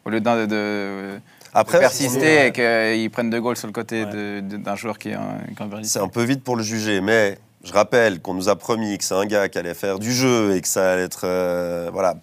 Au 0.05 0.11
lieu 0.11 0.21
de, 0.21 0.25
de- 0.31 0.47
de 0.47 1.21
Après, 1.53 1.79
persister 1.81 2.47
et 2.47 2.53
qu'il 2.53 3.11
prenne 3.11 3.31
deux 3.31 3.41
goals 3.41 3.57
sur 3.57 3.67
le 3.67 3.73
côté 3.73 4.05
Ouais. 4.05 4.41
d'un 4.43 4.77
joueur 4.77 4.99
qui 4.99 5.11
est 5.11 5.15
un. 5.15 5.39
C'est 5.83 5.99
un 6.01 6.09
peu 6.09 6.23
vite 6.23 6.43
pour 6.45 6.57
le 6.57 6.63
juger, 6.63 7.01
mais 7.01 7.39
je 7.65 7.73
rappelle 7.73 8.21
qu'on 8.21 8.35
nous 8.35 8.49
a 8.49 8.57
promis 8.57 8.97
que 8.99 9.05
c'est 9.05 9.15
un 9.15 9.27
gars 9.27 9.49
qui 9.49 9.59
allait 9.59 9.75
faire 9.75 9.99
du 9.99 10.13
jeu 10.13 10.55
et 10.57 10.61
que 10.61 10.69
ça 10.69 10.93
allait 10.93 11.03
être. 11.05 11.23
euh, 11.25 11.91
voilà. 11.93 12.15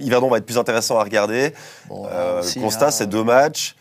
Yverdon 0.00 0.28
va 0.30 0.38
être 0.38 0.46
plus 0.46 0.58
intéressant 0.58 0.98
à 0.98 1.04
regarder. 1.04 1.52
Bon, 1.88 2.06
Euh, 2.10 2.42
le 2.42 2.60
constat, 2.60 2.86
hein, 2.88 2.90
c'est 2.90 3.06
deux 3.06 3.22
matchs. 3.22 3.76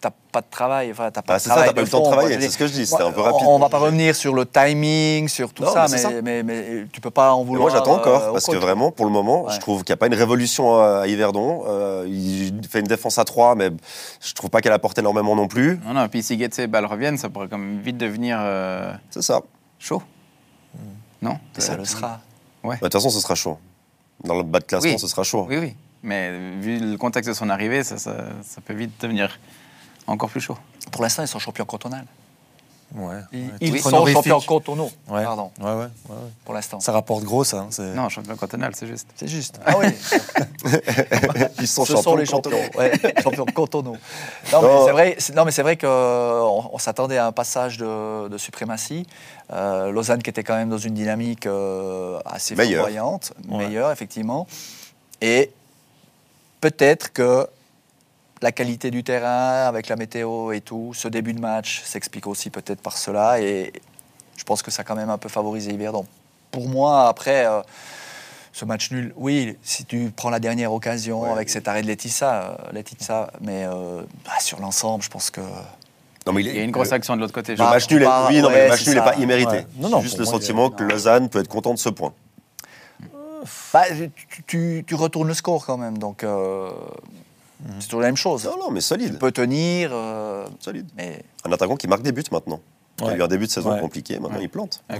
T'as- 0.00 0.10
pas 0.30 0.40
de 0.42 0.46
travail. 0.50 0.90
Enfin, 0.92 1.10
t'as 1.10 1.22
pas 1.22 1.34
Bah, 1.34 1.38
de 1.38 1.42
c'est 1.42 1.48
ça, 1.48 1.54
travail 1.54 1.68
t'as 1.70 1.74
pas 1.74 1.80
eu 1.80 1.84
le 1.84 1.90
temps 1.90 2.00
de 2.00 2.04
travailler, 2.06 2.40
c'est 2.40 2.50
ce 2.50 2.58
que 2.58 2.66
je 2.66 2.72
dis, 2.72 2.86
c'était 2.86 3.02
un 3.02 3.10
peu 3.12 3.20
on- 3.20 3.24
rapide. 3.24 3.40
On, 3.42 3.44
pour 3.44 3.58
va 3.60 3.68
pas 3.70 3.78
revenir 3.78 4.14
sur 4.14 4.34
le 4.34 4.44
timing, 4.46 5.26
sur 5.28 5.52
tout 5.54 5.62
Non, 5.64 5.72
ça, 5.72 5.86
mais 5.90 5.96
ça. 5.98 6.10
mais, 6.22 6.42
mais 6.42 6.84
tu 6.92 7.00
peux 7.00 7.10
pas 7.10 7.32
en 7.32 7.40
Mais 7.40 7.46
vouloir. 7.46 7.68
moi, 7.70 7.78
j'attends 7.78 7.96
encore, 7.96 8.22
euh, 8.24 8.28
au 8.30 8.32
parce 8.34 8.46
que 8.46 8.56
vraiment, 8.56 8.90
pour 8.92 9.06
le 9.06 9.10
moment, 9.12 9.44
Ouais. 9.44 9.52
je 9.54 9.58
trouve 9.60 9.84
qu'il 9.84 9.92
n'y 9.92 9.94
a 9.94 9.96
pas 9.98 10.06
une 10.06 10.14
révolution 10.14 10.78
à, 10.80 11.00
à 11.00 11.06
Yverdon. 11.06 11.64
Euh, 11.66 12.04
il 12.08 12.60
fait 12.68 12.80
une 12.80 12.86
défense 12.86 13.18
à 13.18 13.24
3, 13.24 13.54
mais 13.54 13.70
je 14.20 14.34
trouve 14.34 14.50
pas 14.50 14.60
qu'elle 14.60 14.72
apporte 14.72 14.98
énormément 14.98 15.34
non 15.34 15.48
plus. 15.48 15.80
Non, 15.86 15.94
non, 15.94 16.08
puis 16.08 16.22
si 16.22 16.38
Getse 16.38 16.58
et 16.60 16.66
Ball 16.66 16.84
reviennent, 16.84 17.16
ça 17.18 17.28
pourrait 17.30 17.48
quand 17.48 17.58
même 17.58 17.80
vite 17.80 17.96
devenir 17.96 18.38
euh, 18.40 18.92
C'est 19.10 19.22
ça. 19.22 19.40
chaud. 19.78 20.02
Non? 21.22 21.38
Et 21.56 21.60
ça 21.60 21.76
le 21.76 21.84
sera. 21.84 22.20
Bah, 22.62 22.74
De 22.74 22.78
toute 22.80 22.92
façon, 22.92 23.10
ce 23.10 23.20
sera 23.20 23.34
chaud. 23.34 23.58
Dans 24.24 24.34
le 24.36 24.42
bas 24.42 24.58
de 24.60 24.64
classement, 24.64 24.90
Oui. 24.92 24.98
ce 24.98 25.06
sera 25.08 25.22
chaud. 25.22 25.46
Oui, 25.48 25.56
oui. 25.58 25.74
Mais 26.02 26.30
vu 26.60 26.78
le 26.78 26.96
contexte 26.96 27.28
de 27.28 27.34
son 27.34 27.50
arrivée, 27.50 27.82
ça, 27.82 27.98
ça, 27.98 28.12
ça 28.42 28.60
peut 28.60 28.74
vite 28.74 28.92
devenir 29.00 29.38
encore 30.08 30.30
plus 30.30 30.40
chaud. 30.40 30.56
Pour 30.90 31.02
l'instant, 31.02 31.22
ils 31.22 31.28
sont 31.28 31.38
champions 31.38 31.64
cantonaux. 31.64 31.96
Ouais. 32.94 33.16
Ils, 33.32 33.38
ouais. 33.44 33.50
ils 33.60 33.72
Titre 33.74 33.90
sont 33.90 34.06
champions 34.06 34.40
cantonaux. 34.40 34.90
Ouais. 35.08 35.22
Pardon, 35.22 35.50
Ouais, 35.60 35.66
ouais, 35.66 35.74
ouais, 35.74 35.84
ouais. 36.08 36.16
pour 36.42 36.54
l'instant. 36.54 36.80
Ça 36.80 36.90
rapporte 36.92 37.22
gros, 37.22 37.44
ça. 37.44 37.58
hein, 37.58 37.84
Non, 37.94 38.08
champion 38.08 38.34
cantonal, 38.34 38.72
c'est 38.74 38.86
juste. 38.86 39.06
C'est 39.14 39.28
juste. 39.28 39.60
Ah 39.66 39.74
oui, 39.78 39.88
Ils 41.60 41.68
sont 41.68 41.84
ce 41.84 41.92
champions. 41.92 42.02
sont 42.02 42.16
les 42.16 42.26
cantonaux. 42.26 42.56
champions. 42.56 42.78
Ouais, 42.80 42.92
champions 43.22 43.44
cantonaux. 43.44 43.96
Non, 44.52 44.62
mais 44.62 44.68
Non. 44.68 44.86
c'est 44.86 44.92
vrai. 44.92 45.16
Non, 45.36 45.44
mais 45.44 45.50
c'est 45.50 45.62
vrai 45.62 45.76
qu'on 45.76 46.70
on, 46.72 46.78
s'attendait 46.78 47.18
à 47.18 47.26
un 47.26 47.32
passage 47.32 47.76
de, 47.76 48.28
de 48.28 48.38
suprématie. 48.38 49.06
Euh, 49.52 49.90
Lausanne 49.92 50.22
qui 50.22 50.30
était 50.30 50.42
quand 50.42 50.56
même 50.56 50.70
dans 50.70 50.78
une 50.78 50.94
dynamique 50.94 51.44
euh, 51.46 52.18
assez 52.24 52.54
Meilleure. 52.54 52.88
meilleure 53.46 53.92
effectivement. 53.92 54.46
Et 55.20 55.50
peut-être 56.62 57.12
que 57.12 57.46
la 58.42 58.52
qualité 58.52 58.90
du 58.90 59.02
terrain 59.04 59.66
avec 59.66 59.88
la 59.88 59.96
météo 59.96 60.52
et 60.52 60.60
tout, 60.60 60.92
ce 60.94 61.08
début 61.08 61.32
de 61.32 61.40
match 61.40 61.82
s'explique 61.84 62.26
aussi 62.26 62.50
peut-être 62.50 62.80
par 62.80 62.96
cela. 62.96 63.40
Et 63.40 63.72
je 64.36 64.44
pense 64.44 64.62
que 64.62 64.70
ça 64.70 64.82
a 64.82 64.84
quand 64.84 64.94
même 64.96 65.10
un 65.10 65.18
peu 65.18 65.28
favorisé 65.28 65.72
Yverdon. 65.72 66.06
Pour 66.50 66.68
moi, 66.68 67.08
après. 67.08 67.46
euh, 67.46 67.60
ce 68.50 68.64
match 68.64 68.90
nul, 68.90 69.12
oui, 69.16 69.56
si 69.62 69.84
tu 69.84 70.10
prends 70.16 70.30
la 70.30 70.40
dernière 70.40 70.72
occasion 70.72 71.20
Ouais. 71.22 71.30
avec 71.30 71.48
cet 71.48 71.68
arrêt 71.68 71.82
de 71.82 71.86
Laetitia, 71.86 72.42
euh, 72.42 72.72
Laetitia, 72.72 73.30
mais 73.40 73.64
euh, 73.64 74.02
bah, 74.24 74.32
sur 74.40 74.58
l'ensemble, 74.58 75.04
je 75.04 75.08
pense 75.10 75.30
que. 75.30 75.40
Non, 76.26 76.32
mais 76.32 76.42
Il 76.42 76.56
y 76.56 76.58
a 76.58 76.64
une 76.64 76.72
grosse 76.72 76.90
action 76.90 77.14
de 77.14 77.20
l'autre 77.20 77.32
côté. 77.34 77.54
Le 77.54 77.62
match 77.62 77.88
nul, 77.88 78.02
est- 78.02 78.04
bah, 78.04 78.26
oui, 78.28 78.40
non, 78.40 78.48
mais 78.48 78.54
ouais, 78.56 78.62
le 78.64 78.68
match 78.70 78.84
nul 78.86 78.96
n'est 78.96 79.02
pas 79.04 79.14
immérité. 79.16 79.50
Ouais. 79.58 79.66
Non, 79.76 79.88
non, 79.90 80.00
Juste 80.00 80.18
le 80.18 80.24
moi, 80.24 80.32
sentiment 80.32 80.70
que. 80.70 80.82
Lausanne 80.82 81.28
peut 81.28 81.38
être 81.38 81.46
content 81.48 81.72
de 81.72 81.78
ce 81.78 81.88
point. 81.88 82.12
Bah, 83.72 83.84
tu, 84.28 84.42
tu- 84.46 84.84
tu 84.86 84.94
retournes 84.96 85.28
le 85.28 85.34
score 85.34 85.64
quand 85.64 85.76
même, 85.76 85.98
donc 85.98 86.24
euh, 86.24 86.70
c'est 87.80 87.86
toujours 87.86 88.00
la 88.00 88.08
même 88.08 88.16
chose. 88.16 88.44
Non, 88.44 88.56
non, 88.58 88.70
mais 88.70 88.80
Tu 88.80 88.86
solide. 88.86 89.18
peux 89.18 89.32
tenir, 89.32 89.90
euh, 89.92 90.46
Solide. 90.60 90.88
mais 90.96 91.22
Un 91.44 91.52
attaquant 91.52 91.76
qui 91.76 91.88
marque 91.88 92.02
des 92.02 92.12
buts 92.12 92.24
maintenant. 92.32 92.60
Il 93.00 93.04
y 93.04 93.08
a 93.08 93.12
Ouais. 93.12 93.18
eu 93.18 93.22
un 93.22 93.28
début 93.28 93.46
de 93.46 93.50
saison 93.52 93.72
Ouais. 93.72 93.80
compliqué, 93.80 94.18
maintenant 94.18 94.38
Ouais. 94.38 94.44
il 94.44 94.48
plante. 94.48 94.82
Ouais. 94.90 94.98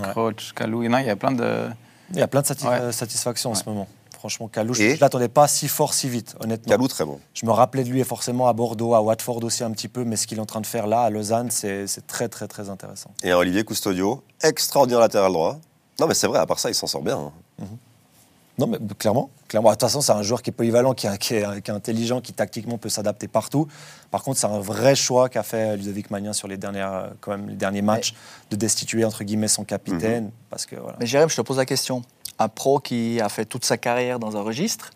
Kalou, 0.54 0.82
il 0.84 0.90
y 0.90 1.10
a 1.10 1.16
plein 1.16 1.32
de. 1.32 1.68
Il 2.12 2.18
y 2.18 2.22
a 2.22 2.28
plein 2.28 2.40
de 2.42 2.46
satis- 2.46 2.66
Ouais. 2.66 2.80
euh, 2.80 2.92
satisfactions 2.92 3.50
en 3.50 3.54
Ouais. 3.54 3.60
ce 3.62 3.68
moment. 3.68 3.86
Franchement, 4.18 4.48
Kalou, 4.48 4.74
je 4.74 4.82
ne 4.82 4.96
l'attendais 5.00 5.28
pas 5.28 5.46
si 5.46 5.68
fort, 5.68 5.94
si 5.94 6.08
vite, 6.08 6.34
honnêtement. 6.40 6.68
Calou, 6.70 6.88
très 6.88 7.04
bon. 7.04 7.20
Je 7.34 7.46
me 7.46 7.52
rappelais 7.52 7.84
de 7.84 7.88
lui 7.90 8.00
et 8.00 8.04
forcément 8.04 8.48
à 8.48 8.52
Bordeaux, 8.52 8.94
à 8.94 9.00
Watford 9.02 9.44
aussi 9.44 9.62
un 9.62 9.70
petit 9.70 9.86
peu, 9.86 10.02
mais 10.04 10.16
ce 10.16 10.26
qu'il 10.26 10.38
est 10.38 10.40
en 10.40 10.46
train 10.46 10.60
de 10.60 10.66
faire 10.66 10.88
là, 10.88 11.02
à 11.02 11.10
Lausanne, 11.10 11.50
c'est 11.52 11.86
c'est 11.86 12.06
très, 12.06 12.28
très, 12.28 12.48
très 12.48 12.68
intéressant. 12.68 13.10
Et 13.22 13.32
Olivier 13.32 13.64
Custodio, 13.64 14.22
extraordinaire 14.42 15.00
latéral 15.00 15.32
droit. 15.32 15.58
Non, 16.00 16.06
mais 16.08 16.14
c'est 16.14 16.26
vrai, 16.26 16.38
à 16.40 16.46
part 16.46 16.58
ça, 16.58 16.68
il 16.70 16.74
s'en 16.74 16.86
sort 16.88 17.02
bien. 17.02 17.30
hein. 17.60 17.64
Non, 18.58 18.66
mais 18.66 18.78
clairement. 18.98 19.30
clairement. 19.46 19.68
De 19.70 19.74
toute 19.74 19.82
façon, 19.82 20.00
c'est 20.00 20.12
un 20.12 20.22
joueur 20.22 20.42
qui 20.42 20.50
est 20.50 20.52
polyvalent, 20.52 20.92
qui 20.94 21.06
est, 21.06 21.18
qui 21.18 21.34
est- 21.34 21.62
qui 21.62 21.70
est 21.70 21.74
intelligent, 21.74 22.20
qui 22.20 22.32
tactiquement 22.32 22.76
peut 22.78 22.88
s'adapter 22.88 23.28
partout. 23.28 23.68
Par 24.10 24.22
contre, 24.22 24.38
c'est 24.38 24.46
un 24.46 24.58
vrai 24.60 24.94
choix 24.94 25.28
qu'a 25.28 25.42
fait 25.42 25.76
Ludovic 25.76 26.10
Magnin 26.10 26.32
sur 26.32 26.48
les, 26.48 26.56
dernières, 26.56 26.92
euh, 26.92 27.08
quand 27.20 27.30
même, 27.30 27.48
les 27.48 27.54
derniers 27.54 27.82
matchs, 27.82 28.14
de 28.50 28.56
destituer 28.56 29.04
entre 29.04 29.22
guillemets 29.24 29.48
son 29.48 29.64
capitaine. 29.64 30.30
Parce 30.50 30.66
que 30.66 30.76
voilà. 30.76 30.96
Mais 31.00 31.06
Jérém, 31.06 31.28
je 31.28 31.36
te 31.36 31.40
pose 31.42 31.56
la 31.58 31.66
question. 31.66 32.02
Un 32.38 32.48
pro 32.48 32.78
qui 32.80 33.20
a 33.20 33.28
fait 33.28 33.44
toute 33.44 33.64
sa 33.64 33.76
carrière 33.78 34.18
dans 34.18 34.36
un 34.36 34.42
registre, 34.42 34.90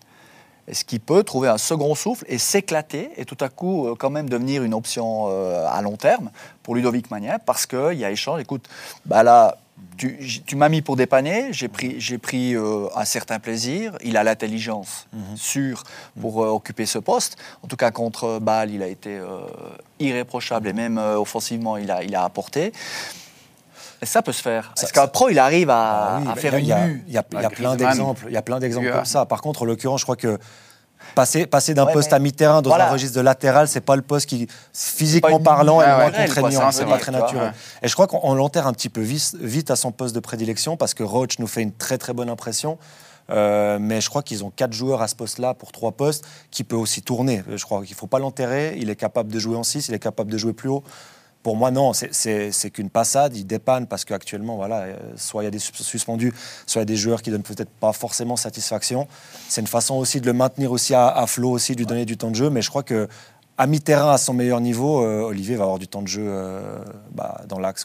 est-ce 0.69 0.85
qu'il 0.85 1.01
peut 1.01 1.23
trouver 1.23 1.49
un 1.49 1.59
second 1.59 1.95
souffle 1.95 2.25
et 2.29 2.39
s'éclater 2.39 3.11
et 3.17 3.25
tout 3.25 3.39
à 3.41 3.49
coup 3.49 3.87
euh, 3.87 3.95
quand 3.97 4.11
même 4.11 4.29
devenir 4.29 4.63
une 4.63 4.75
option 4.75 5.27
euh, 5.29 5.67
à 5.69 5.83
long 5.83 5.97
terme 5.97 6.31
pour 6.63 6.75
Ludovic 6.75 7.11
Magnin 7.11 7.39
Parce 7.39 7.67
qu'il 7.67 7.95
y 7.95 8.05
a 8.05 8.11
échange. 8.11 8.41
Écoute, 8.41 8.69
bah 9.05 9.23
là, 9.23 9.57
tu, 9.97 10.43
tu 10.47 10.57
m'as 10.57 10.69
mis 10.69 10.83
pour 10.83 10.97
dépanner, 10.97 11.53
j'ai 11.53 11.69
pris, 11.69 12.01
j'ai 12.01 12.19
pris 12.19 12.55
euh, 12.55 12.89
un 12.95 13.05
certain 13.05 13.39
plaisir. 13.39 13.97
Il 14.03 14.17
a 14.17 14.25
l'intelligence 14.25 15.07
sûre 15.37 15.85
pour 16.21 16.43
euh, 16.43 16.49
occuper 16.49 16.87
ce 16.87 16.99
poste. 16.99 17.37
En 17.63 17.69
tout 17.69 17.77
cas, 17.77 17.91
contre 17.91 18.39
Bâle, 18.41 18.71
il 18.71 18.83
a 18.83 18.89
été 18.89 19.17
euh, 19.19 19.41
irréprochable 20.01 20.69
et 20.69 20.73
même 20.73 20.99
offensivement, 20.99 21.77
il 21.77 21.91
a, 21.91 22.03
il 22.03 22.15
a 22.15 22.25
apporté. 22.25 22.73
Et 24.03 24.07
ça 24.07 24.21
peut 24.21 24.33
se 24.33 24.43
faire. 24.43 24.75
Est-ce 24.83 24.93
qu'un 24.93 25.07
pro, 25.07 25.29
il 25.29 25.39
arrive 25.39 25.71
à, 25.71 26.17
Ah 26.17 26.21
oui, 26.23 26.29
à 26.31 26.35
faire 26.35 26.59
il 26.59 26.67
y 26.67 26.73
a- 26.73 26.87
une 26.87 27.03
il 27.07 27.15
y 27.15 27.19
a, 27.19 27.25
il 27.33 27.41
y 27.41 27.45
a 27.45 27.51
plein 27.51 27.77
d'exemples. 27.77 28.25
Il 28.29 28.35
y 28.35 28.37
a 28.37 28.43
plein 28.43 28.59
d'exemples 28.59 28.91
comme 28.93 29.05
ça. 29.05 29.27
Par 29.27 29.41
contre, 29.41 29.63
en 29.63 29.65
l'occurrence, 29.65 30.01
je 30.01 30.05
crois 30.07 30.17
que 30.17 30.39
passer, 31.15 31.47
passer 31.47 31.73
d'un 31.75 31.87
Ouais, 31.87 31.93
poste 31.93 32.11
mais- 32.11 32.17
à 32.17 32.19
mi-terrain 32.19 32.63
dans 32.63 32.71
voilà. 32.71 32.89
un 32.89 32.93
registre 32.93 33.17
de 33.17 33.21
latéral, 33.21 33.69
c'est 33.69 33.81
pas 33.81 33.95
le 33.97 34.03
poste 34.03 34.27
qui, 34.29 34.49
physiquement 34.73 35.39
parlant, 35.41 35.81
est 35.81 35.87
moins 35.87 36.11
contraignant. 36.11 36.71
c'est 36.73 36.85
pas 36.85 36.99
très 36.99 37.13
naturel. 37.13 37.45
ouais. 37.45 37.51
Et 37.83 37.89
je 37.89 37.95
crois 37.95 38.07
qu'on 38.09 38.21
on 38.25 38.35
l'enterre 38.35 38.67
un 38.67 38.73
petit 38.73 38.89
peu 38.89 39.01
vite, 39.03 39.37
vite 39.41 39.71
à 39.71 39.77
son 39.77 39.93
poste 39.93 40.15
de 40.15 40.21
prédilection 40.21 40.77
parce 40.77 40.95
que 40.95 41.03
Roach 41.05 41.39
nous 41.39 41.47
fait 41.47 41.63
une 41.63 41.73
très 41.73 41.97
très 41.99 42.13
bonne 42.13 42.29
impression. 42.31 42.79
Euh, 43.31 43.79
mais 43.81 44.01
je 44.01 44.09
crois 44.11 44.23
qu'ils 44.23 44.43
ont 44.43 44.51
quatre 44.51 44.73
joueurs 44.73 45.01
à 45.01 45.07
ce 45.07 45.15
poste-là 45.15 45.55
pour 45.55 45.71
trois 45.71 45.93
postes 45.93 46.25
qui 46.51 46.65
peut 46.65 46.75
aussi 46.77 47.03
tourner. 47.03 47.45
Je 47.55 47.65
crois 47.65 47.81
qu'il 47.83 47.93
ne 47.95 47.97
faut 47.97 48.09
pas 48.09 48.19
l'enterrer. 48.19 48.75
Il 48.79 48.91
est 48.91 48.97
capable 48.97 49.31
de 49.33 49.39
jouer 49.39 49.57
en 49.57 49.63
6, 49.63 49.89
il 49.89 49.95
est 49.95 50.01
capable 50.01 50.31
de 50.31 50.37
jouer 50.39 50.53
plus 50.53 50.69
haut. 50.69 50.83
Pour 51.43 51.57
moi, 51.57 51.71
non, 51.73 51.93
c'est- 51.93 52.71
qu'une 52.71 52.91
passade. 52.91 53.37
Il 53.37 53.45
dépanne 53.47 53.87
parce 53.89 54.05
qu'actuellement, 54.05 54.57
voilà, 54.57 54.83
euh, 54.83 54.97
soit 55.17 55.43
il 55.43 55.47
y 55.47 55.49
a 55.49 55.51
des 55.51 55.59
sus- 55.59 55.73
suspendus, 55.75 56.33
soit 56.67 56.81
il 56.81 56.83
y 56.83 56.89
a 56.89 56.93
des 56.95 56.97
joueurs 56.97 57.21
qui 57.23 57.31
donnent 57.31 57.43
peut-être 57.43 57.71
pas 57.71 57.93
forcément 57.93 58.37
satisfaction. 58.37 59.09
C'est 59.49 59.61
une 59.61 59.67
façon 59.67 59.97
aussi 59.97 60.21
de 60.21 60.27
le 60.27 60.33
maintenir 60.33 60.71
aussi 60.71 60.95
à, 60.95 61.09
à 61.09 61.27
flot, 61.27 61.51
aussi 61.51 61.73
de 61.73 61.79
lui 61.79 61.87
donner 61.87 62.05
du 62.05 62.17
temps 62.17 62.31
de 62.31 62.37
jeu. 62.37 62.49
Mais 62.51 62.63
je 62.63 62.69
crois 62.71 62.85
que 62.85 63.09
à 63.59 63.67
mi-terrain, 63.67 64.13
à 64.13 64.19
son 64.19 64.35
meilleur 64.35 64.61
niveau, 64.61 65.05
euh, 65.05 65.23
Olivier 65.23 65.57
va 65.57 65.65
avoir 65.65 65.79
du 65.79 65.87
temps 65.89 66.03
de 66.03 66.09
jeu 66.09 66.25
euh, 66.27 66.79
bah, 67.13 67.43
dans 67.49 67.59
l'axe, 67.59 67.85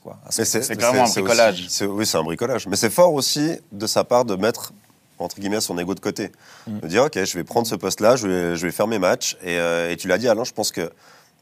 c'est 0.63 0.75
clairement 0.77 1.01
un 1.01 1.09
bricolage. 1.23 1.65
aussi- 1.65 1.85
oui, 1.85 2.05
c'est 2.05 2.17
un 2.17 2.23
bricolage. 2.23 2.67
Mais 2.67 2.75
c'est 2.75 2.89
fort 2.91 3.13
aussi 3.13 3.51
de 3.71 3.85
sa 3.87 4.03
part 4.03 4.23
de 4.25 4.35
mettre 4.35 4.71
entre 5.19 5.39
guillemets 5.39 5.61
son 5.61 5.77
ego 5.79 5.95
de 5.95 5.99
côté. 5.99 6.31
Mm. 6.67 6.79
De 6.79 6.87
dire 6.87 7.03
ok, 7.05 7.23
je 7.23 7.37
vais 7.37 7.43
prendre 7.43 7.65
ce 7.65 7.73
poste-là, 7.75 8.15
je 8.15 8.27
vais, 8.27 8.55
je 8.55 8.65
vais 8.67 8.71
faire 8.71 8.85
mes 8.87 8.99
matchs. 8.99 9.35
Et, 9.41 9.57
euh, 9.59 9.91
et 9.91 9.97
tu 9.97 10.07
l'as 10.07 10.19
dit, 10.19 10.27
Alain, 10.29 10.43
je 10.43 10.51
pense 10.53 10.71
que 10.71 10.91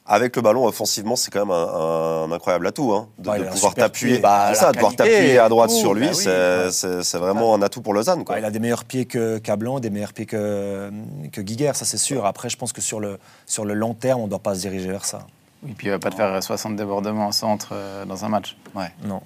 avec 0.08 0.36
le 0.36 0.42
ballon 0.42 0.66
offensivement, 0.66 1.16
c'est 1.16 1.32
quand 1.32 1.46
même 1.46 1.56
un, 1.56 2.26
un 2.26 2.32
incroyable 2.32 2.68
atout 2.68 2.94
hein, 2.94 3.08
de, 3.18 3.30
Ouais, 3.30 3.44
pouvoir 3.50 3.74
t'appuyer. 3.74 4.20
Bah, 4.20 4.54
ça, 4.54 4.72
de 4.72 4.78
pouvoir 4.78 4.96
t'appuyer 4.96 5.40
à 5.40 5.50
droite 5.50 5.72
tout, 5.72 5.78
sur 5.78 5.94
lui, 5.96 6.06
bah 6.06 6.12
oui, 6.14 6.72
c'est 6.72 6.88
ouais. 6.88 7.20
vraiment 7.20 7.56
un 7.56 7.62
atout 7.62 7.82
pour 7.82 7.94
Lausanne. 7.94 8.24
Quoi. 8.24 8.36
Bah, 8.36 8.40
il 8.40 8.46
a 8.46 8.52
des 8.52 8.60
meilleurs 8.60 8.86
pieds 8.86 9.06
que 9.06 9.40
Cablan, 9.40 9.80
des 9.80 9.90
meilleurs 9.90 10.14
pieds 10.14 10.28
que, 10.28 10.92
que 11.32 11.42
Guiguer, 11.42 11.72
ça 11.76 11.86
c'est 11.86 11.98
sûr. 11.98 12.26
Après, 12.26 12.50
je 12.50 12.58
pense 12.58 12.72
que 12.72 12.82
sur 12.82 13.00
le, 13.00 13.18
sur 13.48 13.66
le 13.66 13.74
long 13.74 13.96
terme, 13.96 14.22
on 14.22 14.26
ne 14.26 14.30
doit 14.30 14.40
pas 14.40 14.54
se 14.54 14.60
diriger 14.62 14.90
vers 14.90 15.06
ça. 15.06 15.26
Et 15.68 15.72
puis, 15.72 15.88
il 15.88 15.90
va 15.90 15.98
pas 15.98 16.12
te 16.12 16.16
faire 16.16 16.44
60 16.44 16.76
débordements 16.76 17.28
en 17.28 17.32
centre 17.32 17.70
euh, 17.72 18.06
dans 18.06 18.24
un 18.24 18.30
match. 18.30 18.56
Ouais. 18.76 18.92
Non. 19.04 19.22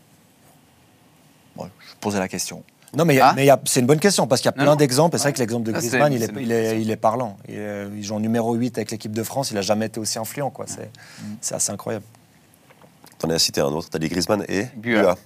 Bon, 1.58 1.66
je 1.66 1.96
posais 2.00 2.20
la 2.20 2.30
question. 2.30 2.64
Non, 2.96 3.06
mais, 3.06 3.20
Ah 3.20 3.34
mais 3.36 3.48
c'est 3.66 3.80
une 3.82 3.86
bonne 3.86 4.00
question 4.00 4.26
parce 4.28 4.42
qu'il 4.42 4.48
y 4.48 4.50
a 4.50 4.64
plein 4.64 4.76
d'exemples. 4.76 5.16
Et 5.16 5.20
c'est 5.20 5.24
vrai 5.26 5.34
que 5.34 5.40
l'exemple 5.40 5.66
de 5.66 5.72
Ah, 5.76 5.80
Griezmann, 5.80 6.12
il 6.14 6.24
est, 6.24 6.30
il 6.40 6.52
est, 6.52 6.62
question. 6.62 6.80
il 6.82 6.92
est 6.92 6.96
parlant. 6.96 7.38
Il, 7.48 7.56
il 7.98 8.04
joue 8.04 8.16
en 8.16 8.20
numéro 8.20 8.54
8 8.56 8.78
avec 8.80 8.92
l'équipe 8.92 9.12
de 9.14 9.24
France. 9.24 9.52
Il 9.52 9.56
n'a 9.56 9.62
jamais 9.62 9.86
été 9.88 10.00
aussi 10.00 10.18
influent. 10.18 10.50
quoi. 10.50 10.66
C'est 10.68 10.90
c'est 11.42 11.56
assez 11.56 11.72
incroyable. 11.72 12.06
T'en 13.20 13.30
as 13.30 13.38
cité 13.40 13.62
un 13.62 13.66
autre, 13.66 13.90
t'as 13.90 14.00
dit 14.00 14.08
Griezmann 14.10 14.44
et 14.48 14.64
Buat. 14.76 15.02
Buat. 15.04 15.18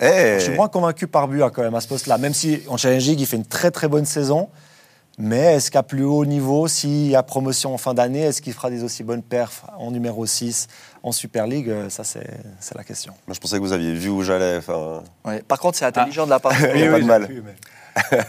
Eh 0.00 0.34
Je 0.38 0.44
suis 0.44 0.54
moins 0.54 0.68
convaincu 0.68 1.06
par 1.06 1.28
Bua 1.28 1.50
quand 1.50 1.62
même 1.62 1.74
à 1.74 1.80
ce 1.80 1.88
poste-là. 1.88 2.18
Même 2.18 2.34
si 2.34 2.60
en 2.68 2.76
Challenge 2.76 3.04
League, 3.06 3.20
il 3.20 3.26
fait 3.26 3.36
une 3.36 3.46
très 3.46 3.70
très 3.70 3.88
bonne 3.88 4.04
saison. 4.04 4.48
Mais 5.18 5.54
est-ce 5.56 5.70
qu'à 5.70 5.82
plus 5.82 6.04
haut 6.04 6.24
niveau, 6.24 6.68
s'il 6.68 7.08
y 7.08 7.14
a 7.16 7.22
promotion 7.22 7.74
en 7.74 7.78
fin 7.78 7.92
d'année, 7.94 8.20
est-ce 8.22 8.40
qu'il 8.40 8.52
fera 8.54 8.70
des 8.70 8.82
aussi 8.82 9.02
bonnes 9.04 9.22
perfs 9.22 9.62
en 9.78 9.90
numéro 9.90 10.24
6 10.24 10.68
en 11.02 11.12
Super 11.12 11.46
League? 11.46 11.68
Euh, 11.68 11.90
Ça, 11.90 12.02
c'est 12.04 12.26
la 12.74 12.82
question. 12.84 13.12
Moi, 13.26 13.34
je 13.34 13.40
pensais 13.40 13.56
que 13.56 13.62
vous 13.62 13.72
aviez 13.72 13.92
vu 13.92 14.08
où 14.08 14.22
j'allais. 14.22 14.60
Ouais. 15.24 15.42
Par 15.46 15.58
contre, 15.58 15.76
c'est 15.78 15.84
intelligent 15.84 16.24
de 16.24 16.30
la 16.30 16.40
part. 16.40 16.52
il 16.74 16.80
y 16.80 16.86
a 16.86 16.90
pas 16.90 17.00
de 17.00 17.04
mal. 17.04 17.26
Tu 17.28 17.42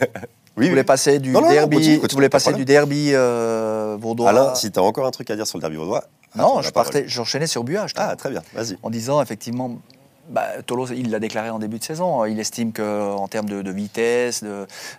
Oui, 0.56 0.70
voulais 0.70 0.82
oui. 0.82 0.86
passer 0.86 1.18
du 1.18 1.32
Non, 1.32 1.42
non, 1.42 1.50
derby, 1.50 1.78
continue, 1.78 1.96
tu 1.96 2.02
continue, 2.02 2.16
voulais 2.18 2.30
pas 2.30 2.38
de 2.38 2.44
passer 2.44 2.56
du 2.56 2.64
derby 2.66 3.10
euh, 3.14 3.98
vaudois? 4.00 4.30
Alain, 4.30 4.54
si 4.54 4.70
t'as 4.72 4.82
encore 4.82 5.08
un 5.08 5.12
truc 5.12 5.28
à 5.32 5.36
dire 5.36 5.48
sur 5.48 5.58
le 5.58 5.62
derby 5.62 5.78
vaudois. 5.78 6.04
non, 6.36 6.62
je 6.62 6.70
partais, 6.70 7.06
j'enchaînais 7.08 7.48
sur 7.48 7.64
trouve. 7.64 7.94
Ah, 7.96 8.16
très 8.16 8.30
bien, 8.30 8.44
vas-y. 8.54 8.78
en 8.84 8.92
disant 8.92 9.20
effectivement, 9.20 9.80
bah, 10.30 10.62
Tolo, 10.66 10.88
il 10.88 11.12
l'a 11.12 11.20
déclaré 11.20 11.50
en 11.50 11.60
début 11.60 11.80
de 11.80 11.84
saison. 11.84 12.26
Il 12.26 12.40
estime 12.40 12.72
qu'en 12.72 13.28
termes 13.28 13.50
de, 13.50 13.62
de 13.62 13.72
vitesse, 13.72 14.44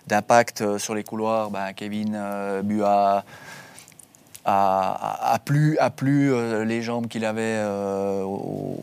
d'impact 0.07 0.61
euh, 0.61 0.77
sur 0.77 0.93
les 0.93 1.03
couloirs, 1.03 1.49
bah, 1.49 1.73
Kevin 1.73 2.13
euh, 2.15 2.61
Buat 2.61 3.23
a, 4.45 5.39
plus, 5.43 5.77
euh, 5.81 6.63
les 6.63 6.83
jambes 6.83 7.07
qu'il 7.07 7.25
avait 7.25 7.41
euh, 7.41 8.21
au, 8.23 8.79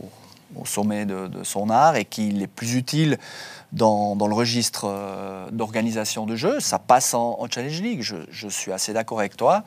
sommet 0.65 1.07
de, 1.07 1.31
son 1.45 1.71
art 1.71 1.97
et 1.97 2.05
qu'il 2.05 2.43
est 2.43 2.49
plus 2.49 2.75
utile 2.75 3.19
dans, 3.73 4.15
le 4.15 4.35
registre 4.35 5.49
d'organisation 5.51 6.27
de 6.27 6.37
jeu. 6.37 6.61
Ça 6.61 6.79
passe 6.79 7.15
en, 7.15 7.39
en 7.41 7.49
Challenge 7.49 7.81
League. 7.81 8.03
Je 8.03 8.49
suis 8.49 8.73
assez 8.73 8.93
d'accord 8.93 9.21
avec 9.21 9.37
toi 9.37 9.65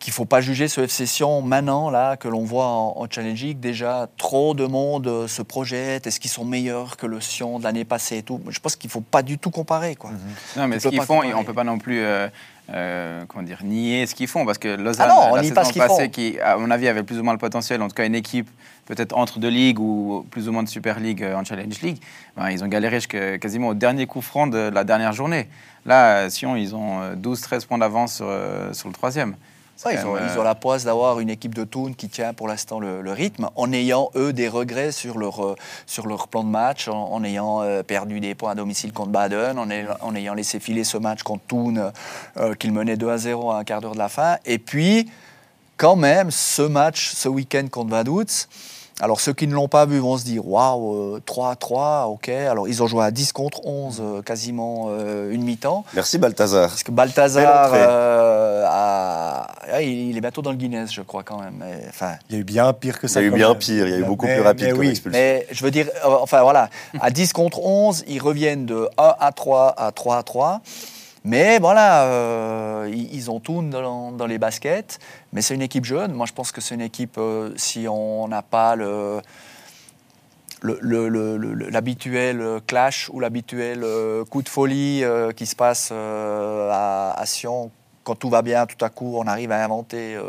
qu'il 0.00 0.10
ne 0.10 0.14
faut 0.14 0.24
pas 0.24 0.40
juger 0.40 0.66
ce 0.66 0.80
FC 0.80 1.04
Sion 1.06 1.42
maintenant, 1.42 1.90
là, 1.90 2.16
que 2.16 2.26
l'on 2.26 2.42
voit 2.42 2.66
en, 2.66 2.94
en 2.96 3.06
Challenge 3.08 3.40
League. 3.40 3.60
Déjà, 3.60 4.08
trop 4.16 4.54
de 4.54 4.66
monde 4.66 5.06
euh, 5.06 5.28
se 5.28 5.42
projette. 5.42 6.06
Est-ce 6.06 6.18
qu'ils 6.18 6.30
sont 6.30 6.44
meilleurs 6.46 6.96
que 6.96 7.06
le 7.06 7.20
Sion 7.20 7.58
de 7.58 7.64
l'année 7.64 7.84
passée 7.84 8.16
et 8.16 8.22
tout? 8.22 8.40
Je 8.48 8.58
pense 8.60 8.76
qu'il 8.76 8.88
ne 8.88 8.92
faut 8.92 9.02
pas 9.02 9.22
du 9.22 9.38
tout 9.38 9.50
comparer. 9.50 9.94
Quoi. 9.96 10.10
Non, 10.56 10.66
mais 10.66 10.80
ce 10.80 10.88
qu'ils 10.88 11.02
font, 11.02 11.18
comparer. 11.18 11.34
on 11.34 11.44
peut 11.44 11.52
pas 11.52 11.64
non 11.64 11.78
plus 11.78 12.00
euh, 12.00 12.28
euh, 12.72 13.24
comment 13.28 13.42
dire, 13.44 13.58
nier 13.62 14.06
ce 14.06 14.14
qu'ils 14.14 14.26
font, 14.26 14.46
parce 14.46 14.56
que 14.58 14.68
Lausanne, 14.68 15.08
Ah 15.10 15.14
non, 15.14 15.32
on 15.32 15.34
la 15.36 15.42
saison 15.42 15.54
passée, 15.54 15.80
font. 15.80 16.08
qui, 16.08 16.40
à 16.40 16.56
mon 16.56 16.70
avis, 16.70 16.88
avait 16.88 17.02
plus 17.02 17.18
ou 17.18 17.22
moins 17.22 17.34
le 17.34 17.38
potentiel, 17.38 17.82
en 17.82 17.88
tout 17.88 17.94
cas 17.94 18.06
une 18.06 18.14
équipe 18.14 18.48
peut-être 18.86 19.16
entre 19.16 19.38
deux 19.38 19.48
ligues 19.50 19.78
ou 19.78 20.26
plus 20.30 20.48
ou 20.48 20.52
moins 20.52 20.62
de 20.64 20.68
Super 20.68 20.98
League 20.98 21.22
euh, 21.22 21.36
en 21.36 21.44
Challenge 21.44 21.78
League, 21.82 21.98
ben, 22.36 22.48
ils 22.50 22.64
ont 22.64 22.68
galéré 22.68 22.96
jusqu'à- 22.96 23.38
quasiment 23.38 23.68
au 23.68 23.74
dernier 23.74 24.06
coup 24.06 24.20
franc 24.22 24.46
de 24.46 24.70
la 24.72 24.82
dernière 24.82 25.12
journée. 25.12 25.48
Là, 25.84 26.16
euh, 26.24 26.30
Sion, 26.30 26.56
ils 26.56 26.74
ont 26.74 27.00
euh, 27.02 27.14
12-13 27.16 27.66
points 27.66 27.78
d'avance 27.78 28.14
sur, 28.16 28.26
sur 28.72 28.88
le 28.88 28.94
troisième. 28.94 29.36
Ouais, 29.84 29.94
ils, 29.94 30.06
ont, 30.06 30.14
même, 30.14 30.24
ils 30.26 30.36
euh, 30.36 30.40
ont 30.40 30.44
la 30.44 30.54
poisse 30.54 30.84
d'avoir 30.84 31.20
une 31.20 31.30
équipe 31.30 31.54
de 31.54 31.64
Toon 31.64 31.94
qui 31.94 32.08
tient 32.08 32.34
pour 32.34 32.48
l'instant 32.48 32.80
le, 32.80 33.00
le 33.00 33.12
rythme, 33.12 33.48
en 33.56 33.72
ayant, 33.72 34.10
eux, 34.14 34.32
des 34.32 34.48
regrets 34.48 34.92
sur 34.92 35.16
leur, 35.18 35.44
euh, 35.44 35.56
sur 35.86 36.06
leur 36.06 36.28
plan 36.28 36.44
de 36.44 36.50
match, 36.50 36.88
en, 36.88 37.12
en 37.12 37.24
ayant 37.24 37.62
euh, 37.62 37.82
perdu 37.82 38.20
des 38.20 38.34
points 38.34 38.52
à 38.52 38.54
domicile 38.54 38.92
contre 38.92 39.10
Baden, 39.10 39.58
en 39.58 40.14
ayant 40.14 40.34
laissé 40.34 40.60
filer 40.60 40.84
ce 40.84 40.98
match 40.98 41.22
contre 41.22 41.44
Toon, 41.48 41.92
euh, 42.36 42.54
qu'ils 42.54 42.72
menaient 42.72 42.96
2 42.96 43.08
à 43.08 43.18
0 43.18 43.50
à 43.50 43.58
un 43.58 43.64
quart 43.64 43.80
d'heure 43.80 43.94
de 43.94 43.98
la 43.98 44.08
fin. 44.08 44.36
Et 44.44 44.58
puis, 44.58 45.10
quand 45.76 45.96
même, 45.96 46.30
ce 46.30 46.62
match, 46.62 47.12
ce 47.14 47.28
week-end 47.28 47.66
contre 47.70 47.90
Vaduz, 47.90 48.48
alors 49.00 49.20
ceux 49.20 49.32
qui 49.32 49.46
ne 49.46 49.54
l'ont 49.54 49.68
pas 49.68 49.86
vu 49.86 49.98
vont 49.98 50.16
se 50.18 50.24
dire 50.24 50.46
waouh, 50.46 51.14
euh, 51.16 51.22
3 51.24 51.50
à 51.52 51.56
3, 51.56 52.06
ok. 52.08 52.28
Alors 52.28 52.68
ils 52.68 52.82
ont 52.82 52.86
joué 52.86 53.04
à 53.04 53.10
10 53.10 53.32
contre 53.32 53.64
11, 53.66 54.00
euh, 54.04 54.22
quasiment 54.22 54.86
euh, 54.90 55.30
une 55.32 55.42
mi-temps. 55.42 55.84
Merci 55.94 56.18
Balthazar. 56.18 56.68
Parce 56.68 56.82
que 56.82 56.90
Balthazar, 56.92 57.70
euh, 57.74 58.64
a- 58.66 59.46
ah, 59.72 59.82
il 59.82 60.16
est 60.16 60.20
bientôt 60.20 60.42
dans 60.42 60.50
le 60.50 60.56
Guinness, 60.56 60.92
je 60.92 61.02
crois, 61.02 61.22
quand 61.22 61.38
même. 61.40 61.54
Mais, 61.58 61.84
enfin, 61.88 62.12
Il 62.28 62.34
y 62.34 62.38
a 62.38 62.40
eu 62.40 62.44
bien 62.44 62.72
pire 62.72 62.98
que 62.98 63.06
Il 63.06 63.10
y 63.10 63.12
ça. 63.12 63.20
a 63.20 63.22
eu 63.22 63.30
bien 63.30 63.48
même. 63.50 63.58
pire, 63.58 63.86
il 63.86 63.90
y 63.92 63.94
a 63.94 63.98
eu 63.98 64.04
beaucoup 64.04 64.26
Mais- 64.26 64.34
plus 64.36 64.42
rapide 64.44 64.64
mais 64.64 64.70
comme 64.72 64.80
oui. 64.80 64.88
expulsion. 64.90 65.18
mais 65.20 65.46
je 65.50 65.64
veux 65.64 65.70
dire, 65.70 65.86
euh, 66.04 66.16
enfin 66.20 66.42
voilà, 66.42 66.68
à 67.00 67.10
10 67.10 67.32
contre 67.32 67.60
11, 67.64 68.04
ils 68.08 68.20
reviennent 68.20 68.66
de 68.66 68.88
1 68.98 69.14
à 69.20 69.32
3 69.32 69.74
à 69.76 69.92
3 69.92 70.16
à 70.18 70.22
3. 70.22 70.60
Mais 71.24 71.58
voilà, 71.58 72.04
euh, 72.04 72.90
ils, 72.92 73.30
ont 73.30 73.40
tout 73.40 73.62
dans, 73.62 74.26
les 74.26 74.38
baskets. 74.38 74.98
Mais 75.32 75.42
c'est 75.42 75.54
une 75.54 75.62
équipe 75.62 75.84
jeune. 75.84 76.12
Moi, 76.12 76.26
je 76.26 76.32
pense 76.32 76.50
que 76.52 76.60
c'est 76.60 76.74
une 76.74 76.80
équipe, 76.80 77.16
euh, 77.18 77.52
si 77.56 77.86
on 77.88 78.28
n'a 78.28 78.42
pas 78.42 78.76
le 78.76 79.20
l'habituel 80.62 82.60
clash 82.66 83.08
ou 83.14 83.18
l'habituel 83.18 83.82
euh, 83.82 84.26
coup 84.26 84.42
de 84.42 84.48
folie 84.50 85.02
qui 85.34 85.46
se 85.46 85.56
passe 85.56 85.90
à 85.90 87.22
Sion 87.24 87.70
quand 88.10 88.16
tout 88.16 88.28
va 88.28 88.42
bien, 88.42 88.66
tout 88.66 88.84
à 88.84 88.88
coup, 88.88 89.14
on 89.16 89.26
arrive 89.28 89.52
à 89.52 89.62
inventer 89.64 90.16
euh, 90.16 90.22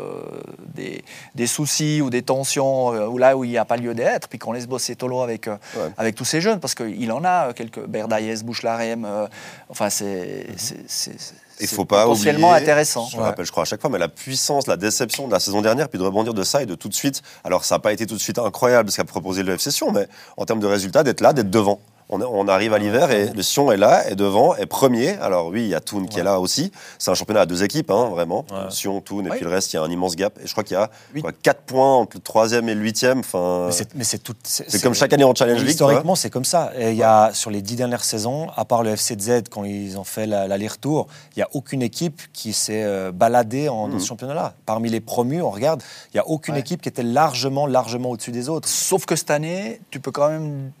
des, 0.72 1.02
des 1.34 1.48
soucis 1.48 2.00
ou 2.00 2.10
des 2.10 2.22
tensions 2.22 2.92
euh, 2.94 3.06
ou 3.08 3.18
là 3.18 3.36
où 3.36 3.42
il 3.42 3.50
n'y 3.50 3.58
a 3.58 3.64
pas 3.64 3.76
lieu 3.76 3.92
d'être, 3.92 4.28
puis 4.28 4.38
qu'on 4.38 4.52
laisse 4.52 4.68
bosser 4.68 4.94
Tolo 4.94 5.20
avec, 5.20 5.48
euh, 5.48 5.56
Ouais. 5.76 5.90
avec 5.96 6.14
tous 6.14 6.24
ces 6.24 6.40
jeunes, 6.40 6.60
parce 6.60 6.76
qu'il 6.76 7.10
en 7.10 7.24
a 7.24 7.48
euh, 7.48 7.52
quelques. 7.52 7.84
Berdaïez, 7.86 8.36
Bouchelarem, 8.44 9.04
euh, 9.04 9.26
enfin, 9.68 9.90
c'est. 9.90 10.46
Il 11.60 11.66
faut 11.66 11.84
pas 11.84 12.04
potentiellement 12.04 12.50
oublier, 12.50 12.62
intéressant. 12.62 13.06
Je 13.10 13.16
le 13.16 13.22
rappelle, 13.24 13.44
je 13.46 13.50
crois, 13.50 13.62
à 13.62 13.66
chaque 13.66 13.80
fois, 13.80 13.90
mais 13.90 13.98
la 13.98 14.08
puissance, 14.08 14.68
la 14.68 14.76
déception 14.76 15.26
de 15.26 15.32
la 15.32 15.40
saison 15.40 15.60
dernière, 15.60 15.88
puis 15.88 15.98
de 15.98 16.04
rebondir 16.04 16.34
de 16.34 16.44
ça 16.44 16.62
et 16.62 16.66
de 16.66 16.74
tout 16.76 16.88
de 16.88 16.94
suite. 16.94 17.20
Alors, 17.42 17.64
ça 17.64 17.74
n'a 17.76 17.78
pas 17.80 17.92
été 17.92 18.06
tout 18.06 18.14
de 18.14 18.20
suite 18.20 18.38
incroyable 18.38 18.90
ce 18.92 18.96
qu'a 18.96 19.04
proposé 19.04 19.42
le 19.42 19.54
FC 19.54 19.72
Sion, 19.72 19.90
mais 19.90 20.06
en 20.36 20.44
termes 20.44 20.60
de 20.60 20.66
résultats, 20.68 21.02
d'être 21.02 21.20
là, 21.20 21.32
d'être 21.32 21.50
devant. 21.50 21.80
On, 22.14 22.46
arrive 22.46 22.74
à 22.74 22.78
l'hiver 22.78 23.10
et 23.10 23.30
le 23.34 23.42
Sion 23.42 23.72
est 23.72 23.78
là, 23.78 24.06
est 24.06 24.14
devant, 24.14 24.54
est 24.54 24.66
premier. 24.66 25.10
Alors 25.16 25.46
oui, 25.46 25.62
il 25.62 25.68
y 25.68 25.74
a 25.74 25.80
Toon 25.80 26.04
qui 26.04 26.20
est 26.20 26.22
là 26.22 26.38
aussi. 26.40 26.70
C'est 26.98 27.10
un 27.10 27.14
championnat 27.14 27.40
à 27.40 27.46
deux 27.46 27.64
équipes, 27.64 27.90
hein, 27.90 28.10
vraiment. 28.10 28.44
Ouais. 28.50 28.70
Sion, 28.70 29.00
Toon, 29.00 29.24
et 29.24 29.30
Oui. 29.30 29.36
puis 29.36 29.44
le 29.46 29.50
reste, 29.50 29.72
il 29.72 29.76
y 29.76 29.78
a 29.78 29.82
un 29.82 29.90
immense 29.90 30.14
gap. 30.14 30.38
Et 30.42 30.46
je 30.46 30.52
crois 30.52 30.62
qu'il 30.62 30.74
y 30.74 30.78
a 30.80 30.90
Huit. 31.14 31.22
quoi, 31.22 31.32
4 31.32 31.62
points 31.62 31.94
entre 31.96 32.18
le 32.18 32.22
troisième 32.22 32.68
et 32.68 32.74
le 32.74 32.82
huitième. 32.82 33.20
Enfin, 33.20 33.70
Mais 33.94 34.04
c'est- 34.04 34.18
tout. 34.22 34.34
c'est 34.44 34.82
comme 34.82 34.92
chaque 34.94 35.12
année 35.14 35.24
en 35.24 35.34
Challenge 35.34 35.60
League. 35.60 35.70
Historiquement, 35.70 36.14
c'est 36.14 36.28
comme 36.28 36.44
ça. 36.44 36.70
Et 36.78 36.90
il 36.90 36.96
y 36.96 37.02
a, 37.02 37.30
sur 37.32 37.50
les 37.50 37.62
dix 37.62 37.76
dernières 37.76 38.04
saisons, 38.04 38.48
à 38.56 38.66
part 38.66 38.82
le 38.82 38.90
FCZ, 38.94 39.44
quand 39.50 39.64
ils 39.64 39.96
ont 39.98 40.04
fait 40.04 40.26
la- 40.26 40.46
l'aller-retour, 40.46 41.06
il 41.34 41.38
n'y 41.38 41.42
a 41.44 41.48
aucune 41.54 41.80
équipe 41.80 42.20
qui 42.34 42.52
s'est 42.52 42.82
euh, 42.84 43.10
baladée 43.10 43.70
en, 43.70 43.88
dans 43.88 43.98
ce 43.98 44.06
championnat-là. 44.06 44.52
Parmi 44.66 44.90
les 44.90 45.00
promus, 45.00 45.40
on 45.40 45.50
regarde, 45.50 45.82
il 46.12 46.16
n'y 46.16 46.20
a 46.20 46.28
aucune 46.28 46.54
Ouais. 46.54 46.60
équipe 46.60 46.82
qui 46.82 46.90
était 46.90 47.02
largement, 47.02 47.66
largement 47.66 48.10
au-dessus 48.10 48.32
des 48.32 48.50
autres. 48.50 48.68
Sauf 48.68 49.06
que 49.06 49.16
cette 49.16 49.30
année, 49.30 49.80
tu 49.90 49.98
peux 49.98 50.10
quand 50.10 50.28
même. 50.28 50.72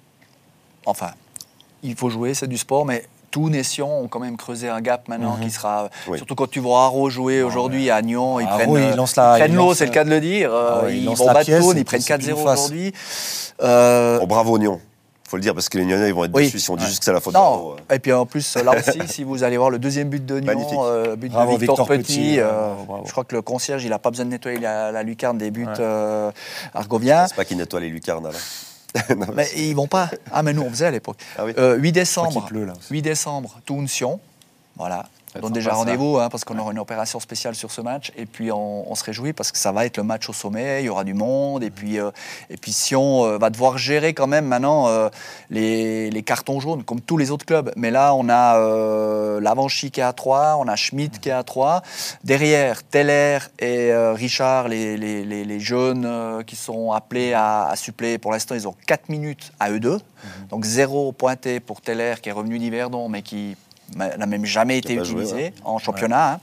Enfin, 0.84 1.12
il 1.82 1.94
faut 1.96 2.10
jouer, 2.10 2.34
c'est 2.34 2.46
du 2.46 2.58
sport, 2.58 2.84
mais 2.86 3.04
tous 3.30 3.48
les 3.48 3.62
Sions 3.62 4.00
ont 4.00 4.08
quand 4.08 4.20
même 4.20 4.36
creusé 4.36 4.68
un 4.68 4.80
gap 4.82 5.08
maintenant 5.08 5.38
qui 5.40 5.50
sera. 5.50 5.88
Oui. 6.06 6.18
Surtout 6.18 6.34
quand 6.34 6.50
tu 6.50 6.60
vois 6.60 6.84
Haro 6.84 7.08
jouer 7.08 7.42
aujourd'hui 7.42 7.88
à 7.90 8.02
Nyon, 8.02 8.40
ils 8.40 8.46
prennent, 8.46 8.70
euh, 8.76 8.78
la- 8.78 8.88
ils 8.90 8.94
prennent 8.94 9.52
il 9.52 9.56
l'eau, 9.56 9.66
lance, 9.68 9.78
c'est 9.78 9.86
le 9.86 9.90
cas 9.90 10.04
de 10.04 10.10
le 10.10 10.20
dire. 10.20 10.52
euh, 10.52 10.82
Ah 10.84 10.90
ils 10.90 11.04
lance 11.04 11.18
vont 11.18 11.26
battre 11.32 11.48
ils 11.48 11.54
prennent 11.84 11.84
puis 11.84 12.02
c'est 12.02 12.18
plus 12.18 12.26
4-0 12.34 12.36
face. 12.44 12.58
aujourd'hui. 12.60 12.92
Euh, 13.62 14.18
Bon, 14.18 14.26
bravo 14.26 14.58
Nyon. 14.58 14.80
faut 15.26 15.36
le 15.38 15.42
dire, 15.42 15.54
parce 15.54 15.70
que 15.70 15.78
les 15.78 15.86
Nyonnais, 15.86 16.08
ils 16.08 16.14
vont 16.14 16.24
être 16.26 16.34
Oui. 16.34 16.42
déçus 16.44 16.60
si 16.60 16.70
on 16.70 16.76
dit 16.76 16.84
juste 16.84 16.98
que 16.98 17.06
c'est 17.06 17.12
la 17.14 17.20
faute 17.20 17.32
Non, 17.32 17.76
de 17.88 17.94
et 17.94 17.98
puis 17.98 18.12
en 18.12 18.26
plus, 18.26 18.54
là 18.58 18.72
aussi, 18.76 18.98
si 19.08 19.24
vous 19.24 19.42
allez 19.44 19.56
voir 19.56 19.70
le 19.70 19.78
deuxième 19.78 20.10
but 20.10 20.26
de. 20.26 20.38
Nyon, 20.40 20.82
euh, 20.84 21.16
but 21.16 21.32
Bravo, 21.32 21.54
de 21.54 21.58
Victor, 21.58 21.76
Victor 21.76 21.86
Petit, 21.88 22.02
Petit, 22.02 22.40
euh, 22.40 22.50
bravo, 22.52 22.84
bravo. 22.86 23.04
je 23.06 23.12
crois 23.12 23.24
que 23.24 23.34
le 23.34 23.40
concierge, 23.40 23.82
il 23.82 23.88
n'a 23.88 23.98
pas 23.98 24.10
besoin 24.10 24.26
de 24.26 24.30
nettoyer 24.30 24.58
la, 24.58 24.92
la 24.92 25.02
lucarne 25.02 25.38
des 25.38 25.50
buts 25.50 25.64
Ouais. 25.64 25.72
euh, 25.80 26.30
argoviens. 26.74 27.26
C'est 27.28 27.34
pas 27.36 27.46
qu'ils 27.46 27.56
nettoient 27.56 27.80
les 27.80 27.88
lucarnes, 27.88 28.24
là. 28.24 28.30
Mais 29.34 29.48
ils 29.56 29.74
vont 29.74 29.86
pas. 29.86 30.10
Ah, 30.30 30.42
mais 30.42 30.52
nous, 30.52 30.62
on 30.62 30.70
faisait 30.70 30.86
à 30.86 30.90
l'époque. 30.90 31.16
Ah 31.38 31.44
oui. 31.44 31.52
Euh, 31.58 31.76
8 31.76 31.92
décembre. 31.92 32.44
pleut, 32.46 32.64
là. 32.64 32.74
8 32.90 33.02
décembre. 33.02 33.60
Voilà. 34.76 35.06
Donc 35.40 35.52
déjà 35.52 35.72
rendez-vous 35.72 36.18
hein, 36.18 36.28
parce 36.28 36.44
qu'on 36.44 36.58
aura 36.58 36.72
une 36.72 36.78
opération 36.78 37.18
spéciale 37.18 37.54
sur 37.54 37.70
ce 37.70 37.80
match 37.80 38.12
et 38.16 38.26
puis 38.26 38.52
on, 38.52 38.90
on 38.90 38.94
se 38.94 39.04
réjouit 39.04 39.32
parce 39.32 39.50
que 39.50 39.58
ça 39.58 39.72
va 39.72 39.86
être 39.86 39.96
le 39.96 40.02
match 40.02 40.28
au 40.28 40.32
sommet, 40.32 40.82
il 40.82 40.86
y 40.86 40.88
aura 40.88 41.04
du 41.04 41.14
monde 41.14 41.62
et 41.62 41.70
puis 41.70 41.98
euh, 41.98 42.10
et 42.50 42.56
puis 42.56 42.72
Sion 42.72 43.24
euh, 43.24 43.38
va 43.38 43.48
devoir 43.48 43.78
gérer 43.78 44.12
quand 44.12 44.26
même 44.26 44.46
maintenant 44.46 44.88
euh, 44.88 45.08
les, 45.48 46.10
les 46.10 46.22
cartons 46.22 46.60
jaunes 46.60 46.84
comme 46.84 47.00
tous 47.00 47.16
les 47.16 47.30
autres 47.30 47.46
clubs. 47.46 47.72
Mais 47.76 47.90
là 47.90 48.14
on 48.14 48.28
a 48.28 48.58
euh, 48.58 49.40
Lavanchy 49.40 49.90
qui 49.90 50.00
est 50.00 50.04
à 50.04 50.12
3, 50.12 50.56
on 50.58 50.68
a 50.68 50.76
Schmidt 50.76 51.18
qui 51.18 51.30
est 51.30 51.32
à 51.32 51.42
3, 51.42 51.82
derrière 52.24 52.82
Teller 52.84 53.38
et 53.58 53.90
euh, 53.90 54.12
Richard 54.12 54.68
les, 54.68 54.96
les, 54.96 55.24
les, 55.24 55.60
jeunes 55.60 56.42
qui 56.44 56.56
sont 56.56 56.92
appelés 56.92 57.32
à, 57.32 57.68
à 57.68 57.76
suppléer. 57.76 58.18
Pour 58.18 58.32
l'instant 58.32 58.54
ils 58.54 58.68
ont 58.68 58.74
4 58.86 59.08
minutes 59.08 59.52
à 59.60 59.70
eux 59.70 59.80
deux, 59.80 59.98
donc 60.50 60.64
zéro 60.64 61.12
pointé 61.12 61.60
pour 61.60 61.80
Teller 61.80 62.14
qui 62.20 62.28
est 62.28 62.32
revenu 62.32 62.58
d'Yverdon 62.58 63.08
mais 63.08 63.22
qui 63.22 63.56
n'a 63.96 64.26
même 64.26 64.44
jamais 64.44 64.78
été 64.78 64.94
joué, 64.94 65.22
utilisé 65.22 65.34
ouais. 65.34 65.52
en 65.64 65.78
championnat. 65.78 66.34
hein. 66.34 66.40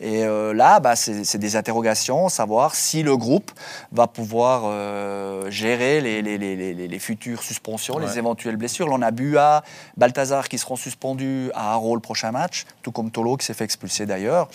Et 0.00 0.24
euh, 0.24 0.54
là, 0.54 0.78
bah, 0.80 0.94
c'est 0.96 1.38
des 1.38 1.56
interrogations, 1.56 2.28
savoir 2.28 2.74
si 2.76 3.02
le 3.02 3.16
groupe 3.16 3.50
va 3.92 4.06
pouvoir 4.06 4.62
euh, 4.66 5.50
gérer 5.50 6.00
les, 6.00 6.22
les- 6.22 6.98
futures 6.98 7.42
suspensions, 7.42 7.98
les 7.98 8.18
éventuelles 8.18 8.56
blessures. 8.56 8.88
Là, 8.88 8.94
on 8.98 9.02
a 9.02 9.10
Bua, 9.10 9.62
Balthazar 9.96 10.48
qui 10.48 10.58
seront 10.58 10.76
suspendus 10.76 11.50
à 11.54 11.72
Haro 11.72 11.94
le 11.94 12.00
prochain 12.00 12.32
match, 12.32 12.64
tout 12.82 12.90
comme 12.92 13.10
Tolo 13.10 13.36
qui 13.36 13.46
s'est 13.46 13.54
fait 13.54 13.64
expulser 13.64 14.04
d'ailleurs. 14.06 14.48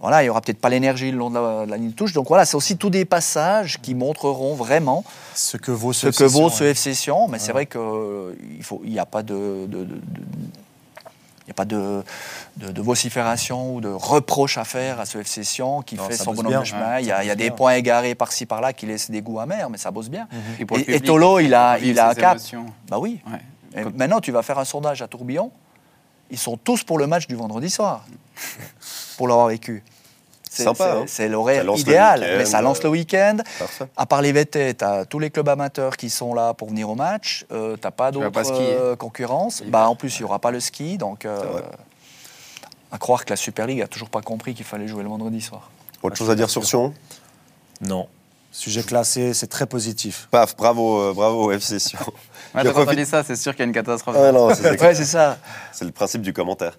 Voilà, 0.00 0.22
il 0.22 0.26
n'y 0.26 0.30
aura 0.30 0.40
peut-être 0.40 0.60
pas 0.60 0.68
l'énergie 0.68 1.10
le 1.10 1.18
long 1.18 1.28
de 1.28 1.34
la, 1.40 1.66
de 1.66 1.70
la 1.72 1.76
ligne 1.76 1.90
de 1.90 1.94
touche. 1.94 2.12
Donc 2.12 2.28
voilà, 2.28 2.44
c'est 2.44 2.54
aussi 2.56 2.76
tous 2.76 2.88
des 2.90 3.04
passages 3.04 3.80
qui 3.82 3.96
montreront 3.96 4.54
vraiment 4.54 5.02
Ce 5.34 5.56
que 5.56 5.72
vaut 5.72 5.92
ce 5.92 6.12
ce 6.12 6.18
que 6.18 6.24
vaut 6.24 6.50
ce. 6.50 6.62
FC 6.62 6.94
Sion, 6.94 7.26
mais 7.26 7.40
c'est 7.40 7.50
vrai 7.50 7.66
qu'il 7.66 7.80
faut, 8.62 8.80
il 8.84 8.92
n'y 8.92 9.00
a 9.00 9.06
pas 9.06 9.24
de, 9.24 9.66
de- 9.66 9.88
de- 11.48 11.48
de- 11.48 11.48
il 11.48 11.50
y 11.50 11.50
a 11.50 11.54
pas 11.54 11.64
de, 11.64 12.02
de- 12.56 12.72
de 12.72 12.82
vocifération 12.82 13.74
ou 13.74 13.80
de 13.80 13.88
reproche 13.88 14.58
à 14.58 14.64
faire 14.64 15.00
à 15.00 15.06
ce 15.06 15.18
FC 15.18 15.44
Sion 15.44 15.82
qui 15.82 15.96
Non, 15.96 16.04
fait 16.04 16.16
son 16.16 16.32
bonhomme 16.34 16.52
bien. 16.52 16.60
de 16.60 16.64
chemin. 16.66 16.98
il 17.00 17.06
y 17.06 17.12
a, 17.12 17.16
ça 17.16 17.24
il 17.24 17.26
y 17.26 17.30
a 17.30 17.34
bosse 17.34 17.38
des 17.38 17.48
bien. 17.48 17.56
points 17.56 17.74
égarés 17.74 18.14
par-ci 18.14 18.46
par-là 18.46 18.72
qui 18.72 18.86
laissent 18.86 19.10
des 19.10 19.22
goûts 19.22 19.40
amers, 19.40 19.70
mais 19.70 19.78
ça 19.78 19.90
bosse 19.90 20.08
bien. 20.10 20.28
Le 20.58 20.90
Et, 20.94 21.00
Tolo, 21.00 21.40
il 21.40 21.54
a, 21.54 21.78
il 21.78 21.98
a 21.98 22.10
un 22.10 22.14
cap. 22.14 22.36
émotions. 22.36 22.66
Bah 22.88 22.98
oui. 22.98 23.20
Ouais. 23.30 23.80
Et 23.80 23.84
maintenant, 23.96 24.20
tu 24.20 24.32
vas 24.32 24.42
faire 24.42 24.58
un 24.58 24.64
sondage 24.64 25.02
à 25.02 25.08
Tourbillon. 25.08 25.50
Ils 26.30 26.38
sont 26.38 26.56
tous 26.56 26.84
pour 26.84 26.98
le 26.98 27.06
match 27.06 27.26
du 27.26 27.34
vendredi 27.34 27.70
soir, 27.70 28.04
pour 29.16 29.28
l'avoir 29.28 29.48
vécu. 29.48 29.82
C'est 30.58 30.82
hein. 30.82 31.04
c'est 31.06 31.28
l'horaire 31.28 31.64
idéal, 31.76 32.24
mais 32.36 32.44
ça 32.44 32.60
lance 32.60 32.82
le 32.82 32.88
euh, 32.88 32.92
week-end. 32.92 33.38
À 33.96 34.06
part 34.06 34.22
les 34.22 34.32
VT, 34.32 34.74
tu 34.74 34.84
as 34.84 35.04
tous 35.04 35.18
les 35.18 35.30
clubs 35.30 35.48
amateurs 35.48 35.96
qui 35.96 36.10
sont 36.10 36.34
là 36.34 36.54
pour 36.54 36.68
venir 36.68 36.88
au 36.90 36.94
match. 36.94 37.46
Euh, 37.52 37.76
tu 37.76 37.80
n'as 37.84 37.90
pas 37.90 38.10
d'autres 38.10 38.30
euh, 38.60 38.96
concurrence. 38.96 39.62
Bah, 39.66 39.88
en 39.88 39.96
plus, 39.96 40.18
il 40.18 40.22
n'y 40.22 40.24
aura 40.24 40.38
pas 40.38 40.50
le 40.50 40.60
ski. 40.60 40.98
Donc, 40.98 41.24
euh, 41.24 41.40
à 42.90 42.98
croire 42.98 43.24
que 43.24 43.30
la 43.30 43.36
Super 43.36 43.66
League 43.66 43.82
a 43.82 43.86
toujours 43.86 44.10
pas 44.10 44.22
compris 44.22 44.54
qu'il 44.54 44.64
fallait 44.64 44.88
jouer 44.88 45.02
le 45.02 45.08
vendredi 45.08 45.40
soir. 45.40 45.70
Autre 46.02 46.16
chose 46.16 46.30
à 46.30 46.34
dire 46.34 46.50
sur 46.50 46.64
Sion? 46.64 46.94
Non. 47.80 48.08
Sujet 48.50 48.82
classé, 48.82 49.34
c'est 49.34 49.46
très 49.46 49.66
positif. 49.66 50.26
Paf, 50.30 50.56
bravo, 50.56 50.98
euh, 51.00 51.12
bravo 51.14 51.44
au 51.48 51.52
FC 51.52 51.78
Sion. 51.78 51.98
Ouais, 52.54 52.62
quand 52.64 52.86
on 52.88 52.94
dit 52.94 53.04
ça, 53.04 53.22
c'est 53.22 53.36
sûr 53.36 53.52
qu'il 53.52 53.60
y 53.60 53.62
a 53.62 53.66
une 53.66 53.72
catastrophe. 53.74 54.16
Ah 54.18 54.32
non, 54.32 54.48
c'est 54.54 54.80
Ouais, 54.82 54.94
c'est 54.94 55.04
ça. 55.04 55.36
c'est 55.72 55.84
le 55.84 55.90
principe 55.92 56.22
du 56.22 56.32
commentaire. 56.32 56.72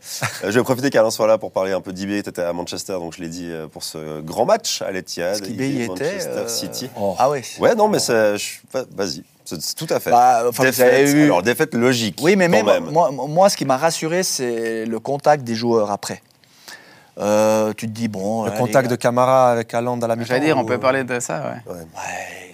Euh, 0.44 0.50
je 0.52 0.58
vais 0.60 0.64
profiter 0.64 0.90
qu'Alain 0.90 1.12
soit 1.12 1.28
là 1.28 1.38
pour 1.38 1.52
parler 1.52 1.72
un 1.72 1.80
peu 1.82 1.94
d'IB. 1.94 2.24
Tu 2.24 2.30
étais 2.30 2.42
à 2.42 2.52
Manchester, 2.54 2.94
donc 2.94 3.14
je 3.16 3.22
l'ai 3.22 3.30
dit, 3.30 3.48
euh, 3.50 3.68
pour 3.68 3.84
ce 3.84 4.20
grand 4.22 4.46
match 4.46 4.82
à 4.82 4.92
l'Etihad. 4.92 5.46
IB, 5.46 5.62
était. 5.84 5.88
Manchester 5.88 6.30
euh, 6.38 6.48
City. 6.48 6.90
Oh. 7.00 7.16
Ah 7.20 7.30
ouais. 7.30 7.44
Ouais, 7.60 7.76
non, 7.76 7.88
mais 7.88 8.00
c'est. 8.00 8.36
je- 8.38 8.58
va- 8.74 8.86
Vas-y, 8.96 9.24
c'est 9.46 9.76
tout 9.76 9.88
à 9.92 10.00
fait. 10.00 10.10
Bah, 10.10 10.46
enfin, 10.50 10.64
défaite, 10.64 11.08
eu- 11.10 11.24
alors 11.26 11.44
défaite 11.44 11.76
logique. 11.76 12.18
Oui, 12.22 12.36
mais 12.36 12.48
quand 12.48 12.66
même, 12.66 12.84
même. 12.86 12.92
Moi, 12.92 13.12
moi, 13.12 13.48
ce 13.50 13.56
qui 13.56 13.66
m'a 13.66 13.78
rassuré, 13.78 14.24
c'est 14.24 14.86
le 14.86 15.00
contact 15.00 15.44
des 15.44 15.56
joueurs 15.56 15.92
après. 15.92 16.22
Euh, 17.20 17.74
tu 17.76 17.88
te 17.88 17.92
dis, 17.92 18.08
bon. 18.08 18.46
Le 18.46 18.52
contact 18.52 18.90
de 18.90 18.96
Camara 18.96 19.52
avec 19.52 19.74
Haaland 19.74 20.00
à 20.02 20.08
la 20.08 20.16
mi-temps. 20.16 20.28
J'allais 20.30 20.46
dire, 20.46 20.58
on 20.58 20.66
peut 20.66 20.76
ou- 20.76 20.80
parler 20.80 21.04
de 21.04 21.20
ça, 21.20 21.40
ouais. 21.68 21.74
Ouais. 21.74 21.80
Ouais, 21.80 22.52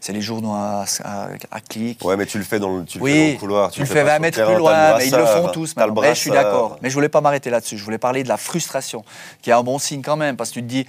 c'est 0.00 0.12
les 0.12 0.20
journaux 0.20 0.52
à, 0.54 0.84
à, 1.04 1.26
à 1.50 1.60
clic. 1.60 2.04
Ouais, 2.04 2.16
mais 2.16 2.26
tu 2.26 2.38
le 2.38 2.44
fais 2.44 2.58
dans 2.60 2.76
le, 2.78 2.84
tu 2.84 2.98
le 2.98 3.04
fais 3.04 3.12
Oui, 3.12 3.26
dans 3.26 3.32
le 3.34 3.38
couloir. 3.38 3.70
tu 3.70 3.80
le 3.80 3.86
fais 3.86 3.94
fais 3.94 4.04
pas 4.04 4.04
20 4.04 4.12
sur 4.12 4.16
le 4.16 4.22
mètres 4.22 4.44
plus 4.46 4.56
loin, 4.56 4.96
mais 4.98 5.06
ils 5.08 5.14
le 5.14 5.26
font 5.26 5.48
tous. 5.48 5.74
le. 5.76 5.82
Après, 5.82 6.14
je 6.14 6.20
suis 6.20 6.30
d'accord. 6.30 6.78
Mais 6.82 6.88
je 6.90 6.94
voulais 6.94 7.08
pas 7.08 7.20
m'arrêter 7.20 7.50
là-dessus. 7.50 7.76
Je 7.76 7.84
voulais 7.84 7.98
parler 7.98 8.22
de 8.22 8.28
la 8.28 8.36
frustration, 8.36 9.04
qui 9.42 9.50
est 9.50 9.52
un 9.54 9.62
bon 9.62 9.78
signe 9.78 10.02
quand 10.02 10.16
même, 10.16 10.36
parce 10.36 10.50
que 10.50 10.54
tu 10.54 10.62
te 10.62 10.68
dis, 10.68 10.86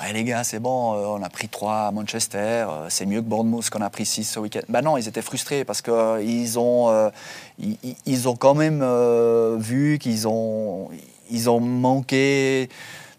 ouais 0.00 0.12
les 0.12 0.24
gars, 0.24 0.42
c'est 0.44 0.58
bon, 0.60 0.94
euh, 0.94 1.04
on 1.18 1.22
a 1.22 1.28
pris 1.28 1.48
3 1.48 1.74
à 1.74 1.90
Manchester, 1.92 2.38
euh, 2.38 2.86
c'est 2.88 3.06
mieux 3.06 3.20
que 3.20 3.26
Bournemouth 3.26 3.68
qu'on 3.70 3.82
a 3.82 3.90
pris 3.90 4.06
6 4.06 4.24
ce 4.24 4.40
week-end. 4.40 4.60
Ben 4.68 4.80
non, 4.82 4.96
ils 4.96 5.06
étaient 5.06 5.22
frustrés 5.22 5.64
parce 5.64 5.82
qu'ils 5.82 6.58
ont, 6.58 6.88
euh, 6.90 7.10
ils, 7.58 7.76
ils- 7.84 7.96
ils 8.06 8.28
ont 8.28 8.34
quand 8.36 8.54
même 8.54 8.80
euh, 8.82 9.56
vu 9.58 9.98
qu'ils 10.00 10.26
ont, 10.26 10.88
ils 10.92 10.98
ont 11.46 11.60
manqué 11.60 12.68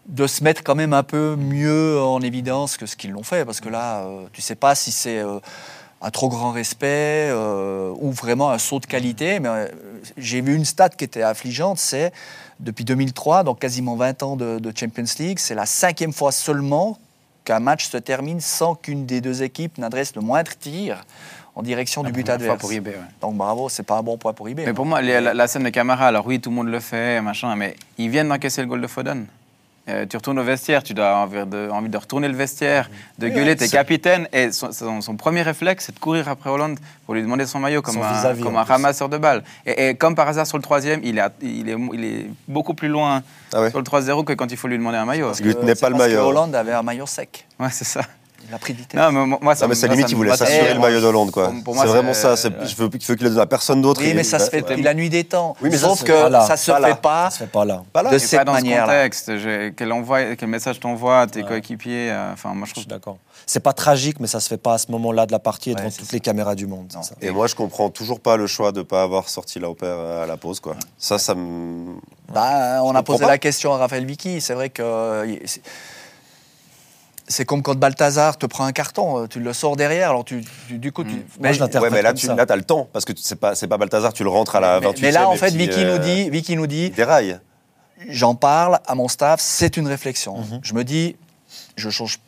de 0.06 0.26
se 0.26 0.44
mettre 0.44 0.62
quand 0.62 0.74
même 0.74 0.92
un 0.92 1.02
peu 1.02 1.36
mieux 1.36 2.00
en 2.00 2.20
évidence 2.20 2.76
que 2.76 2.86
ce 2.86 2.96
qu'ils 2.96 3.10
l'ont 3.10 3.24
fait, 3.24 3.44
parce 3.44 3.60
que 3.60 3.68
là, 3.68 4.04
euh, 4.04 4.26
tu 4.32 4.40
sais 4.40 4.54
pas 4.54 4.74
si 4.74 4.92
c'est 4.92 5.18
euh, 5.18 5.40
un 6.00 6.10
trop 6.10 6.28
grand 6.28 6.52
respect 6.52 7.28
euh, 7.30 7.92
ou 7.98 8.12
vraiment 8.12 8.50
un 8.50 8.58
saut 8.58 8.80
de 8.80 8.86
qualité. 8.86 9.40
Mais 9.40 9.48
euh, 9.48 9.68
j'ai 10.16 10.40
vu 10.40 10.54
une 10.54 10.64
stat 10.64 10.90
qui 10.90 11.04
était 11.04 11.22
affligeante, 11.22 11.78
c'est 11.78 12.12
depuis 12.60 12.84
2003, 12.84 13.44
donc 13.44 13.58
quasiment 13.58 13.96
20 13.96 14.22
ans 14.22 14.36
de 14.36 14.72
Champions 14.74 15.04
League, 15.18 15.38
c'est 15.38 15.54
la 15.54 15.66
cinquième 15.66 16.12
fois 16.12 16.32
seulement 16.32 16.98
qu'un 17.44 17.60
match 17.60 17.88
se 17.88 17.96
termine 17.96 18.40
sans 18.40 18.74
qu'une 18.74 19.06
des 19.06 19.20
deux 19.20 19.42
équipes 19.42 19.78
n'adresse 19.78 20.14
le 20.14 20.22
moindre 20.22 20.52
tir 20.58 21.04
en 21.56 21.62
direction 21.62 22.02
du 22.04 22.12
but 22.12 22.26
fois 22.26 22.34
adverse. 22.34 22.60
pour 22.60 22.70
ouais. 22.70 22.82
Donc 23.20 23.34
bravo, 23.36 23.68
c'est 23.68 23.82
pas 23.82 23.96
un 23.96 24.02
bon 24.02 24.16
point 24.18 24.32
pour 24.34 24.48
IB. 24.48 24.60
Mais 24.66 24.72
pour 24.74 24.86
moi, 24.86 25.00
les- 25.02 25.20
la, 25.20 25.34
la 25.34 25.46
scène 25.48 25.64
de 25.64 25.70
Camara, 25.70 26.06
alors 26.06 26.26
oui, 26.26 26.38
tout 26.38 26.50
le 26.50 26.56
monde 26.56 26.68
le 26.68 26.80
fait, 26.80 27.20
machin, 27.22 27.56
mais 27.56 27.74
ils 27.98 28.10
viennent 28.10 28.28
d'encaisser 28.28 28.60
le 28.60 28.68
goal 28.68 28.80
de 28.82 28.86
Foden. 28.86 29.26
Euh, 29.88 30.04
tu 30.04 30.16
retournes 30.16 30.40
au 30.40 30.42
vestiaire, 30.42 30.82
tu 30.82 30.94
dois 30.94 31.06
avoir 31.06 31.22
envie 31.22 31.48
de, 31.48 31.68
envie 31.70 31.88
de 31.88 31.96
retourner 31.96 32.26
le 32.26 32.34
vestiaire, 32.34 32.90
de 33.20 33.28
gueuler, 33.28 33.54
t'es 33.54 33.68
capitaine, 33.68 34.26
et 34.32 34.50
son, 34.50 34.72
son- 34.72 35.00
son 35.00 35.14
premier 35.16 35.42
réflexe, 35.42 35.84
c'est 35.86 35.94
de 35.94 36.00
courir 36.00 36.28
après 36.28 36.50
Hollande 36.50 36.76
pour 37.04 37.14
lui 37.14 37.22
demander 37.22 37.46
son 37.46 37.60
maillot 37.60 37.82
comme 37.82 37.94
Son 37.94 38.02
un, 38.02 38.34
comme 38.42 38.56
ramasseur 38.56 39.08
de 39.08 39.16
balles. 39.16 39.44
Et, 39.64 39.90
et 39.90 39.94
comme 39.94 40.16
par 40.16 40.26
hasard, 40.26 40.44
sur 40.44 40.56
le 40.58 40.62
troisième, 40.64 41.00
il 41.04 41.18
est, 41.18 41.22
il 41.40 41.68
est, 41.68 41.76
il 41.94 42.04
est 42.04 42.26
beaucoup 42.48 42.74
plus 42.74 42.88
loin 42.88 43.22
Ah 43.54 43.60
ouais 43.62 43.70
sur 43.70 43.78
le 43.78 43.84
3-0 43.84 44.24
que 44.24 44.32
quand 44.32 44.50
il 44.50 44.56
faut 44.56 44.66
lui 44.66 44.76
demander 44.76 44.98
un 44.98 45.04
maillot. 45.04 45.30
Il 45.38 45.46
lui 45.46 45.54
tenait 45.54 45.76
pas 45.76 45.88
le 45.88 45.94
parce 45.96 46.08
que 46.08 46.14
maillot. 46.16 46.28
Hollande 46.28 46.54
avait 46.56 46.72
un 46.72 46.82
maillot 46.82 47.06
sec. 47.06 47.46
Ouais, 47.60 47.68
c'est 47.70 47.84
ça. 47.84 48.00
Il 48.48 48.54
a 48.54 48.58
pris 48.58 48.72
de 48.74 48.78
vitesse. 48.78 48.98
Non, 49.00 49.10
mais 49.12 49.38
moi, 49.40 49.54
ça 49.54 49.66
Non, 49.66 49.72
mais 49.74 49.80
moi, 49.88 49.94
limite, 49.96 50.06
ça 50.06 50.12
il 50.12 50.16
voulait 50.16 50.30
ça 50.36 50.46
s'assurer 50.46 50.74
le 50.74 50.80
maillot 50.80 51.00
d'Hollande, 51.00 51.30
quoi. 51.30 51.52
C'est 51.64 51.86
vraiment 51.86 52.14
ça. 52.14 52.34
Je 52.36 52.74
veux, 52.76 52.88
qu'il 52.88 53.14
le 53.24 53.30
donne 53.30 53.38
à 53.40 53.46
personne 53.46 53.82
d'autre. 53.82 54.00
Oui, 54.02 54.12
mais 54.14 54.22
ça 54.24 54.38
se 54.38 54.50
fait 54.50 54.64
la 54.76 54.94
nuit 54.94 55.10
des 55.10 55.24
temps. 55.24 55.56
Oui, 55.62 55.68
mais 55.70 55.76
ça, 55.78 55.88
Sauf 55.88 56.04
que 56.04 56.12
ça 56.12 56.56
se 56.56 56.70
fait 56.72 57.00
pas 57.00 57.30
Ça 57.30 57.30
se 57.30 57.38
fait 57.44 57.50
pas 57.50 57.64
là. 57.64 57.82
Pas 57.92 58.02
là. 58.02 58.10
de 58.10 58.16
Et 58.16 58.18
cette 58.18 58.38
pas 58.40 58.44
dans 58.44 58.52
ce 58.56 58.62
manière-là. 58.62 58.92
contexte. 58.98 59.36
Je- 59.38 59.70
Quel, 59.70 59.92
envoie, 59.92 60.36
quel 60.36 60.48
message 60.48 60.80
t'envoies 60.80 61.20
à 61.20 61.26
tes 61.26 61.42
Ouais. 61.42 61.48
coéquipiers 61.48 62.10
euh, 62.10 62.32
Enfin, 62.32 62.54
moi, 62.54 62.66
je 62.72 62.78
suis 62.78 62.86
d'accord. 62.88 63.18
C'est 63.46 63.60
pas 63.60 63.72
tragique, 63.72 64.18
mais 64.20 64.26
ça 64.26 64.40
se 64.40 64.48
fait 64.48 64.56
pas 64.56 64.74
à 64.74 64.78
ce 64.78 64.90
moment-là 64.92 65.26
de 65.26 65.32
la 65.32 65.38
partie 65.38 65.70
et 65.70 65.74
devant 65.74 65.90
toutes 65.90 66.00
ça. 66.06 66.12
les 66.12 66.20
caméras 66.20 66.54
du 66.54 66.66
monde. 66.66 66.86
ça. 66.90 67.00
Et 67.22 67.30
moi, 67.30 67.46
je 67.46 67.54
comprends 67.54 67.90
toujours 67.90 68.20
pas 68.20 68.36
le 68.36 68.46
choix 68.46 68.72
de 68.72 68.82
pas 68.82 69.02
avoir 69.02 69.28
sorti 69.28 69.58
Lauper 69.60 69.86
à 70.22 70.26
la 70.26 70.36
pause, 70.36 70.58
quoi. 70.60 70.74
Ça, 70.98 71.18
ça 71.18 71.34
me. 71.34 71.94
Bah, 72.32 72.80
on 72.82 72.94
a 72.94 73.02
posé 73.02 73.20
pas. 73.24 73.30
la 73.30 73.38
question 73.38 73.72
à 73.72 73.76
Raphaël 73.78 74.04
Vicky. 74.04 74.40
C'est 74.40 74.54
vrai 74.54 74.68
que 74.70 74.82
euh, 74.82 75.36
c'est- 77.28 77.44
comme 77.44 77.62
quand 77.62 77.74
Balthazar 77.76 78.36
te 78.38 78.46
prend 78.46 78.64
un 78.64 78.72
carton, 78.72 79.18
euh, 79.22 79.26
tu 79.26 79.40
le 79.40 79.52
sors 79.52 79.76
derrière. 79.76 80.10
Alors 80.10 80.24
tu, 80.24 80.44
tu- 80.68 80.78
du 80.78 80.92
coup, 80.92 81.04
tu. 81.04 81.10
Mm. 81.14 81.22
Moi, 81.40 81.52
je 81.52 81.60
l'interprète 81.60 81.90
Ouais, 81.92 81.96
mais 81.98 82.02
là, 82.02 82.10
comme 82.10 82.18
tu 82.18 82.26
ça. 82.26 82.34
là, 82.34 82.44
as 82.48 82.56
le 82.56 82.62
temps. 82.64 82.88
Parce 82.92 83.04
que 83.04 83.12
tu- 83.12 83.22
c'est 83.22 83.36
pas, 83.36 83.54
c'est 83.54 83.66
pas 83.66 83.78
Balthazar, 83.78 84.12
tu 84.12 84.22
le 84.24 84.30
rentres 84.30 84.56
à 84.56 84.60
la 84.60 84.80
mais, 84.80 84.86
28 84.86 85.02
mais 85.02 85.10
là, 85.12 85.28
en 85.28 85.36
fait, 85.36 85.52
Vicky 85.54 85.84
euh, 85.84 85.92
nous 85.96 86.04
dit, 86.04 86.30
Vicky 86.30 86.56
nous 86.56 86.66
dit, 86.66 86.90
déraille. 86.90 87.38
j'en 88.08 88.34
parle 88.34 88.78
à 88.86 88.94
mon 88.94 89.08
staff, 89.08 89.40
c'est 89.40 89.76
une 89.76 89.86
réflexion. 89.88 90.38
Mhm. 90.38 90.60
Je 90.62 90.74
me 90.74 90.84
dis, 90.84 91.16
je 91.76 91.90
change 91.90 92.18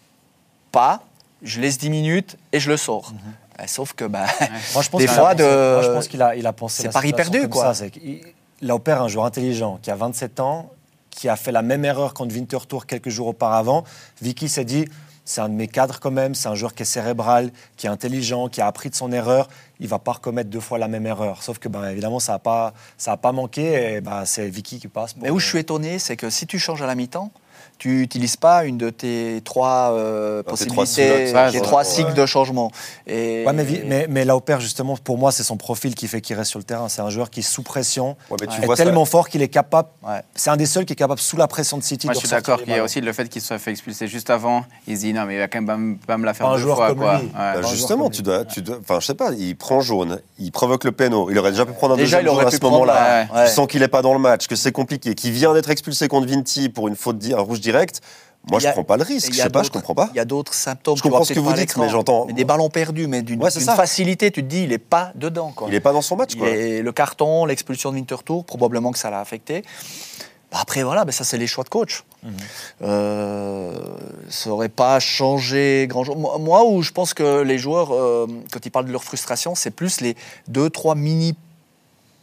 pas, 0.72 1.00
je 1.42 1.60
laisse 1.60 1.78
10 1.78 1.90
minutes 1.90 2.36
et 2.52 2.60
je 2.60 2.70
le 2.70 2.76
sors. 2.76 3.12
Euh, 3.60 3.64
Sauf 3.66 3.92
que 3.92 4.04
bah, 4.04 4.24
Moi, 4.74 4.82
je 4.82 4.88
pense 4.88 5.00
Des 5.00 5.06
qu'il 5.06 5.10
a 5.10 5.18
fois, 5.18 5.30
pensé- 5.34 5.36
de- 5.42 5.72
moi, 5.74 5.82
je 5.82 5.88
pense 5.90 6.08
qu'il 6.08 6.22
a, 6.22 6.36
il 6.36 6.46
a 6.46 6.52
pensé. 6.52 6.82
C'est 6.82 6.90
pari 6.92 7.12
perdu, 7.12 7.48
quoi. 7.48 7.64
ça, 7.64 7.74
c'est 7.74 7.90
qu'il- 7.90 8.20
Il 8.60 8.70
a 8.70 8.74
opéré 8.74 9.00
un 9.00 9.08
joueur 9.08 9.24
intelligent 9.24 9.78
qui 9.82 9.90
a 9.90 9.94
27 9.96 10.40
ans, 10.40 10.70
qui 11.18 11.28
a 11.28 11.34
fait 11.34 11.50
la 11.50 11.62
même 11.62 11.84
erreur 11.84 12.14
contre 12.14 12.32
Winterthur 12.36 12.86
quelques 12.86 13.08
jours 13.08 13.26
auparavant. 13.26 13.82
Vicky 14.22 14.48
s'est 14.48 14.64
dit 14.64 14.84
c'est 15.24 15.40
un 15.40 15.48
de 15.48 15.54
mes 15.54 15.66
cadres 15.66 15.98
quand 15.98 16.12
même, 16.12 16.36
c'est 16.36 16.48
un 16.48 16.54
joueur 16.54 16.74
qui 16.74 16.84
est 16.84 16.86
cérébral, 16.86 17.50
qui 17.76 17.86
est 17.86 17.90
intelligent, 17.90 18.48
qui 18.48 18.60
a 18.60 18.68
appris 18.68 18.88
de 18.88 18.94
son 18.94 19.10
erreur. 19.10 19.48
Il 19.80 19.88
va 19.88 19.98
pas 19.98 20.12
recommettre 20.12 20.48
deux 20.48 20.60
fois 20.60 20.78
la 20.78 20.86
même 20.86 21.06
erreur. 21.06 21.42
Sauf 21.42 21.58
que, 21.58 21.68
ben, 21.68 21.90
évidemment, 21.90 22.20
ça 22.20 22.32
n'a 22.34 22.38
pas, 22.38 22.72
ça 22.96 23.12
a 23.12 23.16
pas 23.16 23.32
manqué. 23.32 23.94
Et 23.96 24.00
ben, 24.00 24.24
c'est 24.24 24.48
Vicky 24.48 24.78
qui 24.78 24.86
passe. 24.88 25.12
pour- 25.14 25.22
Mais 25.24 25.30
où 25.30 25.40
je 25.40 25.46
suis 25.48 25.58
étonné, 25.58 25.98
c'est 25.98 26.16
que 26.16 26.30
si 26.30 26.46
tu 26.46 26.58
changes 26.60 26.82
à 26.82 26.86
la 26.86 26.94
mi-temps, 26.94 27.32
tu 27.78 27.88
n'utilises 27.90 28.36
pas 28.36 28.64
une 28.64 28.76
de 28.76 28.90
tes 28.90 29.40
trois 29.44 29.92
euh, 29.92 30.42
Ah, 30.46 30.50
tes 30.56 30.66
trois 30.66 30.84
possibilités, 30.84 31.26
cycles, 31.26 31.30
ça, 31.32 31.50
tes 31.52 31.60
trois 31.60 31.78
ouais. 31.80 31.84
cycles 31.88 32.14
de 32.14 32.26
changement. 32.26 32.70
Et, 33.06 33.44
Ouais, 33.46 33.52
mais, 33.52 33.64
Vi- 33.64 33.82
mais, 33.86 34.06
mais 34.08 34.24
Lauper, 34.24 34.56
justement, 34.60 34.96
pour 34.96 35.16
moi, 35.18 35.30
c'est 35.32 35.42
son 35.44 35.56
profil 35.56 35.94
qui 35.94 36.08
fait 36.08 36.20
qu'il 36.20 36.36
reste 36.36 36.50
sur 36.50 36.58
le 36.58 36.64
terrain. 36.64 36.88
C'est 36.88 37.02
un 37.02 37.10
joueur 37.10 37.30
qui, 37.30 37.42
sous 37.42 37.62
pression, 37.62 38.16
Ouais, 38.30 38.36
mais 38.40 38.46
tu 38.48 38.60
est 38.62 38.66
vois 38.66 38.76
ça- 38.76 38.84
tellement 38.84 39.04
fort 39.04 39.28
qu'il 39.28 39.42
est 39.42 39.48
capable. 39.48 39.88
Ouais. 40.06 40.20
C'est 40.34 40.50
un 40.50 40.56
des 40.56 40.66
seuls 40.66 40.84
qui 40.84 40.92
est 40.94 40.96
capable, 40.96 41.20
sous 41.20 41.36
la 41.36 41.46
pression 41.46 41.78
de 41.78 41.82
City, 41.84 42.06
Moi, 42.08 42.14
de 42.14 42.20
je 42.20 42.26
suis 42.26 42.34
d'accord 42.34 42.58
qu'il 42.62 42.70
y 42.74 42.78
a 42.78 42.82
aussi 42.82 43.00
le 43.00 43.12
fait 43.12 43.28
qu'il 43.28 43.42
soit 43.42 43.58
fait 43.58 43.70
expulser 43.70 44.08
juste 44.08 44.30
avant. 44.30 44.64
Il 44.86 44.96
se 44.96 45.02
dit 45.02 45.12
non, 45.12 45.24
mais 45.24 45.34
il 45.34 45.38
va 45.38 45.46
quand 45.48 45.60
même 45.62 45.98
pas 45.98 46.16
me- 46.18 46.24
la 46.26 46.34
faire 46.34 46.48
un 46.48 46.54
deux 46.56 46.62
joueur 46.62 46.76
fois. 46.78 46.88
comme 46.88 46.98
quoi. 46.98 47.18
lui. 47.18 47.26
Ouais. 47.26 47.32
Bah, 47.34 47.62
justement, 47.70 48.10
tu 48.10 48.22
dois, 48.22 48.44
tu 48.44 48.60
dois, 48.62 48.78
enfin, 48.80 48.98
je 49.00 49.06
sais 49.06 49.14
pas, 49.14 49.30
il 49.38 49.56
prend 49.56 49.80
jaune, 49.80 50.20
il 50.38 50.50
provoque 50.50 50.84
le 50.84 50.92
péno. 50.92 51.30
Il 51.30 51.38
aurait 51.38 51.52
déjà 51.52 51.64
pu 51.64 51.72
prendre 51.72 51.94
un 51.94 51.96
Déjà, 51.96 52.16
deuxième 52.18 52.26
il 52.26 52.28
aurait 52.34 52.44
jaune 52.50 52.54
à 52.54 52.56
ce 52.58 52.62
moment-là. 52.64 53.26
Tu 53.46 53.52
sens 53.52 53.66
qu'il 53.68 53.82
est 53.82 53.88
pas 53.88 54.02
dans 54.02 54.12
le 54.14 54.18
match, 54.18 54.48
que 54.48 54.56
c'est 54.56 54.72
compliqué, 54.72 55.14
qu'il 55.14 55.30
vient 55.32 55.54
d'être 55.54 55.70
expulsé 55.70 56.08
contre 56.08 56.26
Vinti 56.26 56.68
pour 56.68 56.88
une 56.88 56.96
faute, 56.96 57.16
un 57.32 57.40
rouge 57.40 57.60
Moi, 58.50 58.60
je 58.60 58.68
a- 58.68 58.72
prends 58.72 58.84
pas 58.84 58.96
le 58.96 59.02
risque. 59.02 59.32
Je 59.32 59.36
sais 59.40 59.50
pas, 59.50 59.62
je 59.62 59.70
comprends 59.70 59.94
pas. 59.94 60.08
Il 60.12 60.16
y 60.16 60.20
a 60.20 60.24
d'autres 60.24 60.54
symptômes. 60.54 60.96
Je 60.96 61.02
comprends 61.02 61.24
ce 61.24 61.32
que 61.34 61.40
vous 61.40 61.52
dites, 61.52 61.76
mais 61.76 61.88
j'entends- 61.90 62.26
des 62.26 62.44
ballons 62.44 62.70
perdus, 62.70 63.06
mais 63.06 63.20
d'une 63.22 63.42
Ouais, 63.42 63.50
facilité, 63.50 64.30
tu 64.30 64.42
te 64.42 64.48
dis, 64.48 64.62
il 64.62 64.68
n'est 64.70 64.78
pas 64.78 65.12
dedans. 65.16 65.52
Quoi. 65.54 65.68
Il 65.68 65.74
est 65.74 65.80
pas 65.80 65.92
dans 65.92 66.02
son 66.02 66.16
match, 66.16 66.34
quoi. 66.36 66.48
est- 66.48 66.80
le 66.82 66.92
carton, 66.92 67.44
l'expulsion 67.44 67.90
de 67.90 67.96
Winterthur, 67.96 68.44
probablement 68.44 68.92
que 68.92 68.98
ça 68.98 69.10
l'a 69.10 69.20
affecté. 69.20 69.62
Bah, 70.50 70.58
après, 70.62 70.82
voilà, 70.82 71.04
ben 71.04 71.12
ça, 71.12 71.24
c'est 71.24 71.36
les 71.36 71.46
choix 71.46 71.62
de 71.64 71.68
coach. 71.68 72.04
Mhm. 72.22 72.32
Euh, 72.82 73.72
ça 74.30 74.48
n'aurait 74.50 74.70
pas 74.70 74.98
changé 74.98 75.86
grand-chose. 75.88 76.16
Moi, 76.16 76.38
moi, 76.38 76.64
où 76.64 76.80
je 76.82 76.92
pense 76.92 77.12
que 77.12 77.42
les 77.42 77.58
joueurs, 77.58 77.92
euh, 77.92 78.26
quand 78.50 78.64
ils 78.64 78.70
parlent 78.70 78.86
de 78.86 78.92
leur 78.92 79.04
frustration, 79.04 79.54
c'est 79.54 79.70
plus 79.70 80.00
les 80.00 80.16
deux, 80.46 80.70
trois 80.70 80.94
mini 80.94 81.34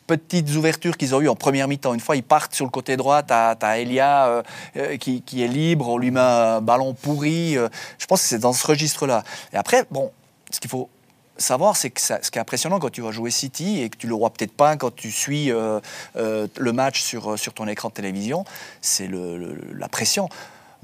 petites 0.08 0.50
ouvertures 0.56 0.98
qu'ils 0.98 1.16
ont 1.16 1.22
eues 1.22 1.28
en 1.30 1.36
première 1.36 1.68
mi-temps. 1.68 1.94
Une 1.94 2.00
fois, 2.00 2.16
ils 2.16 2.24
partent 2.24 2.54
sur 2.54 2.66
le 2.66 2.72
côté 2.72 2.96
droit, 2.98 3.24
tu 3.24 3.34
as, 3.34 3.80
Elia 3.80 4.28
euh, 4.28 4.44
euh, 4.78 4.98
qui, 4.98 5.22
qui 5.22 5.44
est 5.44 5.48
libre, 5.48 5.88
on 5.90 5.98
lui 5.98 6.12
met 6.12 6.20
un 6.20 6.62
ballon 6.62 6.94
pourri. 6.94 7.58
euh, 7.58 7.68
je 7.98 8.06
pense 8.06 8.22
que 8.22 8.28
c'est 8.28 8.40
dans 8.40 8.54
ce 8.54 8.66
registre-là. 8.68 9.24
Et 9.54 9.58
après, 9.58 9.86
bon, 9.92 10.12
ce 10.52 10.60
qu'il 10.60 10.70
faut 10.70 10.90
savoir, 11.38 11.76
c'est 11.76 11.90
que 11.90 12.00
ça- 12.00 12.20
ce 12.22 12.32
qui 12.32 12.38
est 12.38 12.42
impressionnant 12.42 12.80
quand 12.80 12.92
tu 12.92 13.02
vas 13.02 13.12
jouer 13.12 13.32
City 13.32 13.82
et 13.82 13.90
que 13.90 13.98
tu 13.98 14.08
le 14.08 14.14
vois 14.16 14.30
peut-être 14.30 14.54
pas 14.56 14.78
quand 14.78 14.94
tu 14.96 15.12
suis 15.12 15.52
euh, 15.52 15.80
le 16.16 16.72
match 16.72 17.02
sur, 17.02 17.38
sur 17.38 17.54
ton 17.54 17.68
écran 17.68 17.90
de 17.90 17.94
télévision, 17.94 18.46
c'est 18.82 19.08
le- 19.08 19.38
le- 19.38 19.58
la 19.78 19.90
pression. 19.90 20.30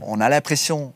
On 0.01 0.19
a 0.19 0.27
l'impression 0.29 0.91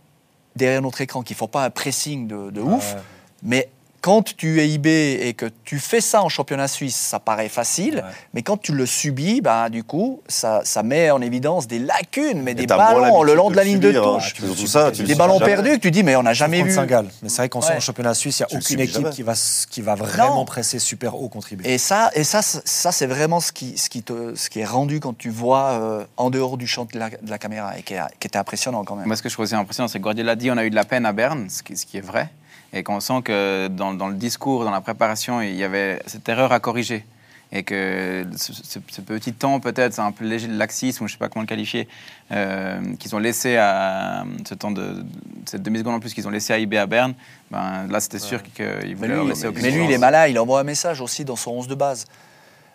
derrière 0.55 0.82
notre 0.82 0.99
écran 1.01 1.21
qu'ils 1.21 1.36
font 1.36 1.47
pas 1.47 1.63
un 1.63 1.69
pressing 1.69 2.28
de, 2.28 2.49
de 2.49 2.59
ouf, 2.61 2.95
mais 3.43 3.69
quand 4.06 4.36
tu 4.38 4.62
es 4.62 4.70
IB 4.70 4.86
et 4.86 5.34
que 5.34 5.47
tu 5.64 5.80
fais 5.80 5.99
ça 5.99 6.22
en 6.22 6.30
championnat 6.30 6.68
suisse, 6.68 6.95
ça 6.95 7.18
paraît 7.20 7.49
facile, 7.49 7.95
Ouais. 7.95 8.12
mais 8.36 8.43
quand 8.43 8.58
tu 8.58 8.72
le 8.72 8.86
subis, 8.86 9.41
bah, 9.41 9.68
du 9.70 9.84
coup, 9.84 10.22
ça, 10.28 10.62
ça 10.64 10.84
met 10.84 11.10
en 11.10 11.22
évidence 11.24 11.66
des 11.66 11.80
lacunes, 11.80 12.43
mais 12.43 12.53
des 12.53 12.68
ballons 12.68 13.24
le 13.24 13.34
long 13.34 13.47
de 13.47 13.53
de 13.53 13.58
la 13.58 13.64
ligne 13.64 13.80
de 13.80 13.88
subir, 13.91 14.08
hein. 14.08 14.20
touche. 14.20 14.34
Tu 14.36 14.68
ça, 14.68 14.91
tu 14.91 15.01
des 15.06 15.16
ballons 15.16 15.39
perdus 15.39 15.72
que 15.72 15.78
tu 15.82 15.89
dis, 15.89 16.03
mais 16.03 16.16
on 16.16 16.22
n'a 16.22 16.34
jamais 16.34 16.62
vu. 16.62 16.70
Saint-Gall. 16.72 17.08
Mais 17.24 17.30
c'est 17.30 17.38
vrai 17.38 17.49
qu'en 17.49 17.62
Ouais. 17.62 17.78
en 17.78 17.80
championnat 17.80 18.14
suisse, 18.14 18.41
il 18.41 18.45
n'y 18.47 18.56
a 18.56 18.60
aucune 18.60 18.80
équipe 18.80 18.93
jamais. 19.01 19.10
qui 19.10 19.24
va, 19.24 19.32
s- 19.32 19.66
qui 19.68 19.82
va 19.82 19.95
vraiment 19.95 20.36
Non. 20.36 20.45
presser 20.45 20.78
super 20.78 21.16
haut 21.20 21.28
contre 21.30 21.53
IB. 21.53 21.62
Et 21.66 21.80
ça, 21.80 22.12
et 22.14 22.24
ça, 22.24 22.43
c'est 22.43 23.08
vraiment 23.08 23.39
ce 23.39 23.51
qui, 23.51 23.76
ce, 23.76 23.89
qui 23.89 24.03
te, 24.03 24.36
ce 24.36 24.51
qui 24.51 24.60
est 24.60 24.66
rendu 24.66 24.99
quand 24.99 25.18
tu 25.18 25.32
vois 25.32 25.72
euh, 25.82 26.06
en 26.18 26.30
dehors 26.30 26.58
du 26.58 26.68
champ 26.68 26.86
de 26.86 26.99
la, 26.99 27.10
de 27.10 27.30
la 27.30 27.39
caméra 27.39 27.76
et 27.76 27.82
qui, 27.82 27.95
est- 27.95 28.01
qui 28.20 28.28
était 28.28 28.38
impressionnant 28.38 28.84
quand 28.84 28.95
même. 28.97 29.08
Moi, 29.08 29.16
ce 29.16 29.24
que 29.24 29.30
je 29.30 29.34
trouve 29.34 29.45
aussi 29.45 29.56
impressionnant, 29.56 29.88
c'est 29.88 29.97
que 29.97 30.03
Guardiola 30.03 30.36
dit 30.36 30.51
on 30.51 30.58
a 30.58 30.64
eu 30.66 30.70
de 30.70 30.76
la 30.76 30.86
peine 30.86 31.08
à 31.08 31.12
Berne, 31.14 31.49
ce 31.49 31.64
qui, 31.64 31.76
ce 31.76 31.88
qui 31.88 31.97
est 31.97 32.01
vrai, 32.06 32.30
et 32.76 32.84
qu'on 32.84 32.99
sent 32.99 33.21
que 33.23 33.67
dans, 33.69 33.93
dans 33.93 34.07
le 34.09 34.15
discours, 34.15 34.63
dans 34.65 34.71
la 34.71 34.82
préparation, 34.82 35.41
il 35.41 35.55
y 35.55 35.63
avait 35.63 35.99
cette 36.05 36.28
erreur 36.30 36.51
à 36.51 36.59
corriger. 36.59 37.05
Et 37.51 37.63
que 37.63 38.26
ce, 38.38 38.51
ce- 38.53 38.80
ce 38.91 39.01
petit 39.01 39.32
temps, 39.32 39.59
peut-être, 39.61 39.93
c'est 39.93 40.01
un 40.01 40.11
peu 40.11 40.26
léger 40.26 40.47
de 40.47 40.57
laxisme, 40.57 41.03
ou 41.03 41.07
je 41.07 41.13
ne 41.13 41.15
sais 41.15 41.19
pas 41.19 41.30
comment 41.30 41.43
le 41.43 41.47
qualifier, 41.47 41.88
euh, 42.32 42.82
qu'ils 42.99 43.15
ont 43.15 43.19
laissé 43.19 43.55
à 43.55 44.26
ce 44.47 44.55
temps 44.55 44.71
de 44.71 45.05
cette 45.45 45.61
demi-seconde 45.63 45.93
en 45.95 45.99
plus 45.99 46.13
qu'ils 46.13 46.28
ont 46.28 46.32
laissé 46.32 46.51
à 46.53 46.57
IB 46.57 46.73
à 46.76 46.86
Berne, 46.86 47.13
ben, 47.51 47.88
là 47.89 47.99
c'était 48.01 48.19
sûr 48.19 48.41
qu'ils 48.43 48.65
mais 48.65 48.93
voulaient 48.95 49.07
lui, 49.09 49.15
leur 49.15 49.26
laisser 49.26 49.47
aucune 49.47 49.61
mais 49.61 49.71
lui, 49.71 49.86
il 49.86 49.91
est 49.91 49.97
malin, 49.99 50.28
il 50.28 50.38
envoie 50.39 50.59
un 50.59 50.63
message 50.63 50.99
aussi 51.01 51.23
dans 51.23 51.36
son 51.38 51.51
11 51.51 51.67
de 51.67 51.76
base. 51.76 52.05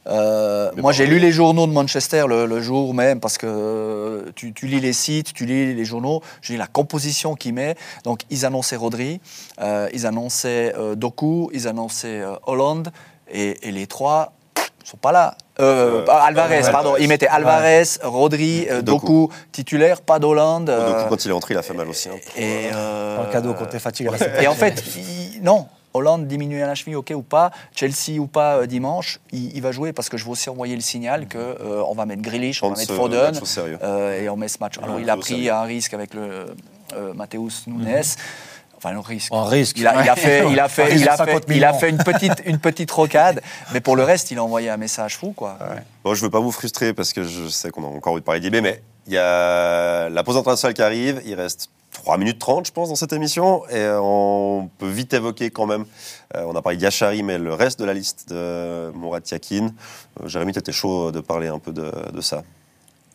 Euh, 0.06 0.70
moi, 0.76 0.92
j'ai 0.92 1.06
lu 1.06 1.18
les 1.18 1.30
journaux 1.32 1.66
de 1.66 1.72
Manchester 1.72 2.24
le, 2.28 2.46
le 2.46 2.60
jour 2.60 2.94
même 2.94 3.20
parce 3.20 3.36
que 3.38 3.46
euh, 3.46 4.22
tu, 4.34 4.52
tu 4.52 4.66
lis 4.66 4.80
les 4.80 4.92
sites, 4.92 5.32
tu 5.34 5.44
lis 5.46 5.74
les 5.74 5.84
journaux. 5.84 6.22
J'ai 6.42 6.54
lu 6.54 6.58
la 6.58 6.66
composition 6.66 7.34
qu'il 7.34 7.54
met. 7.54 7.76
Donc, 8.04 8.20
ils 8.30 8.46
annonçaient 8.46 8.76
Rodri, 8.76 9.20
euh, 9.60 9.88
ils 9.92 10.06
annonçaient 10.06 10.74
euh, 10.76 10.94
Doku, 10.94 11.50
ils 11.52 11.68
annonçaient 11.68 12.20
euh, 12.22 12.34
Hollande, 12.46 12.90
et, 13.30 13.68
et 13.68 13.72
les 13.72 13.86
trois 13.86 14.32
ne 14.56 14.86
sont 14.86 14.96
pas 14.96 15.12
là. 15.12 15.36
Euh, 15.60 16.04
Euh, 16.08 16.10
Alvarez, 16.10 16.62
ouais, 16.62 16.72
pardon. 16.72 16.92
ouais. 16.94 17.02
Ils 17.02 17.08
mettaient 17.08 17.28
Alvarez, 17.28 17.82
Rodri, 18.02 18.66
euh, 18.70 18.80
Doku. 18.80 19.06
Doku, 19.28 19.32
titulaire, 19.52 20.00
pas 20.00 20.18
d'Hollande. 20.18 20.70
Euh, 20.70 21.04
quand 21.10 21.22
il 21.26 21.30
est 21.30 21.34
entré, 21.34 21.52
il 21.52 21.58
a 21.58 21.62
fait 21.62 21.74
mal 21.74 21.86
aussi. 21.88 22.08
hein. 22.08 22.12
et, 22.36 22.70
euh, 22.74 23.22
Un 23.22 23.30
cadeau 23.30 23.50
à 23.50 23.62
la 23.62 24.18
semaine 24.18 24.42
et 24.42 24.46
en 24.48 24.54
fait, 24.54 24.82
il- 24.96 25.42
non. 25.42 25.66
Hollande 25.94 26.26
diminue 26.26 26.62
à 26.62 26.66
la 26.66 26.74
cheville, 26.74 26.96
ok 26.96 27.12
ou 27.16 27.22
pas. 27.22 27.50
Chelsea 27.74 28.18
ou 28.18 28.26
pas 28.26 28.56
euh, 28.58 28.66
dimanche, 28.66 29.20
il, 29.32 29.54
il 29.56 29.62
va 29.62 29.72
jouer 29.72 29.92
parce 29.92 30.08
que 30.08 30.16
je 30.16 30.24
veux 30.24 30.30
aussi 30.30 30.48
envoyer 30.50 30.74
le 30.74 30.80
signal 30.80 31.26
que 31.26 31.38
euh, 31.38 31.82
on 31.88 31.94
va 31.94 32.06
mettre 32.06 32.22
Grealish, 32.22 32.62
on 32.62 32.70
va 32.70 32.76
mettre 32.76 32.94
Foden 32.94 33.32
euh, 33.82 34.22
et 34.22 34.28
on 34.28 34.36
met 34.36 34.48
ce 34.48 34.58
match. 34.60 34.78
Alors 34.82 34.96
Ouais, 34.96 35.02
il 35.02 35.10
a 35.10 35.16
pris 35.16 35.34
sérieux. 35.34 35.52
un 35.52 35.62
risque 35.62 35.94
avec 35.94 36.14
le 36.14 36.46
euh, 36.94 37.12
Mathéus 37.14 37.66
Nunes. 37.66 38.02
Enfin, 38.76 38.96
un 38.96 39.00
risque. 39.02 39.32
En 39.32 39.44
risque. 39.44 39.76
Il 39.78 39.86
a, 39.86 40.02
il 40.02 40.08
a 40.08 40.16
fait, 40.16 40.50
il 40.50 40.58
a 40.58 40.68
fait, 40.68 40.84
Un 40.84 40.96
il 40.96 41.08
a 41.08 41.12
de 41.12 41.16
50 41.18 41.44
fait, 41.46 41.56
il 41.56 41.64
a 41.64 41.72
fait 41.74 41.90
une 41.90 41.98
petite, 41.98 42.42
une 42.46 42.58
petite 42.58 42.90
rocade, 42.90 43.42
mais 43.74 43.80
pour 43.80 43.94
le 43.94 44.04
reste, 44.04 44.30
il 44.30 44.38
a 44.38 44.44
envoyé 44.44 44.70
un 44.70 44.78
message 44.78 45.18
fou, 45.18 45.32
quoi. 45.36 45.58
Bon, 46.02 46.14
je 46.14 46.22
veux 46.22 46.30
pas 46.30 46.40
vous 46.40 46.50
frustrer 46.52 46.94
parce 46.94 47.12
que 47.12 47.22
je 47.24 47.48
sais 47.48 47.70
qu'on 47.70 47.84
a 47.84 47.88
encore 47.88 48.12
envie 48.14 48.22
de 48.22 48.24
parler 48.24 48.40
d'IB, 48.40 48.56
mais 48.62 48.82
il 49.06 49.12
y 49.12 49.18
a 49.18 50.08
la 50.08 50.22
pause 50.22 50.36
internationale 50.38 50.72
qui 50.72 50.82
arrive. 50.82 51.20
Il 51.26 51.34
reste 51.34 51.68
3 52.00 52.16
minutes 52.16 52.38
30, 52.38 52.66
je 52.66 52.72
pense, 52.72 52.88
dans 52.88 52.94
cette 52.94 53.12
émission. 53.12 53.62
Et 53.68 53.76
euh, 53.76 54.00
on 54.00 54.70
peut 54.78 54.88
vite 54.88 55.12
évoquer 55.12 55.50
quand 55.50 55.66
même. 55.66 55.84
euh, 56.34 56.44
on 56.46 56.56
a 56.56 56.62
parlé 56.62 56.78
d'Yachari, 56.78 57.22
mais 57.22 57.36
le 57.38 57.52
reste 57.52 57.78
de 57.78 57.84
la 57.84 57.92
liste 57.92 58.30
de 58.30 58.90
Mourad 58.94 59.22
Yakin. 59.30 59.66
Euh, 60.22 60.28
Jérémy, 60.28 60.52
tu 60.52 60.58
étais 60.58 60.72
chaud 60.72 61.12
de 61.12 61.20
parler 61.20 61.48
un 61.48 61.58
peu 61.58 61.72
de, 61.72 61.92
de 62.12 62.20
ça. 62.22 62.42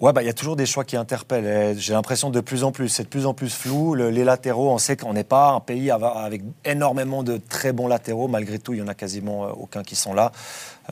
Ouais, 0.02 0.12
bah, 0.12 0.22
il 0.22 0.26
y 0.26 0.30
a 0.30 0.34
toujours 0.34 0.58
des 0.58 0.66
choix 0.66 0.84
qui 0.84 0.98
interpellent. 0.98 1.78
J'ai 1.80 1.94
l'impression 1.94 2.30
de 2.30 2.42
plus 2.42 2.66
en 2.66 2.74
plus, 2.74 2.90
c'est 2.90 3.04
de 3.04 3.08
plus 3.08 3.26
en 3.26 3.34
plus 3.34 3.50
flou. 3.50 3.96
Le- 3.96 4.10
les 4.10 4.26
latéraux, 4.26 4.70
on 4.70 4.78
sait 4.78 4.98
qu'on 4.98 5.14
n'est 5.14 5.24
pas 5.24 5.52
un 5.52 5.62
pays 5.62 5.90
avec 5.90 6.42
énormément 6.66 7.24
de 7.24 7.38
très 7.38 7.72
bons 7.72 7.88
latéraux. 7.88 8.28
Malgré 8.28 8.60
tout, 8.60 8.74
il 8.74 8.80
y 8.80 8.82
en 8.82 8.90
a 8.90 8.94
quasiment 8.94 9.46
euh, 9.46 9.50
aucun 9.58 9.84
qui 9.84 9.96
sont 9.96 10.14
là. 10.14 10.34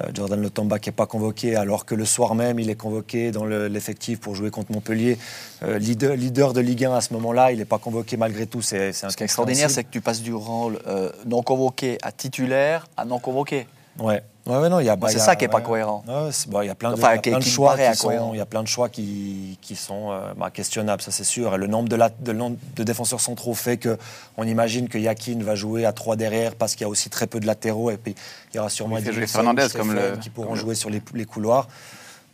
Euh, 0.01 0.07
Jordan 0.13 0.41
Lotomba 0.41 0.79
qui 0.79 0.87
n'est 0.87 0.93
pas 0.95 1.05
convoqué, 1.05 1.57
alors 1.57 1.85
que 1.85 1.95
le 1.95 2.05
soir 2.05 2.33
même, 2.33 2.59
il 2.61 2.69
est 2.69 2.75
convoqué 2.75 3.31
dans 3.31 3.43
le- 3.43 3.67
l'effectif 3.67 4.21
pour 4.21 4.35
jouer 4.35 4.51
contre 4.51 4.71
Montpellier. 4.71 5.17
Euh, 5.63 5.77
leader, 5.79 6.15
leader 6.15 6.53
de 6.53 6.61
Ligue 6.61 6.85
1 6.85 6.93
à 6.95 7.01
ce 7.01 7.11
moment-là, 7.13 7.51
il 7.51 7.57
n'est 7.57 7.65
pas 7.65 7.79
convoqué 7.79 8.15
malgré 8.15 8.47
tout. 8.47 8.61
C'est 8.61 8.93
Ce 8.93 9.05
qui 9.17 9.23
est 9.23 9.25
extraordinaire, 9.25 9.69
c'est 9.69 9.83
que 9.83 9.91
tu 9.91 9.99
passes 9.99 10.21
du 10.21 10.33
rôle 10.33 10.79
euh, 10.87 11.09
non 11.25 11.43
convoqué 11.43 11.97
à 12.03 12.13
titulaire 12.13 12.87
à 12.95 13.03
non 13.03 13.19
convoqué. 13.19 13.67
Ouais. 13.99 14.23
Ouais, 14.45 14.57
ouais, 14.57 14.67
non, 14.67 14.81
il 14.81 14.85
y 14.85 14.89
a. 14.89 14.97
bah, 14.97 15.07
c'est 15.07 15.13
il 15.15 15.17
y 15.19 15.21
a- 15.21 15.25
ça 15.25 15.35
qui 15.37 15.45
est 15.45 15.47
pas 15.47 15.61
cohérent. 15.61 16.03
Ouais, 16.05 16.29
bah, 16.49 16.63
il 16.65 16.67
y 16.67 16.69
a 16.69 16.75
plein 16.75 16.89
de, 16.89 16.95
Enfin, 16.95 17.11
il 17.11 17.15
y 17.15 17.17
a 17.17 17.21
qui- 17.21 17.29
plein 17.29 17.39
de 17.39 17.43
qui 17.43 17.49
me 17.49 17.53
choix 17.55 17.77
qui 17.77 17.95
sont, 17.95 18.33
il 18.33 18.37
y 18.37 18.41
a 18.41 18.45
plein 18.45 18.61
de 18.61 18.67
choix 18.67 18.89
qui, 18.89 19.57
qui 19.61 19.75
sont 19.77 20.11
euh, 20.11 20.33
bah, 20.35 20.49
questionnables, 20.51 21.01
ça 21.01 21.11
c'est 21.11 21.23
sûr. 21.23 21.55
Et 21.55 21.57
le 21.57 21.67
nombre 21.67 21.87
de, 21.87 21.95
la, 21.95 22.09
de, 22.09 22.33
nombre 22.33 22.57
de 22.75 22.83
défenseurs 22.83 23.21
centraux 23.21 23.53
fait 23.53 23.77
que 23.77 23.97
on 24.35 24.43
imagine 24.45 24.89
que 24.89 24.97
Yakin 24.97 25.37
va 25.41 25.55
jouer 25.55 25.85
à 25.85 25.93
3 25.93 26.17
derrière 26.17 26.55
parce 26.55 26.73
qu'il 26.75 26.81
y 26.81 26.85
a 26.85 26.89
aussi 26.89 27.09
très 27.09 27.25
peu 27.25 27.39
de 27.39 27.45
latéraux 27.47 27.89
et 27.89 27.95
puis 27.97 28.15
il 28.53 28.57
y 28.57 28.59
aura 28.59 28.69
sûrement 28.69 28.97
fait 28.97 29.13
jouer 29.13 29.27
Fernandez 29.27 29.67
comme 29.73 29.93
le- 29.93 30.17
qui 30.17 30.29
pourront 30.29 30.47
comme 30.47 30.55
le- 30.55 30.61
jouer 30.61 30.75
sur 30.75 30.89
les, 30.89 31.01
les 31.13 31.25
couloirs. 31.25 31.67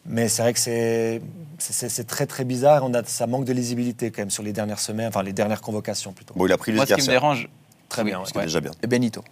Mais 0.08 0.30
c'est 0.30 0.42
vrai 0.42 0.54
que 0.54 0.60
c'est 0.60 1.22
c'est- 1.60 1.74
c'est 1.74 1.90
c'est 1.90 2.06
très 2.06 2.26
très 2.26 2.44
bizarre. 2.44 2.84
On 2.86 2.94
a, 2.96 3.04
ça 3.04 3.28
manque 3.28 3.46
de 3.46 3.54
lisibilité 3.54 4.10
quand 4.10 4.24
même 4.24 4.32
sur 4.32 4.42
les 4.42 4.54
dernières 4.54 4.80
semaines, 4.80 5.10
enfin 5.10 5.22
les 5.22 5.34
dernières 5.34 5.62
convocations 5.62 6.14
plutôt. 6.14 6.34
Bon, 6.36 6.48
il 6.48 6.52
a 6.52 6.58
pris 6.58 6.72
Moi, 6.72 6.88
ce 6.88 6.96
qui 6.96 7.02
me 7.02 7.08
dérange, 7.08 7.50
Très 7.88 8.04
bien. 8.04 8.20
ouais. 8.20 8.44
déjà 8.46 8.62
bien. 8.62 8.72
Et 8.82 8.88
Benito. 8.88 9.24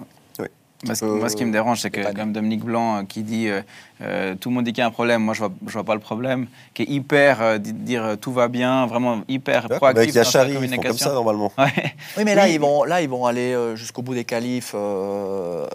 Moi, 0.86 0.94
ce, 0.94 1.06
Euh, 1.06 1.16
moi, 1.16 1.28
ce 1.30 1.36
qui 1.36 1.44
me 1.44 1.52
dérange, 1.52 1.82
c'est 1.82 1.90
que, 1.90 2.14
comme 2.14 2.34
Dominique 2.34 2.64
Blanc 2.64 2.98
euh, 3.00 3.04
qui 3.04 3.24
dit 3.24 3.48
euh, 3.50 3.62
euh, 4.02 4.36
tout 4.40 4.50
le 4.50 4.56
monde 4.56 4.66
dit 4.66 4.74
qu'il 4.74 4.82
y 4.82 4.84
a 4.84 4.88
un 4.88 4.92
problème, 4.92 5.24
moi 5.24 5.34
je 5.34 5.40
vois, 5.40 5.52
je 5.66 5.74
vois 5.74 5.84
pas 5.84 5.96
le 5.96 6.00
problème, 6.00 6.46
qui 6.76 6.84
est 6.84 6.86
hyper, 6.90 7.42
euh, 7.42 7.58
di- 7.58 7.74
dire 7.74 8.04
euh, 8.06 8.16
tout 8.16 8.32
va 8.32 8.48
bien, 8.48 8.86
vraiment 8.86 9.22
hyper 9.28 9.66
Avec 9.66 9.78
proactif 9.78 10.14
dans 10.14 10.22
ils 10.22 10.26
font 10.26 10.32
comme 10.40 10.54
communication. 10.54 11.08
ça 11.08 11.14
normalement. 11.14 11.52
Ouais. 11.58 11.94
Oui, 12.18 12.24
mais 12.26 12.36
là, 12.36 12.44
Oui. 12.46 12.54
ils 12.54 12.60
vont, 12.60 12.84
là, 12.84 13.02
ils 13.02 13.10
vont 13.10 13.26
aller 13.26 13.54
euh, 13.54 13.76
jusqu'au 13.76 14.04
bout 14.04 14.14
des 14.14 14.24
qualifs. 14.26 14.74
Euh, 14.76 15.66
Oui, 15.66 15.70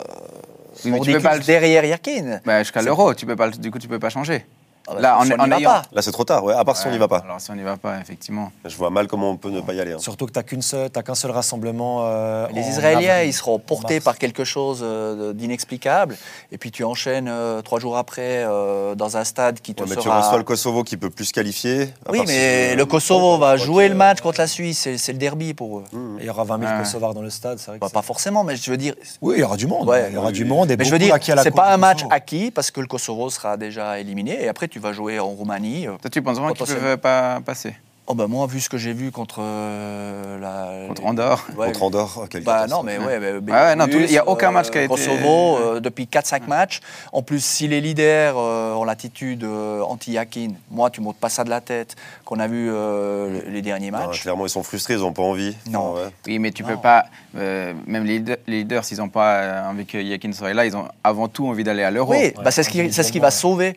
mais 0.75 0.83
tu 0.83 0.91
Mordicus 0.91 1.17
peux 1.17 1.23
pas 1.29 1.37
le- 1.37 1.43
derrière 1.43 1.85
Yakin. 1.85 2.41
Bah, 2.45 2.63
Jusqu'à 2.63 2.83
l'euro, 2.83 3.13
tu 3.15 3.27
peux 3.27 3.37
pas, 3.37 3.51
du 3.51 3.71
coup, 3.73 3.79
tu 3.81 3.89
peux 3.89 3.99
pas 3.99 4.09
changer. 4.11 4.47
Ah 4.89 4.95
bah, 4.95 5.01
Là, 5.01 5.19
on 5.21 5.25
n'y 5.25 5.31
va 5.31 5.59
ayant- 5.59 5.71
pas. 5.71 5.83
Là, 5.93 6.03
c'est 6.03 6.11
trop 6.13 6.25
tard, 6.25 6.43
ouais, 6.45 6.55
à 6.55 6.65
part 6.65 6.77
si 6.77 6.87
on 6.87 6.91
n'y 6.91 6.99
va 6.99 7.07
pas. 7.09 7.19
Alors 7.19 7.41
si 7.41 7.51
on 7.51 7.55
n'y 7.55 7.63
va 7.63 7.77
pas, 7.77 7.99
effectivement. 8.01 8.51
Je 8.65 8.77
vois 8.77 8.91
mal 8.91 9.07
comment 9.07 9.31
on 9.31 9.37
peut 9.37 9.51
ne 9.51 9.61
pas 9.61 9.75
y 9.75 9.81
aller. 9.81 9.93
hein. 9.93 9.99
Surtout 9.99 10.27
que 10.27 10.33
tu 10.33 10.39
n'as 10.39 11.03
qu'un 11.03 11.15
seul 11.15 11.31
rassemblement. 11.31 12.01
euh, 12.03 12.47
Les 12.53 12.63
en 12.65 12.69
Israéliens, 12.69 13.13
avril, 13.15 13.29
ils 13.29 13.33
seront 13.33 13.59
portés 13.61 13.95
mars. 13.95 14.05
par 14.05 14.19
quelque 14.19 14.45
chose 14.45 14.81
euh, 14.83 15.33
d'inexplicable. 15.33 16.17
Et 16.51 16.59
puis 16.59 16.71
tu 16.73 16.83
enchaînes 16.85 17.29
euh, 17.29 17.63
trois 17.63 17.79
jours 17.79 17.97
après 17.97 18.45
euh, 18.45 18.95
dans 18.95 19.17
un 19.17 19.25
stade 19.25 19.61
qui 19.61 19.75
te 19.75 19.83
Ouais, 19.83 19.89
mais 19.91 19.97
tu 19.97 20.03
sera... 20.03 20.21
reçois 20.21 20.39
le 20.39 20.45
Kosovo 20.45 20.83
qui 20.85 20.97
peut 20.97 21.11
plus 21.11 21.27
se 21.27 21.33
qualifier. 21.33 21.89
Oui, 22.09 22.23
mais 22.27 22.75
le 22.75 22.85
Kosovo 22.87 23.39
va 23.39 23.57
jouer 23.57 23.89
le 23.89 23.95
match 23.95 24.21
contre 24.21 24.41
la 24.41 24.47
Suisse. 24.47 24.89
C'est 24.97 25.13
le 25.13 25.19
derby 25.19 25.55
pour 25.55 25.79
eux. 25.79 25.85
Mmh. 25.93 26.19
Et 26.19 26.23
il 26.23 26.27
y 26.27 26.31
aura 26.31 26.45
20 26.45 26.59
000 26.59 26.73
Ouais. 26.73 26.79
Kosovars 26.79 27.15
dans 27.15 27.23
le 27.23 27.31
stade, 27.31 27.59
c'est 27.59 27.67
vrai. 27.71 27.79
que 27.79 27.81
Bah, 27.85 27.91
pas 27.93 28.03
forcément, 28.03 28.43
mais 28.45 28.57
je 28.57 28.71
veux 28.71 28.77
dire, 28.77 28.95
Oui, 29.21 29.35
il 29.37 29.41
y 29.41 29.45
aura 29.45 29.57
du 29.57 29.67
monde. 29.67 29.89
Il 30.09 30.15
y 30.15 30.17
aura 30.17 30.33
du 30.33 30.45
monde. 30.45 30.71
Et 30.71 30.77
mais 30.77 30.85
je 30.85 30.91
veux 30.91 30.99
dire, 30.99 31.17
c'est 31.43 31.51
pas 31.51 31.73
un 31.73 31.77
match 31.77 32.01
acquis 32.11 32.51
parce 32.51 32.71
que 32.71 32.81
le 32.81 32.87
Kosovo 32.87 33.31
sera 33.31 33.57
déjà 33.57 33.99
éliminé. 34.01 34.43
Et 34.43 34.49
après, 34.49 34.69
tu 34.73 34.79
vas 34.79 34.93
jouer 34.95 35.19
en 35.21 35.29
Roumanie. 35.29 35.87
euh. 35.87 35.93
Toi, 36.01 36.11
tu 36.11 36.23
penses 36.23 36.37
vraiment 36.39 36.49
qu'ils 36.49 36.59
Potentiellement. 36.61 36.89
peuvent 36.89 36.99
pas 36.99 37.41
passer 37.45 37.75
Oh 38.09 38.15
bah 38.15 38.27
moi, 38.27 38.49
vu 38.49 38.59
ce 38.59 38.69
que 38.69 38.79
j'ai 38.79 38.93
vu 38.93 39.13
contre 39.13 39.37
euh, 39.41 40.37
la... 40.41 40.89
contre 40.89 41.05
Andorre 41.07 41.47
Ouais, 41.57 41.67
Contre 41.69 41.83
Andorre, 41.85 42.27
quelle 42.29 42.43
Bah 42.43 42.67
non, 42.67 42.83
mais 42.83 42.99
ouais, 42.99 43.21
mais 43.21 43.53
ouais, 43.53 43.77
non, 43.77 43.87
tout- 43.87 43.99
il 44.01 44.11
y 44.11 44.19
a 44.19 44.27
aucun 44.27 44.51
match 44.51 44.71
qui 44.71 44.79
a 44.79 44.83
été- 44.83 44.89
Kosovo, 44.89 45.57
euh, 45.59 45.79
depuis 45.81 46.07
4-5 46.07 46.49
matchs. 46.49 46.81
En 47.13 47.23
plus, 47.23 47.43
si 47.45 47.69
les 47.69 47.81
leaders 47.81 48.35
euh, 48.37 48.75
ont 48.75 48.83
l'attitude 48.83 49.45
euh, 49.45 49.83
anti-Yakin, 49.83 50.49
moi, 50.73 50.91
tu 50.91 51.01
montes 51.01 51.17
pas 51.17 51.29
ça 51.29 51.45
de 51.45 51.51
la 51.51 51.61
tête, 51.61 51.95
qu'on 52.25 52.41
a 52.41 52.49
vu 52.49 52.69
euh, 52.73 53.41
les 53.49 53.63
derniers 53.63 53.93
Non, 53.93 53.99
matchs. 53.99 54.23
clairement, 54.23 54.47
ils 54.47 54.51
sont 54.51 54.65
frustrés, 54.65 54.95
ils 54.95 55.01
n'ont 55.01 55.13
pas 55.13 55.23
envie. 55.23 55.55
Non. 55.71 55.95
Ouais. 55.95 56.01
Oui, 56.27 56.39
mais 56.41 56.51
tu 56.51 56.65
Non. 56.65 56.71
peux 56.71 56.79
pas. 56.79 57.05
euh, 57.37 57.73
même 57.87 58.05
les 58.05 58.21
leaders, 58.49 58.85
s'ils 58.85 58.99
n'ont 58.99 59.09
pas 59.11 59.35
euh, 59.37 59.71
envie 59.71 59.87
que 59.87 59.99
Yakin 59.99 60.33
soit 60.33 60.53
là, 60.53 60.67
ils 60.67 60.77
ont 60.77 60.89
avant 61.05 61.29
tout 61.29 61.47
envie 61.47 61.63
d'aller 61.63 61.85
à 61.85 61.93
l'euro. 61.93 62.11
oui, 62.13 62.33
bah, 62.43 62.51
c'est 62.51 62.65
ce, 62.65 62.69
qui- 62.69 62.93
c'est 62.93 63.05
ce 63.05 63.13
qui 63.13 63.21
va 63.21 63.31
sauver 63.31 63.77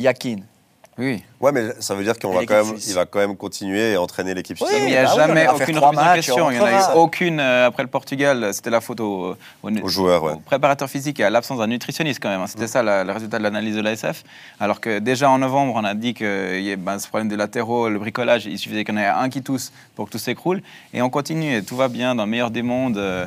Yakin. 0.00 0.36
Oui. 0.96 1.24
Ouais, 1.40 1.50
mais 1.50 1.70
ça 1.80 1.96
veut 1.96 2.04
dire 2.04 2.16
qu'on 2.16 2.32
va 2.32 2.46
quand 2.46 2.64
même, 2.66 2.76
il 2.86 2.94
va 2.94 3.04
quand 3.04 3.18
même 3.18 3.36
continuer 3.36 3.94
et 3.94 3.96
entraîner 3.96 4.32
l'équipe 4.32 4.56
Oui, 4.60 4.68
il 4.78 4.84
n'y 4.86 4.96
a 4.96 5.06
bah 5.06 5.12
jamais 5.16 5.48
aucune 5.48 5.76
remise 5.76 5.98
en 5.98 6.14
question. 6.14 6.36
on 6.46 6.50
Il 6.52 6.54
n'y 6.58 6.60
en 6.62 6.66
a 6.66 6.70
eu 6.94 6.94
aucune 6.94 7.40
euh, 7.40 7.66
après 7.66 7.82
le 7.82 7.88
Portugal. 7.88 8.50
C'était 8.54 8.70
la 8.70 8.80
faute 8.80 9.00
au, 9.00 9.34
au- 9.64 9.68
Aux 9.82 9.88
joueurs, 9.88 10.22
ouais. 10.22 10.32
au 10.34 10.36
préparateur 10.36 10.88
physique 10.88 11.18
et 11.18 11.24
à 11.24 11.30
l'absence 11.30 11.58
d'un 11.58 11.66
nutritionniste 11.66 12.20
quand 12.22 12.28
même. 12.28 12.42
hein. 12.42 12.46
C'était 12.46 12.68
ça 12.68 12.84
la- 12.84 13.02
le 13.02 13.10
résultat 13.10 13.38
de 13.38 13.42
l'analyse 13.42 13.74
de 13.74 13.80
l'ASF. 13.80 14.22
Alors 14.60 14.80
que 14.80 15.00
déjà 15.00 15.28
en 15.30 15.38
novembre, 15.38 15.72
on 15.74 15.82
a 15.82 15.94
dit 15.94 16.14
que 16.14 16.60
y 16.60 16.70
a, 16.70 16.76
ben, 16.76 17.00
ce 17.00 17.08
problème 17.08 17.28
de 17.28 17.34
latéraux, 17.34 17.88
le 17.88 17.98
bricolage, 17.98 18.46
il 18.46 18.56
suffisait 18.56 18.84
qu'il 18.84 18.94
y 18.94 18.98
en 18.98 19.00
ait 19.00 19.06
un 19.06 19.28
qui 19.30 19.42
tousse 19.42 19.72
pour 19.96 20.06
que 20.06 20.10
tout 20.12 20.18
s'écroule. 20.18 20.62
Et 20.92 21.02
on 21.02 21.10
continue 21.10 21.56
et 21.56 21.64
tout 21.64 21.74
va 21.74 21.88
bien 21.88 22.14
dans 22.14 22.24
le 22.24 22.30
meilleur 22.30 22.52
des 22.52 22.62
mondes. 22.62 22.98
euh, 22.98 23.26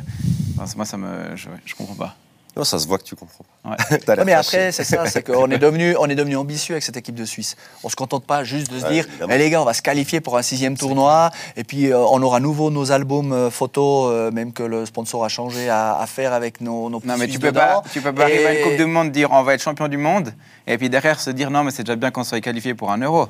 enfin, 0.57 0.72
moi, 0.78 0.86
ça 0.86 0.95
me, 0.95 1.36
je, 1.36 1.49
je 1.65 1.76
comprends 1.76 1.95
pas. 1.95 2.15
Non, 2.58 2.64
ça 2.64 2.80
se 2.80 2.88
voit 2.88 2.97
que 2.97 3.03
tu 3.03 3.16
comprends. 3.16 3.45
Ouais. 3.64 3.76
Ouais, 4.08 4.24
mais 4.26 4.34
après, 4.34 4.72
c'est 4.72 4.84
ça, 4.84 5.05
c'est 5.05 5.22
qu'on 5.24 5.49
est 5.51 5.58
devenu, 5.60 5.95
on 5.99 6.08
est 6.10 6.16
devenu 6.16 6.36
ambitieux 6.38 6.74
avec 6.74 6.84
cette 6.84 6.97
équipe 6.97 7.16
de 7.16 7.26
Suisse. 7.26 7.55
On 7.84 7.89
se 7.89 7.95
contente 7.95 8.26
pas 8.26 8.43
juste 8.43 8.72
de 8.72 8.80
se 8.80 8.86
Ouais, 8.86 8.91
dire. 8.91 9.05
Eh, 9.30 9.38
les 9.38 9.49
gars, 9.49 9.62
on 9.62 9.66
va 9.66 9.74
se 9.74 9.82
qualifier 9.82 10.22
pour 10.22 10.38
un 10.38 10.41
sixième 10.41 10.76
tournoi, 10.78 11.30
et 11.55 11.64
puis 11.64 11.91
euh, 11.91 11.99
on 11.99 12.22
aura 12.24 12.39
nouveau 12.39 12.72
nos 12.72 12.91
albums 12.91 13.32
euh, 13.32 13.49
photos, 13.51 14.10
euh, 14.12 14.32
même 14.32 14.53
que 14.53 14.64
le 14.64 14.86
sponsor 14.86 15.24
a 15.24 15.30
changé, 15.30 15.70
à, 15.70 15.99
à 15.99 16.08
faire 16.08 16.34
avec 16.34 16.62
nos, 16.62 16.89
nos 16.89 16.99
Non, 17.05 17.16
mais 17.18 17.28
tu 17.28 17.38
peux 17.39 17.47
dedans. 17.47 17.60
pas, 17.60 17.84
tu 17.91 18.01
peux 18.01 18.14
pas 18.14 18.24
arriver 18.24 18.45
à 18.47 18.53
une 18.53 18.60
Et- 18.60 18.62
Coupe 18.64 18.78
du 18.78 18.86
Monde, 18.86 19.12
dire 19.12 19.30
on 19.32 19.43
va 19.43 19.53
être 19.53 19.62
champion 19.62 19.88
du 19.88 19.97
monde, 19.97 20.34
et 20.66 20.78
puis 20.78 20.89
derrière 20.89 21.20
se 21.20 21.30
dire 21.30 21.51
non, 21.51 21.64
mais 21.64 21.72
c'est 21.72 21.84
déjà 21.84 21.95
bien 21.95 22.10
qu'on 22.12 22.24
soit 22.24 22.41
qualifié 22.41 22.74
pour 22.74 22.91
un 22.91 22.97
euro. 22.99 23.28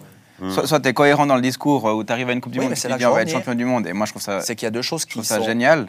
Soit, 0.52 0.68
soit 0.68 0.80
tu 0.80 0.88
es 0.90 0.94
cohérent 0.94 1.26
dans 1.26 1.36
le 1.36 1.42
discours 1.42 1.88
euh, 1.90 1.94
où 1.94 2.04
tu 2.04 2.14
arrives 2.14 2.30
à 2.30 2.34
une 2.34 2.42
Coupe 2.42 2.52
du 2.52 2.60
Oui, 2.60 2.66
Monde 2.66 2.74
et 2.74 2.80
tu 2.80 2.88
dis 2.88 3.06
on 3.08 3.12
va 3.12 3.24
être 3.24 3.32
champion 3.32 3.56
du 3.56 3.66
monde. 3.66 3.88
Et 3.88 3.94
moi, 3.94 4.06
je 4.06 4.12
trouve 4.12 4.22
ça, 4.22 4.40
C'est 4.42 4.56
qu'il 4.56 4.68
y 4.68 4.68
a 4.68 4.72
deux 4.72 4.84
choses 4.84 5.02
je 5.02 5.06
qui 5.08 5.14
trouve 5.14 5.24
sont 5.26 5.36
ça 5.36 5.42
génial. 5.42 5.88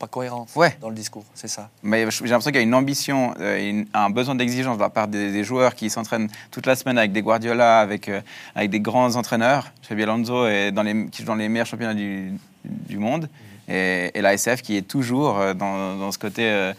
Pas 0.00 0.06
cohérentes 0.08 0.48
Ouais. 0.56 0.76
dans 0.80 0.88
le 0.88 0.94
discours, 0.94 1.24
c'est 1.34 1.46
ça. 1.46 1.68
Mais 1.82 1.98
j'ai 2.10 2.24
l'impression 2.24 2.50
qu'il 2.50 2.54
y 2.56 2.58
a 2.58 2.62
une 2.62 2.74
ambition, 2.74 3.34
euh, 3.38 3.70
une- 3.70 3.86
un 3.94 4.08
besoin 4.10 4.34
d'exigence 4.34 4.78
de 4.78 4.82
la 4.82 4.88
part 4.90 5.06
des, 5.06 5.30
des 5.30 5.44
joueurs 5.44 5.74
qui 5.74 5.90
s'entraînent 5.90 6.28
toute 6.50 6.66
la 6.66 6.74
semaine 6.74 6.96
avec 6.98 7.12
des 7.12 7.20
Guardiola, 7.22 7.80
avec, 7.80 8.08
euh, 8.08 8.20
avec 8.54 8.70
des 8.70 8.80
grands 8.80 9.14
entraîneurs, 9.16 9.70
Xabi 9.84 10.02
Alonso, 10.04 10.48
et 10.48 10.72
dans 10.72 10.82
les, 10.82 11.06
qui 11.10 11.20
jouent 11.22 11.26
dans 11.28 11.34
les 11.34 11.48
meilleurs 11.50 11.66
championnats 11.66 11.94
du, 11.94 12.32
du 12.64 12.98
monde. 12.98 13.28
Et, 13.68 14.10
et 14.14 14.20
la 14.22 14.32
SF 14.34 14.62
qui 14.62 14.76
est 14.76 14.82
toujours 14.88 15.38
euh, 15.38 15.54
dans, 15.54 15.96
dans 15.96 16.10
ce 16.10 16.18
côté 16.18 16.42
euh, 16.44 16.72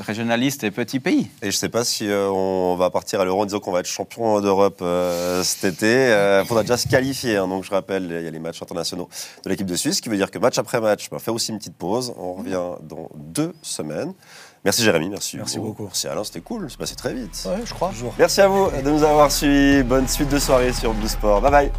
régionaliste 0.00 0.64
et 0.64 0.70
petit 0.70 1.00
pays. 1.00 1.28
Et 1.42 1.50
je 1.50 1.56
sais 1.56 1.68
pas 1.68 1.84
si 1.84 2.08
euh, 2.08 2.28
on 2.30 2.76
va 2.76 2.90
partir 2.90 3.20
à 3.20 3.24
l'Euro 3.24 3.42
en 3.42 3.46
disant 3.46 3.60
qu'on 3.60 3.72
va 3.72 3.80
être 3.80 3.86
champion 3.86 4.40
d'Europe 4.40 4.80
euh, 4.82 5.42
cet 5.42 5.64
été. 5.74 6.08
Il 6.42 6.46
faudra 6.46 6.62
déjà 6.62 6.76
se 6.76 6.88
qualifier. 6.88 7.36
hein. 7.36 7.48
Donc 7.48 7.64
je 7.64 7.70
rappelle, 7.70 8.04
il 8.04 8.24
y 8.24 8.26
a 8.26 8.30
les 8.30 8.38
matchs 8.38 8.62
internationaux 8.62 9.08
de 9.44 9.48
l'équipe 9.50 9.66
de 9.66 9.76
Suisse, 9.76 9.96
ce 9.96 10.02
qui 10.02 10.08
veut 10.08 10.16
dire 10.16 10.30
que 10.30 10.38
match 10.38 10.58
après 10.58 10.80
match, 10.80 11.08
on 11.10 11.16
va 11.16 11.20
faire 11.20 11.34
aussi 11.34 11.50
une 11.52 11.58
petite 11.58 11.76
pause. 11.76 12.12
On 12.18 12.34
revient 12.34 12.60
dans 12.82 13.08
deux 13.14 13.52
semaines. 13.62 14.12
Merci 14.64 14.82
Jérémy, 14.84 15.08
merci. 15.08 15.36
Merci 15.38 15.56
Hugo. 15.56 15.66
beaucoup. 15.68 15.84
Merci 15.84 16.06
Alain, 16.06 16.22
c'était 16.22 16.40
cool, 16.40 16.70
c'est 16.70 16.78
passé 16.78 16.94
très 16.94 17.12
vite. 17.14 17.46
Ouais, 17.46 17.62
je 17.64 17.74
crois. 17.74 17.90
Merci 18.18 18.40
à 18.42 18.46
vous 18.48 18.70
de 18.70 18.90
nous 18.90 19.02
avoir 19.02 19.32
suivis. 19.32 19.82
Bonne 19.82 20.06
suite 20.06 20.28
de 20.28 20.38
soirée 20.38 20.72
sur 20.72 20.94
Blue 20.94 21.08
Sport. 21.08 21.40
Bye 21.40 21.50
bye. 21.50 21.72